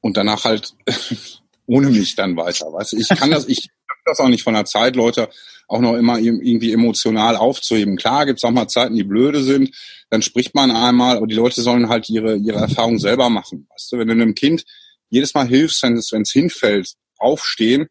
und 0.00 0.16
danach 0.16 0.44
halt 0.44 0.74
ohne 1.66 1.90
mich 1.90 2.14
dann 2.14 2.36
weiter. 2.36 2.72
Weißt 2.72 2.92
du, 2.92 2.98
ich 2.98 3.08
kann 3.08 3.32
das, 3.32 3.48
ich 3.48 3.70
kann 3.88 3.98
das 4.04 4.20
auch 4.20 4.28
nicht 4.28 4.44
von 4.44 4.54
der 4.54 4.66
Zeit, 4.66 4.94
Leute 4.94 5.30
auch 5.68 5.80
noch 5.80 5.94
immer 5.94 6.18
irgendwie 6.18 6.72
emotional 6.72 7.36
aufzuheben. 7.36 7.96
Klar 7.96 8.26
gibt's 8.26 8.44
auch 8.44 8.50
mal 8.50 8.68
Zeiten, 8.68 8.94
die 8.94 9.04
blöde 9.04 9.42
sind, 9.42 9.74
dann 10.10 10.22
spricht 10.22 10.54
man 10.54 10.70
einmal, 10.70 11.16
aber 11.16 11.26
die 11.26 11.34
Leute 11.34 11.62
sollen 11.62 11.88
halt 11.88 12.08
ihre, 12.08 12.36
ihre 12.36 12.58
Erfahrung 12.58 12.98
selber 12.98 13.30
machen. 13.30 13.66
Weißt 13.70 13.92
du, 13.92 13.98
wenn 13.98 14.08
du 14.08 14.12
einem 14.12 14.34
Kind 14.34 14.64
jedes 15.08 15.34
Mal 15.34 15.46
hilfst, 15.46 15.82
wenn 15.82 15.96
es, 15.96 16.12
wenn 16.12 16.22
es 16.22 16.32
hinfällt, 16.32 16.92
aufstehen, 17.18 17.86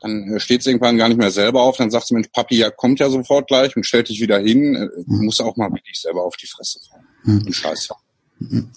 dann 0.00 0.38
steht 0.38 0.60
es 0.60 0.66
irgendwann 0.66 0.98
gar 0.98 1.08
nicht 1.08 1.16
mehr 1.16 1.30
selber 1.30 1.62
auf, 1.62 1.78
dann 1.78 1.90
sagt 1.90 2.08
sie, 2.08 2.14
Mensch, 2.14 2.28
Papi, 2.32 2.58
ja, 2.58 2.70
kommt 2.70 3.00
ja 3.00 3.08
sofort 3.08 3.48
gleich 3.48 3.74
und 3.74 3.86
stellt 3.86 4.08
dich 4.10 4.20
wieder 4.20 4.38
hin. 4.38 4.74
Äh, 4.74 4.88
du 5.06 5.22
musst 5.22 5.40
auch 5.40 5.56
mal 5.56 5.70
wirklich 5.72 5.98
selber 5.98 6.24
auf 6.24 6.36
die 6.36 6.46
Fresse 6.46 6.78
fallen. 6.88 7.42
Hm. 7.44 7.52
Scheiße. 7.52 7.94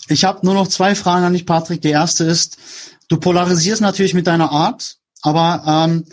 Ich 0.08 0.24
habe 0.24 0.46
nur 0.46 0.54
noch 0.54 0.68
zwei 0.68 0.96
Fragen 0.96 1.26
an 1.26 1.34
dich, 1.34 1.46
Patrick. 1.46 1.82
Die 1.82 1.90
erste 1.90 2.24
ist, 2.24 2.58
du 3.10 3.18
polarisierst 3.18 3.82
natürlich 3.82 4.14
mit 4.14 4.28
deiner 4.28 4.52
Art, 4.52 4.98
aber 5.22 5.64
ähm, 5.68 6.06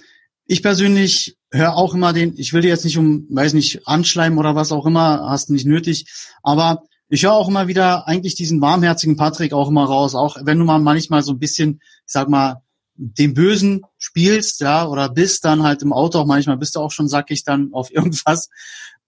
ich 0.47 0.63
persönlich 0.63 1.37
höre 1.51 1.77
auch 1.77 1.95
immer 1.95 2.13
den, 2.13 2.37
ich 2.37 2.53
will 2.53 2.63
dir 2.63 2.69
jetzt 2.69 2.85
nicht 2.85 2.99
um, 2.99 3.27
weiß 3.31 3.55
nicht, 3.55 3.87
anschleimen 3.87 4.39
oder 4.39 4.55
was 4.55 4.73
auch 4.73 4.87
immer, 4.87 5.29
hast 5.29 5.51
nicht 5.51 5.67
nötig, 5.67 6.07
aber 6.43 6.83
ich 7.09 7.25
höre 7.25 7.33
auch 7.33 7.49
immer 7.49 7.69
wieder 7.69 8.09
eigentlich 8.09 8.35
diesen 8.35 8.61
warmherzigen 8.61 9.17
Patrick 9.17 9.53
auch 9.53 9.69
immer 9.69 9.85
raus, 9.85 10.15
auch 10.15 10.37
wenn 10.43 10.59
du 10.59 10.65
mal 10.65 10.79
manchmal 10.79 11.23
so 11.23 11.33
ein 11.33 11.39
bisschen, 11.39 11.81
ich 11.81 12.13
sag 12.13 12.29
mal, 12.29 12.63
den 12.97 13.35
Bösen 13.35 13.83
spielst, 13.99 14.61
ja, 14.61 14.87
oder 14.87 15.09
bist 15.09 15.45
dann 15.45 15.63
halt 15.63 15.83
im 15.83 15.93
Auto 15.93 16.21
auch 16.21 16.27
manchmal 16.27 16.57
bist 16.57 16.77
du 16.77 16.81
auch 16.81 16.93
schon 16.93 17.09
sackig 17.09 17.45
dann 17.45 17.73
auf 17.73 17.91
irgendwas. 17.93 18.49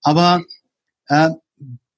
Aber 0.03 0.43
äh, 1.09 1.31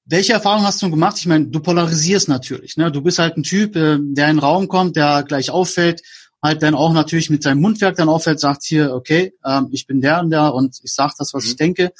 welche 0.05 0.33
Erfahrung 0.33 0.63
hast 0.63 0.81
du 0.81 0.89
gemacht? 0.89 1.17
Ich 1.19 1.27
meine, 1.27 1.47
du 1.47 1.59
polarisierst 1.59 2.29
natürlich. 2.29 2.77
Ne? 2.77 2.91
Du 2.91 3.01
bist 3.01 3.19
halt 3.19 3.37
ein 3.37 3.43
Typ, 3.43 3.75
äh, 3.75 3.97
der 3.99 4.29
in 4.29 4.37
den 4.37 4.39
Raum 4.39 4.67
kommt, 4.67 4.95
der 4.95 5.23
gleich 5.23 5.51
auffällt 5.51 6.01
halt 6.41 6.63
dann 6.63 6.75
auch 6.75 6.93
natürlich 6.93 7.29
mit 7.29 7.43
seinem 7.43 7.61
Mundwerk 7.61 7.95
dann 7.95 8.09
auffällt, 8.09 8.39
sagt 8.39 8.63
hier, 8.63 8.93
okay, 8.93 9.33
ähm, 9.45 9.69
ich 9.71 9.87
bin 9.87 10.01
der 10.01 10.21
und 10.21 10.31
der 10.31 10.53
und 10.53 10.79
ich 10.83 10.93
sage 10.93 11.13
das, 11.17 11.33
was 11.33 11.43
mhm. 11.43 11.49
ich 11.49 11.55
denke. 11.57 11.93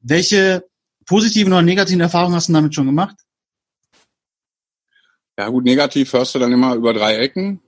Welche 0.00 0.64
positiven 1.06 1.52
oder 1.52 1.62
negativen 1.62 2.00
Erfahrungen 2.00 2.34
hast 2.34 2.48
du 2.48 2.52
damit 2.52 2.74
schon 2.74 2.86
gemacht? 2.86 3.16
Ja 5.38 5.48
gut, 5.48 5.64
negativ 5.64 6.12
hörst 6.12 6.34
du 6.34 6.38
dann 6.38 6.52
immer 6.52 6.74
über 6.74 6.92
drei 6.92 7.16
Ecken. 7.16 7.60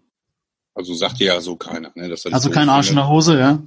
Also 0.74 0.94
sagt 0.94 1.20
dir 1.20 1.26
ja 1.26 1.40
so 1.40 1.56
keiner. 1.56 1.92
Ne, 1.94 2.08
dass 2.08 2.26
also 2.26 2.50
kein 2.50 2.68
Arsch 2.68 2.90
in 2.90 2.96
der 2.96 3.08
Hose, 3.08 3.38
ja? 3.38 3.62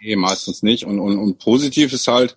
Nee, 0.00 0.16
meistens 0.16 0.62
nicht. 0.62 0.84
Und, 0.84 1.00
und, 1.00 1.18
und 1.18 1.38
positiv 1.38 1.92
ist 1.92 2.06
halt, 2.06 2.36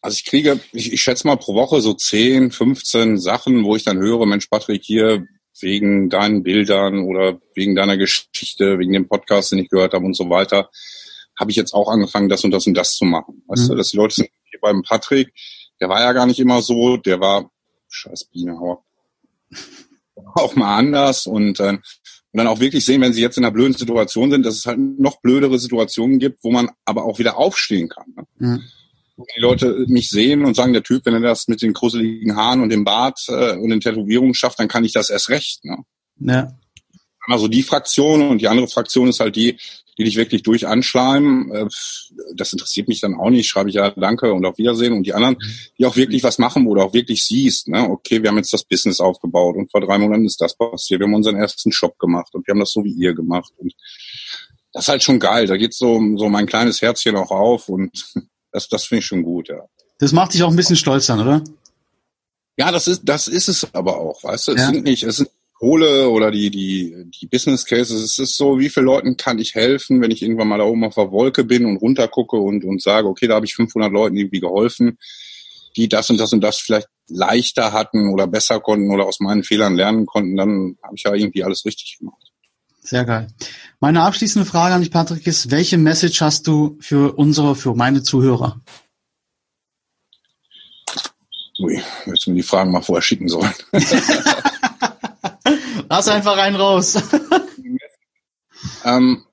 also 0.00 0.14
ich 0.14 0.24
kriege, 0.24 0.60
ich, 0.72 0.92
ich 0.92 1.02
schätze 1.02 1.26
mal 1.26 1.36
pro 1.36 1.54
Woche 1.54 1.80
so 1.80 1.94
10, 1.94 2.52
15 2.52 3.18
Sachen, 3.18 3.64
wo 3.64 3.76
ich 3.76 3.84
dann 3.84 3.98
höre, 3.98 4.26
Mensch, 4.26 4.46
Patrick, 4.46 4.84
hier, 4.84 5.26
wegen 5.62 6.10
deinen 6.10 6.42
Bildern 6.42 7.04
oder 7.04 7.40
wegen 7.54 7.74
deiner 7.74 7.96
Geschichte, 7.96 8.78
wegen 8.78 8.92
dem 8.92 9.08
Podcast, 9.08 9.52
den 9.52 9.60
ich 9.60 9.68
gehört 9.68 9.94
habe 9.94 10.04
und 10.04 10.16
so 10.16 10.28
weiter, 10.30 10.70
habe 11.38 11.50
ich 11.50 11.56
jetzt 11.56 11.72
auch 11.72 11.88
angefangen, 11.88 12.28
das 12.28 12.44
und 12.44 12.50
das 12.50 12.66
und 12.66 12.74
das 12.74 12.94
zu 12.94 13.04
machen. 13.04 13.42
Weißt 13.46 13.64
mhm. 13.64 13.68
du, 13.68 13.74
dass 13.76 13.90
die 13.90 13.96
Leute 13.96 14.14
sind 14.14 14.28
hier 14.50 14.60
beim 14.60 14.82
Patrick, 14.82 15.32
der 15.80 15.88
war 15.88 16.00
ja 16.00 16.12
gar 16.12 16.26
nicht 16.26 16.40
immer 16.40 16.62
so, 16.62 16.96
der 16.96 17.20
war, 17.20 17.50
scheiß 17.88 18.24
Bienenhauer, 18.26 18.84
auch 20.34 20.54
mal 20.54 20.76
anders 20.76 21.26
und, 21.26 21.60
äh, 21.60 21.78
und 22.34 22.38
dann 22.38 22.46
auch 22.46 22.60
wirklich 22.60 22.84
sehen, 22.84 23.00
wenn 23.02 23.12
sie 23.12 23.20
jetzt 23.20 23.36
in 23.36 23.44
einer 23.44 23.52
blöden 23.52 23.74
Situation 23.74 24.30
sind, 24.30 24.46
dass 24.46 24.56
es 24.56 24.66
halt 24.66 24.78
noch 24.78 25.20
blödere 25.20 25.58
Situationen 25.58 26.18
gibt, 26.18 26.42
wo 26.42 26.50
man 26.50 26.70
aber 26.84 27.04
auch 27.04 27.18
wieder 27.18 27.36
aufstehen 27.36 27.88
kann. 27.88 28.06
Ne? 28.16 28.26
Mhm 28.38 28.62
die 29.16 29.40
Leute 29.40 29.84
mich 29.88 30.10
sehen 30.10 30.44
und 30.44 30.54
sagen, 30.54 30.72
der 30.72 30.82
Typ, 30.82 31.04
wenn 31.04 31.14
er 31.14 31.20
das 31.20 31.48
mit 31.48 31.62
den 31.62 31.72
gruseligen 31.72 32.36
Haaren 32.36 32.62
und 32.62 32.70
dem 32.70 32.84
Bart 32.84 33.20
äh, 33.28 33.56
und 33.56 33.70
den 33.70 33.80
Tätowierungen 33.80 34.34
schafft, 34.34 34.58
dann 34.58 34.68
kann 34.68 34.84
ich 34.84 34.92
das 34.92 35.10
erst 35.10 35.28
recht. 35.28 35.64
Ne? 35.64 35.78
Ja. 36.18 36.52
Also 37.28 37.46
die 37.46 37.62
Fraktion 37.62 38.22
und 38.28 38.40
die 38.40 38.48
andere 38.48 38.68
Fraktion 38.68 39.08
ist 39.08 39.20
halt 39.20 39.36
die, 39.36 39.56
die 39.98 40.04
dich 40.04 40.16
wirklich 40.16 40.42
durch 40.42 40.66
anschleimen. 40.66 41.52
Äh, 41.52 41.66
das 42.34 42.52
interessiert 42.52 42.88
mich 42.88 43.00
dann 43.00 43.14
auch 43.14 43.30
nicht. 43.30 43.48
Schreibe 43.48 43.68
ich 43.68 43.76
ja 43.76 43.90
Danke 43.90 44.32
und 44.32 44.44
auf 44.44 44.58
Wiedersehen. 44.58 44.92
Und 44.92 45.04
die 45.06 45.14
anderen, 45.14 45.36
die 45.78 45.86
auch 45.86 45.96
wirklich 45.96 46.22
was 46.24 46.38
machen, 46.38 46.66
wo 46.66 46.74
du 46.74 46.82
auch 46.82 46.94
wirklich 46.94 47.24
siehst, 47.24 47.68
ne? 47.68 47.88
okay, 47.88 48.22
wir 48.22 48.30
haben 48.30 48.38
jetzt 48.38 48.52
das 48.52 48.64
Business 48.64 49.00
aufgebaut 49.00 49.56
und 49.56 49.70
vor 49.70 49.80
drei 49.80 49.98
Monaten 49.98 50.24
ist 50.24 50.40
das 50.40 50.56
passiert. 50.56 51.00
Wir 51.00 51.06
haben 51.06 51.14
unseren 51.14 51.36
ersten 51.36 51.70
Shop 51.70 51.98
gemacht 51.98 52.34
und 52.34 52.46
wir 52.46 52.52
haben 52.52 52.60
das 52.60 52.72
so 52.72 52.82
wie 52.82 52.92
ihr 52.92 53.14
gemacht. 53.14 53.52
Und 53.58 53.74
das 54.72 54.84
ist 54.84 54.88
halt 54.88 55.02
schon 55.02 55.20
geil. 55.20 55.46
Da 55.46 55.56
geht 55.56 55.74
so, 55.74 56.00
so 56.16 56.28
mein 56.28 56.46
kleines 56.46 56.80
Herzchen 56.80 57.16
auch 57.16 57.30
auf 57.30 57.68
und 57.68 58.14
das, 58.52 58.68
das 58.68 58.84
finde 58.84 59.00
ich 59.00 59.06
schon 59.06 59.22
gut, 59.22 59.48
ja. 59.48 59.64
Das 59.98 60.12
macht 60.12 60.34
dich 60.34 60.42
auch 60.42 60.50
ein 60.50 60.56
bisschen 60.56 60.76
stolz 60.76 61.06
dann, 61.06 61.20
oder? 61.20 61.42
Ja, 62.56 62.70
das 62.70 62.86
ist, 62.86 63.02
das 63.04 63.28
ist 63.28 63.48
es 63.48 63.74
aber 63.74 63.98
auch, 63.98 64.22
weißt 64.22 64.48
du? 64.48 64.52
Es 64.52 64.60
ja. 64.60 64.66
sind 64.70 64.84
nicht, 64.84 65.02
es 65.02 65.16
sind 65.16 65.30
Kohle 65.62 66.08
oder 66.10 66.32
die, 66.32 66.50
die, 66.50 67.08
die 67.08 67.26
Business 67.26 67.64
Cases. 67.64 68.02
Es 68.02 68.18
ist 68.18 68.36
so, 68.36 68.58
wie 68.58 68.68
vielen 68.68 68.86
Leuten 68.86 69.16
kann 69.16 69.38
ich 69.38 69.54
helfen, 69.54 70.00
wenn 70.00 70.10
ich 70.10 70.20
irgendwann 70.20 70.48
mal 70.48 70.58
da 70.58 70.64
oben 70.64 70.84
auf 70.84 70.96
der 70.96 71.12
Wolke 71.12 71.44
bin 71.44 71.64
und 71.66 71.76
runtergucke 71.76 72.36
und, 72.36 72.64
und 72.64 72.82
sage, 72.82 73.06
okay, 73.06 73.28
da 73.28 73.36
habe 73.36 73.46
ich 73.46 73.54
500 73.54 73.92
Leuten 73.92 74.16
irgendwie 74.16 74.40
geholfen, 74.40 74.98
die 75.76 75.88
das 75.88 76.10
und 76.10 76.18
das 76.18 76.32
und 76.32 76.40
das 76.40 76.58
vielleicht 76.58 76.88
leichter 77.08 77.72
hatten 77.72 78.12
oder 78.12 78.26
besser 78.26 78.58
konnten 78.58 78.90
oder 78.90 79.06
aus 79.06 79.20
meinen 79.20 79.44
Fehlern 79.44 79.76
lernen 79.76 80.04
konnten, 80.04 80.36
dann 80.36 80.78
habe 80.82 80.96
ich 80.96 81.04
ja 81.04 81.14
irgendwie 81.14 81.44
alles 81.44 81.64
richtig 81.64 81.98
gemacht. 82.00 82.31
Sehr 82.84 83.04
geil. 83.04 83.28
Meine 83.78 84.02
abschließende 84.02 84.44
Frage 84.44 84.74
an 84.74 84.80
dich, 84.80 84.90
Patrick, 84.90 85.26
ist, 85.26 85.52
welche 85.52 85.78
Message 85.78 86.20
hast 86.20 86.48
du 86.48 86.76
für 86.80 87.16
unsere, 87.16 87.54
für 87.54 87.74
meine 87.74 88.02
Zuhörer? 88.02 88.60
Ui, 91.60 91.80
hättest 92.04 92.26
du 92.26 92.30
mir 92.30 92.36
die 92.36 92.42
Fragen 92.42 92.72
mal 92.72 92.82
vorher 92.82 93.02
schicken 93.02 93.28
sollen. 93.28 93.54
Lass 95.88 96.08
einfach 96.08 96.36
einen 96.38 96.56
raus. 96.56 97.00
ähm, 98.84 99.24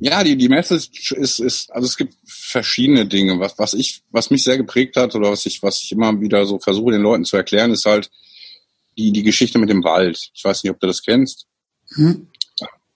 ja, 0.00 0.24
die, 0.24 0.36
die 0.36 0.48
Message 0.48 1.12
ist, 1.12 1.40
ist, 1.40 1.70
also 1.70 1.86
es 1.86 1.96
gibt 1.96 2.14
verschiedene 2.24 3.04
Dinge. 3.06 3.38
Was, 3.40 3.58
was 3.58 3.74
ich, 3.74 4.02
was 4.10 4.30
mich 4.30 4.42
sehr 4.42 4.56
geprägt 4.56 4.96
hat 4.96 5.14
oder 5.14 5.30
was 5.32 5.44
ich, 5.44 5.62
was 5.62 5.82
ich 5.82 5.92
immer 5.92 6.18
wieder 6.20 6.46
so 6.46 6.58
versuche, 6.58 6.92
den 6.92 7.02
Leuten 7.02 7.24
zu 7.26 7.36
erklären, 7.36 7.72
ist 7.72 7.84
halt 7.84 8.10
die, 8.96 9.12
die 9.12 9.22
Geschichte 9.22 9.58
mit 9.58 9.68
dem 9.68 9.84
Wald. 9.84 10.30
Ich 10.32 10.44
weiß 10.44 10.62
nicht, 10.62 10.70
ob 10.70 10.80
du 10.80 10.86
das 10.86 11.02
kennst. 11.02 11.46
Hm. 11.94 12.28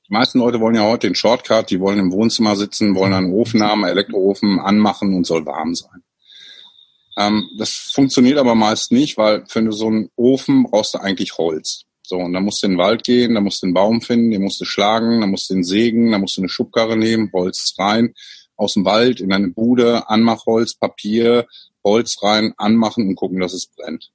Die 0.08 0.14
meisten 0.14 0.38
Leute 0.38 0.60
wollen 0.60 0.74
ja 0.74 0.84
heute 0.84 1.06
den 1.06 1.14
Shortcut, 1.14 1.70
die 1.70 1.80
wollen 1.80 1.98
im 1.98 2.12
Wohnzimmer 2.12 2.56
sitzen, 2.56 2.94
wollen 2.94 3.12
einen 3.12 3.32
Ofen 3.32 3.62
haben, 3.62 3.84
einen 3.84 3.92
Elektroofen 3.92 4.58
anmachen 4.58 5.14
und 5.14 5.26
soll 5.26 5.44
warm 5.44 5.74
sein. 5.74 6.02
Ähm, 7.18 7.50
das 7.58 7.74
funktioniert 7.74 8.38
aber 8.38 8.54
meist 8.54 8.90
nicht, 8.90 9.18
weil 9.18 9.44
für 9.46 9.70
so 9.72 9.88
einen 9.88 10.10
Ofen 10.16 10.64
brauchst 10.64 10.94
du 10.94 10.98
eigentlich 10.98 11.36
Holz. 11.36 11.84
So, 12.02 12.16
und 12.16 12.32
dann 12.32 12.44
musst 12.44 12.62
du 12.62 12.68
in 12.68 12.72
den 12.72 12.78
Wald 12.78 13.04
gehen, 13.04 13.34
dann 13.34 13.44
musst 13.44 13.62
du 13.62 13.66
den 13.66 13.74
Baum 13.74 14.00
finden, 14.00 14.30
den 14.30 14.42
musst 14.42 14.60
du 14.62 14.64
schlagen, 14.64 15.20
dann 15.20 15.30
musst 15.30 15.50
du 15.50 15.54
den 15.54 15.64
sägen, 15.64 16.10
dann 16.12 16.22
musst 16.22 16.38
du 16.38 16.40
eine 16.40 16.48
Schubkarre 16.48 16.96
nehmen, 16.96 17.30
Holz 17.34 17.74
rein, 17.76 18.14
aus 18.56 18.74
dem 18.74 18.86
Wald 18.86 19.20
in 19.20 19.30
eine 19.30 19.48
Bude, 19.48 20.08
Anmachholz, 20.08 20.74
Papier, 20.74 21.46
Holz 21.84 22.22
rein, 22.22 22.54
anmachen 22.56 23.08
und 23.08 23.16
gucken, 23.16 23.40
dass 23.40 23.52
es 23.52 23.66
brennt. 23.66 24.10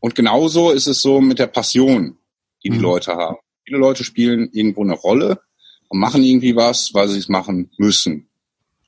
Und 0.00 0.14
genauso 0.14 0.70
ist 0.70 0.86
es 0.86 1.02
so 1.02 1.20
mit 1.20 1.38
der 1.38 1.48
Passion, 1.48 2.16
die 2.64 2.70
die 2.70 2.78
mhm. 2.78 2.82
Leute 2.82 3.14
haben. 3.14 3.36
Viele 3.70 3.82
Leute 3.82 4.02
spielen 4.02 4.50
irgendwo 4.52 4.82
eine 4.82 4.94
Rolle 4.94 5.38
und 5.86 6.00
machen 6.00 6.24
irgendwie 6.24 6.56
was, 6.56 6.92
weil 6.92 7.06
sie 7.06 7.20
es 7.20 7.28
machen 7.28 7.70
müssen. 7.78 8.28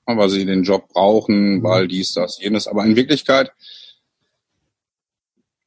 Weil 0.07 0.29
sie 0.29 0.45
den 0.45 0.65
Job 0.65 0.89
brauchen, 0.89 1.59
mhm. 1.59 1.63
weil 1.63 1.87
dies, 1.87 2.15
das, 2.15 2.41
jenes. 2.41 2.67
Aber 2.67 2.85
in 2.85 2.97
Wirklichkeit 2.97 3.53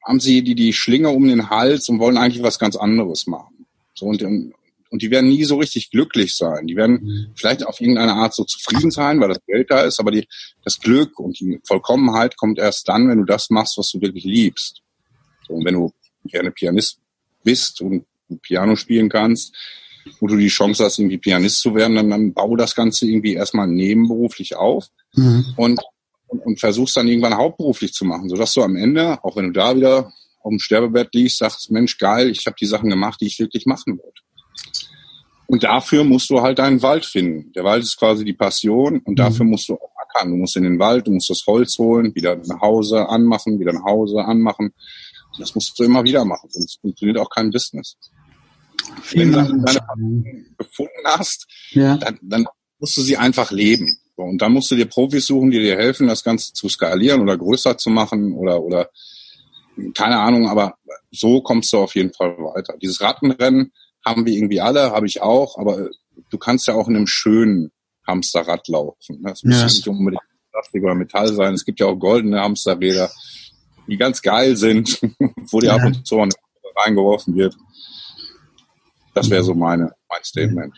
haben 0.04 0.20
sie 0.20 0.42
die, 0.42 0.54
die 0.54 0.74
Schlinge 0.74 1.08
um 1.08 1.26
den 1.26 1.48
Hals 1.48 1.88
und 1.88 1.98
wollen 1.98 2.18
eigentlich 2.18 2.42
was 2.42 2.58
ganz 2.58 2.76
anderes 2.76 3.26
machen. 3.26 3.64
So, 3.94 4.04
und, 4.04 4.22
und 4.22 5.00
die 5.00 5.10
werden 5.10 5.30
nie 5.30 5.44
so 5.44 5.56
richtig 5.56 5.90
glücklich 5.90 6.36
sein. 6.36 6.66
Die 6.66 6.76
werden 6.76 7.02
mhm. 7.02 7.26
vielleicht 7.36 7.64
auf 7.64 7.80
irgendeine 7.80 8.12
Art 8.16 8.34
so 8.34 8.44
zufrieden 8.44 8.90
sein, 8.90 9.18
weil 9.18 9.30
das 9.30 9.40
Geld 9.46 9.70
da 9.70 9.80
ist, 9.80 9.98
aber 9.98 10.10
die, 10.10 10.28
das 10.62 10.78
Glück 10.78 11.18
und 11.18 11.40
die 11.40 11.58
Vollkommenheit 11.66 12.36
kommt 12.36 12.58
erst 12.58 12.86
dann, 12.90 13.08
wenn 13.08 13.20
du 13.20 13.24
das 13.24 13.48
machst, 13.48 13.78
was 13.78 13.90
du 13.92 14.02
wirklich 14.02 14.24
liebst. 14.24 14.82
So, 15.48 15.54
und 15.54 15.64
wenn 15.64 15.74
du 15.74 15.94
gerne 16.26 16.50
Pianist 16.50 16.98
bist 17.42 17.80
und 17.80 18.04
Piano 18.42 18.76
spielen 18.76 19.08
kannst, 19.08 19.54
wo 20.20 20.26
du 20.26 20.36
die 20.36 20.48
Chance 20.48 20.84
hast, 20.84 20.98
irgendwie 20.98 21.18
Pianist 21.18 21.60
zu 21.60 21.74
werden, 21.74 21.96
dann, 21.96 22.10
dann 22.10 22.32
bau 22.32 22.56
das 22.56 22.74
Ganze 22.74 23.06
irgendwie 23.06 23.34
erstmal 23.34 23.66
nebenberuflich 23.66 24.56
auf 24.56 24.88
mhm. 25.14 25.44
und, 25.56 25.80
und, 26.28 26.40
und 26.44 26.60
versuchst 26.60 26.96
dann 26.96 27.08
irgendwann 27.08 27.36
hauptberuflich 27.36 27.92
zu 27.92 28.04
machen, 28.04 28.28
sodass 28.28 28.54
du 28.54 28.62
am 28.62 28.76
Ende, 28.76 29.22
auch 29.24 29.36
wenn 29.36 29.46
du 29.46 29.52
da 29.52 29.74
wieder 29.74 30.12
auf 30.42 30.50
dem 30.50 30.58
Sterbebett 30.58 31.14
liegst, 31.14 31.38
sagst, 31.38 31.70
Mensch, 31.70 31.98
geil, 31.98 32.30
ich 32.30 32.46
habe 32.46 32.56
die 32.58 32.66
Sachen 32.66 32.88
gemacht, 32.88 33.20
die 33.20 33.26
ich 33.26 33.38
wirklich 33.38 33.66
machen 33.66 33.98
wollte. 33.98 34.22
Und 35.48 35.62
dafür 35.62 36.04
musst 36.04 36.30
du 36.30 36.40
halt 36.40 36.58
deinen 36.58 36.82
Wald 36.82 37.04
finden. 37.04 37.52
Der 37.52 37.64
Wald 37.64 37.82
ist 37.82 37.96
quasi 37.96 38.24
die 38.24 38.32
Passion 38.32 38.98
und 39.00 39.12
mhm. 39.12 39.16
dafür 39.16 39.44
musst 39.44 39.68
du 39.68 39.74
auch 39.74 39.90
ackern. 39.96 40.30
Du 40.30 40.36
musst 40.36 40.56
in 40.56 40.64
den 40.64 40.78
Wald, 40.78 41.06
du 41.06 41.12
musst 41.12 41.30
das 41.30 41.44
Holz 41.46 41.78
holen, 41.78 42.14
wieder 42.14 42.36
nach 42.36 42.60
Hause 42.60 43.08
anmachen, 43.08 43.58
wieder 43.58 43.72
nach 43.72 43.84
Hause 43.84 44.24
anmachen. 44.24 44.66
Und 44.66 45.40
das 45.40 45.54
musst 45.54 45.78
du 45.78 45.84
immer 45.84 46.02
wieder 46.04 46.24
machen, 46.24 46.48
sonst 46.50 46.80
funktioniert 46.80 47.18
auch 47.18 47.30
kein 47.30 47.50
Business. 47.50 47.96
Wenn 49.12 49.32
du 49.32 49.38
deine 49.38 49.62
Passion 49.62 50.46
gefunden 50.58 51.04
hast, 51.04 51.46
ja. 51.70 51.96
dann, 51.96 52.18
dann 52.22 52.46
musst 52.78 52.96
du 52.96 53.02
sie 53.02 53.16
einfach 53.16 53.50
leben. 53.50 53.98
Und 54.16 54.40
dann 54.40 54.52
musst 54.52 54.70
du 54.70 54.76
dir 54.76 54.86
Profis 54.86 55.26
suchen, 55.26 55.50
die 55.50 55.58
dir 55.58 55.76
helfen, 55.76 56.08
das 56.08 56.24
Ganze 56.24 56.52
zu 56.52 56.68
skalieren 56.68 57.20
oder 57.20 57.36
größer 57.36 57.76
zu 57.76 57.90
machen 57.90 58.32
oder, 58.32 58.62
oder 58.62 58.90
keine 59.94 60.18
Ahnung, 60.18 60.48
aber 60.48 60.76
so 61.10 61.42
kommst 61.42 61.72
du 61.72 61.78
auf 61.78 61.94
jeden 61.94 62.14
Fall 62.14 62.30
weiter. 62.38 62.74
Dieses 62.80 63.02
Rattenrennen, 63.02 63.72
haben 64.06 64.24
wir 64.24 64.32
irgendwie 64.32 64.60
alle, 64.60 64.92
habe 64.92 65.06
ich 65.06 65.20
auch, 65.20 65.58
aber 65.58 65.90
du 66.30 66.38
kannst 66.38 66.68
ja 66.68 66.74
auch 66.74 66.88
in 66.88 66.94
einem 66.94 67.08
schönen 67.08 67.72
Hamsterrad 68.06 68.68
laufen. 68.68 69.20
Das 69.24 69.42
muss 69.42 69.58
ja. 69.58 69.64
nicht 69.64 69.88
unbedingt 69.88 70.22
Plastik 70.52 70.84
oder 70.84 70.94
Metall 70.94 71.32
sein. 71.34 71.54
Es 71.54 71.64
gibt 71.64 71.80
ja 71.80 71.86
auch 71.86 71.96
goldene 71.96 72.40
Hamsterräder, 72.40 73.10
die 73.88 73.96
ganz 73.96 74.22
geil 74.22 74.56
sind, 74.56 75.00
wo 75.50 75.58
dir 75.58 75.66
ja. 75.66 75.74
ab 75.74 75.84
und 75.84 76.06
zu 76.06 76.24
reingeworfen 76.76 77.34
wird. 77.34 77.56
Das 79.16 79.30
wäre 79.30 79.42
so 79.42 79.54
meine, 79.54 79.92
mein 80.10 80.22
Statement. 80.22 80.74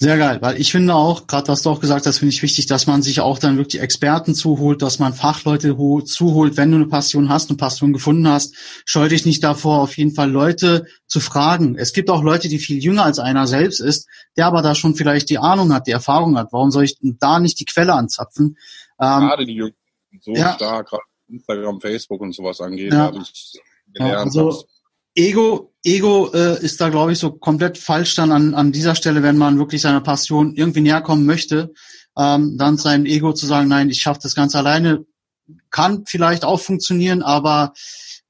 Sehr 0.00 0.18
geil, 0.18 0.38
weil 0.40 0.60
ich 0.60 0.70
finde 0.72 0.94
auch, 0.94 1.26
gerade 1.26 1.48
was 1.48 1.62
du 1.62 1.70
auch 1.70 1.80
gesagt 1.80 2.06
hast, 2.06 2.18
finde 2.18 2.32
ich 2.32 2.42
wichtig, 2.42 2.66
dass 2.66 2.86
man 2.86 3.02
sich 3.02 3.20
auch 3.20 3.38
dann 3.38 3.58
wirklich 3.58 3.80
Experten 3.80 4.34
zuholt, 4.34 4.82
dass 4.82 4.98
man 4.98 5.12
Fachleute 5.12 5.76
zuholt, 6.04 6.56
wenn 6.56 6.70
du 6.70 6.76
eine 6.76 6.86
Passion 6.86 7.28
hast, 7.28 7.48
eine 7.48 7.56
Passion 7.56 7.92
gefunden 7.92 8.28
hast, 8.28 8.54
scheu 8.84 9.08
dich 9.08 9.24
nicht 9.24 9.42
davor, 9.42 9.80
auf 9.80 9.96
jeden 9.96 10.14
Fall 10.14 10.30
Leute 10.30 10.86
zu 11.06 11.20
fragen. 11.20 11.76
Es 11.76 11.92
gibt 11.92 12.10
auch 12.10 12.22
Leute, 12.22 12.48
die 12.48 12.58
viel 12.58 12.82
jünger 12.82 13.04
als 13.04 13.20
einer 13.20 13.46
selbst 13.46 13.80
ist, 13.80 14.08
der 14.36 14.46
aber 14.46 14.62
da 14.62 14.74
schon 14.74 14.96
vielleicht 14.96 15.30
die 15.30 15.38
Ahnung 15.38 15.72
hat, 15.72 15.86
die 15.86 15.92
Erfahrung 15.92 16.36
hat. 16.38 16.48
Warum 16.52 16.70
soll 16.72 16.84
ich 16.84 16.96
da 17.00 17.38
nicht 17.40 17.58
die 17.60 17.64
Quelle 17.64 17.94
anzapfen? 17.94 18.56
Ähm, 19.00 19.20
gerade 19.20 19.46
die 19.46 19.54
Jungen 19.54 19.74
so 20.20 20.32
ja. 20.32 20.54
stark, 20.54 20.90
gerade 20.90 21.02
Instagram, 21.28 21.80
Facebook 21.80 22.20
und 22.20 22.34
sowas 22.34 22.60
angeht, 22.60 22.92
ja. 22.92 22.98
habe 22.98 23.18
ich 23.18 23.60
gelernt. 23.92 24.26
Also, 24.26 24.64
Ego, 25.18 25.72
Ego 25.82 26.30
äh, 26.32 26.64
ist 26.64 26.80
da, 26.80 26.90
glaube 26.90 27.10
ich, 27.10 27.18
so 27.18 27.32
komplett 27.32 27.76
falsch 27.76 28.14
dann 28.14 28.30
an, 28.30 28.54
an 28.54 28.70
dieser 28.70 28.94
Stelle, 28.94 29.24
wenn 29.24 29.36
man 29.36 29.58
wirklich 29.58 29.82
seiner 29.82 30.00
Passion 30.00 30.54
irgendwie 30.54 30.80
näher 30.80 31.00
kommen 31.00 31.26
möchte, 31.26 31.72
ähm, 32.16 32.56
dann 32.56 32.76
sein 32.76 33.04
Ego 33.04 33.32
zu 33.32 33.44
sagen, 33.44 33.66
nein, 33.66 33.90
ich 33.90 34.00
schaffe 34.00 34.20
das 34.22 34.36
Ganze 34.36 34.58
alleine, 34.58 35.04
kann 35.70 36.04
vielleicht 36.06 36.44
auch 36.44 36.60
funktionieren, 36.60 37.22
aber 37.22 37.72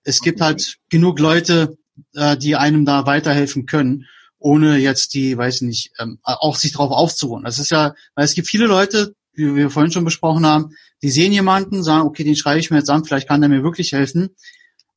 es 0.03 0.23
gibt 0.23 0.41
halt 0.41 0.79
genug 0.89 1.19
Leute, 1.19 1.77
äh, 2.15 2.39
die 2.39 2.57
einem 2.57 2.87
da 2.87 3.05
weiterhelfen 3.05 3.67
können, 3.67 4.07
ohne 4.39 4.79
jetzt 4.79 5.13
die, 5.13 5.37
weiß 5.37 5.57
ich 5.57 5.63
nicht, 5.63 5.91
ähm, 5.99 6.19
auch 6.23 6.57
sich 6.57 6.73
darauf 6.73 6.93
aufzuruhen. 6.93 7.45
Das 7.45 7.59
ist 7.59 7.71
ja, 7.71 7.95
weil 8.15 8.25
es 8.25 8.33
gibt 8.33 8.49
viele 8.49 8.67
Leute, 8.67 9.15
wie 9.35 9.55
wir 9.55 9.69
vorhin 9.69 9.93
schon 9.93 10.07
besprochen 10.07 10.47
haben, 10.47 10.71
die 11.03 11.11
sehen 11.11 11.35
jemanden, 11.35 11.83
sagen, 11.83 12.07
okay, 12.07 12.25
den 12.25 12.35
schreibe 12.35 12.61
ich 12.61 12.71
mir 12.71 12.79
jetzt 12.79 12.89
an, 12.89 13.05
vielleicht 13.05 13.29
kann 13.29 13.43
der 13.43 13.51
mir 13.51 13.63
wirklich 13.63 13.93
helfen 13.93 14.31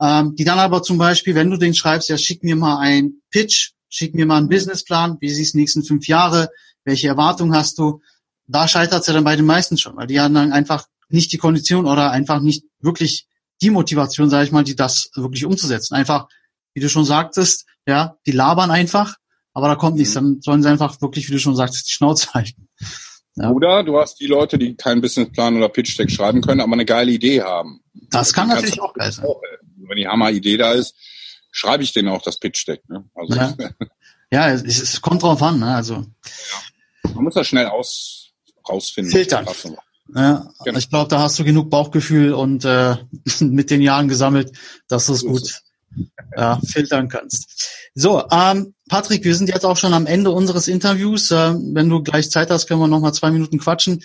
ähm, 0.01 0.35
die 0.35 0.43
dann 0.43 0.59
aber 0.59 0.81
zum 0.81 0.97
Beispiel, 0.97 1.35
wenn 1.35 1.51
du 1.51 1.57
den 1.57 1.75
schreibst, 1.75 2.09
ja, 2.09 2.17
schick 2.17 2.43
mir 2.43 2.55
mal 2.55 2.79
ein 2.79 3.21
Pitch, 3.29 3.71
schick 3.87 4.15
mir 4.15 4.25
mal 4.25 4.37
einen 4.37 4.49
Businessplan, 4.49 5.17
wie 5.19 5.29
siehst 5.29 5.53
du 5.53 5.57
die 5.57 5.61
nächsten 5.61 5.83
fünf 5.83 6.07
Jahre, 6.07 6.49
welche 6.83 7.07
Erwartungen 7.07 7.55
hast 7.55 7.77
du, 7.77 8.01
da 8.47 8.67
scheitert 8.67 9.01
es 9.01 9.07
ja 9.07 9.13
dann 9.13 9.23
bei 9.23 9.35
den 9.35 9.45
meisten 9.45 9.77
schon, 9.77 9.95
weil 9.95 10.07
die 10.07 10.19
haben 10.19 10.33
dann 10.33 10.51
einfach 10.51 10.87
nicht 11.09 11.31
die 11.31 11.37
Kondition 11.37 11.85
oder 11.85 12.11
einfach 12.11 12.41
nicht 12.41 12.63
wirklich 12.79 13.27
die 13.61 13.69
Motivation, 13.69 14.29
sage 14.29 14.45
ich 14.45 14.51
mal, 14.51 14.63
die 14.63 14.75
das 14.75 15.11
wirklich 15.15 15.45
umzusetzen. 15.45 15.93
Einfach, 15.93 16.27
wie 16.73 16.79
du 16.79 16.89
schon 16.89 17.05
sagtest, 17.05 17.65
ja, 17.85 18.15
die 18.25 18.31
labern 18.31 18.71
einfach, 18.71 19.17
aber 19.53 19.67
da 19.67 19.75
kommt 19.75 19.97
nichts. 19.97 20.15
Mhm. 20.15 20.19
Dann 20.19 20.41
sollen 20.41 20.63
sie 20.63 20.69
einfach 20.69 20.99
wirklich, 21.01 21.27
wie 21.27 21.33
du 21.33 21.39
schon 21.39 21.55
sagtest, 21.55 21.87
die 21.87 21.93
Schnauze 21.93 22.33
halten. 22.33 22.67
Ja. 23.35 23.49
Oder 23.49 23.83
du 23.83 23.97
hast 23.97 24.19
die 24.19 24.27
Leute, 24.27 24.57
die 24.57 24.75
keinen 24.75 25.01
Businessplan 25.01 25.55
oder 25.55 25.69
Pitch-Deck 25.69 26.11
schreiben 26.11 26.41
können, 26.41 26.59
aber 26.59 26.73
eine 26.73 26.85
geile 26.85 27.11
Idee 27.11 27.41
haben. 27.41 27.81
Das 28.09 28.33
kann 28.33 28.49
natürlich 28.49 28.81
auch 28.81 28.93
geil 28.93 29.11
sein. 29.11 29.25
Auch 29.25 29.41
wenn 29.91 29.97
die 29.97 30.07
Hammer-Idee 30.07 30.57
da 30.57 30.71
ist, 30.71 30.95
schreibe 31.51 31.83
ich 31.83 31.93
denen 31.93 32.07
auch 32.07 32.21
das 32.21 32.39
Pitch-Deck. 32.39 32.89
Ne? 32.89 33.03
Also 33.13 33.35
ja. 33.35 33.53
ja, 34.31 34.49
es, 34.49 34.63
es 34.63 35.01
kommt 35.01 35.21
drauf 35.21 35.43
an. 35.43 35.59
Ne? 35.59 35.75
Also 35.75 35.95
ja. 35.95 37.11
Man 37.13 37.25
muss 37.25 37.35
das 37.35 37.47
schnell 37.47 37.67
aus, 37.67 38.31
rausfinden. 38.67 39.11
Filtern. 39.11 39.45
Ja, 40.15 40.49
genau. 40.63 40.77
ich 40.77 40.89
glaube, 40.89 41.09
da 41.09 41.19
hast 41.19 41.37
du 41.39 41.43
genug 41.43 41.69
Bauchgefühl 41.69 42.33
und 42.33 42.65
äh, 42.65 42.95
mit 43.39 43.69
den 43.69 43.81
Jahren 43.81 44.07
gesammelt, 44.07 44.51
dass 44.87 45.05
du 45.05 45.13
es 45.13 45.23
gut 45.23 45.61
ja, 46.35 46.59
filtern 46.65 47.09
kannst. 47.09 47.91
So, 47.93 48.23
ähm, 48.31 48.73
Patrick, 48.87 49.25
wir 49.25 49.35
sind 49.35 49.49
jetzt 49.49 49.65
auch 49.65 49.77
schon 49.77 49.93
am 49.93 50.07
Ende 50.07 50.31
unseres 50.31 50.69
Interviews. 50.69 51.31
Äh, 51.31 51.53
wenn 51.73 51.89
du 51.89 52.01
gleich 52.01 52.31
Zeit 52.31 52.49
hast, 52.49 52.67
können 52.67 52.79
wir 52.79 52.87
noch 52.87 53.01
mal 53.01 53.13
zwei 53.13 53.31
Minuten 53.31 53.59
quatschen. 53.59 54.01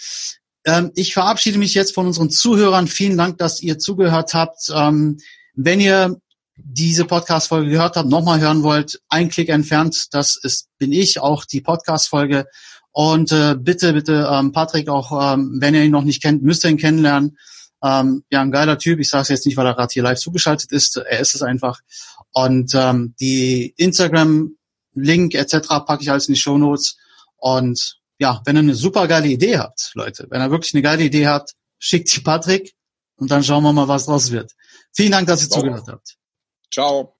Ähm, 0.64 0.90
ich 0.96 1.12
verabschiede 1.12 1.58
mich 1.58 1.74
jetzt 1.74 1.94
von 1.94 2.06
unseren 2.06 2.30
Zuhörern. 2.30 2.88
Vielen 2.88 3.16
Dank, 3.16 3.38
dass 3.38 3.62
ihr 3.62 3.78
zugehört 3.78 4.34
habt. 4.34 4.70
Ähm, 4.74 5.18
wenn 5.56 5.80
ihr 5.80 6.16
diese 6.56 7.04
Podcast-Folge 7.04 7.70
gehört 7.70 7.96
habt, 7.96 8.08
nochmal 8.08 8.40
hören 8.40 8.62
wollt, 8.62 9.00
ein 9.08 9.28
Klick 9.28 9.48
entfernt, 9.48 10.06
das 10.12 10.36
ist, 10.36 10.68
bin 10.78 10.92
ich, 10.92 11.20
auch 11.20 11.44
die 11.44 11.60
Podcast-Folge. 11.60 12.46
Und 12.92 13.30
äh, 13.32 13.56
bitte, 13.58 13.92
bitte, 13.92 14.28
ähm, 14.30 14.52
Patrick, 14.52 14.88
auch 14.88 15.34
ähm, 15.34 15.58
wenn 15.60 15.74
ihr 15.74 15.84
ihn 15.84 15.90
noch 15.92 16.04
nicht 16.04 16.22
kennt, 16.22 16.42
müsst 16.42 16.64
ihr 16.64 16.70
ihn 16.70 16.78
kennenlernen. 16.78 17.36
Ähm, 17.82 18.24
ja, 18.30 18.40
ein 18.40 18.50
geiler 18.50 18.78
Typ. 18.78 19.00
Ich 19.00 19.10
sage 19.10 19.22
es 19.22 19.28
jetzt 19.28 19.46
nicht, 19.46 19.56
weil 19.58 19.66
er 19.66 19.74
gerade 19.74 19.92
hier 19.92 20.02
live 20.02 20.18
zugeschaltet 20.18 20.72
ist. 20.72 20.96
Er 20.96 21.20
ist 21.20 21.34
es 21.34 21.42
einfach. 21.42 21.80
Und 22.32 22.72
ähm, 22.74 23.14
die 23.20 23.74
Instagram-Link 23.76 25.34
etc. 25.34 25.68
packe 25.86 26.02
ich 26.02 26.10
alles 26.10 26.28
in 26.28 26.34
die 26.34 26.40
Show 26.40 26.56
Notes. 26.56 26.96
Und 27.36 27.98
ja, 28.18 28.40
wenn 28.46 28.56
ihr 28.56 28.60
eine 28.60 28.74
super 28.74 29.06
geile 29.08 29.28
Idee 29.28 29.58
habt, 29.58 29.90
Leute, 29.94 30.26
wenn 30.30 30.40
ihr 30.40 30.50
wirklich 30.50 30.72
eine 30.72 30.82
geile 30.82 31.04
Idee 31.04 31.26
habt, 31.26 31.52
schickt 31.78 32.14
die 32.16 32.20
Patrick 32.20 32.74
und 33.16 33.30
dann 33.30 33.44
schauen 33.44 33.62
wir 33.62 33.74
mal, 33.74 33.88
was 33.88 34.06
draus 34.06 34.30
wird. 34.30 34.52
Vielen 34.96 35.12
Dank, 35.12 35.28
dass 35.28 35.42
ihr 35.42 35.50
Ciao. 35.50 35.60
zugehört 35.60 35.88
habt. 35.88 36.16
Ciao. 36.72 37.15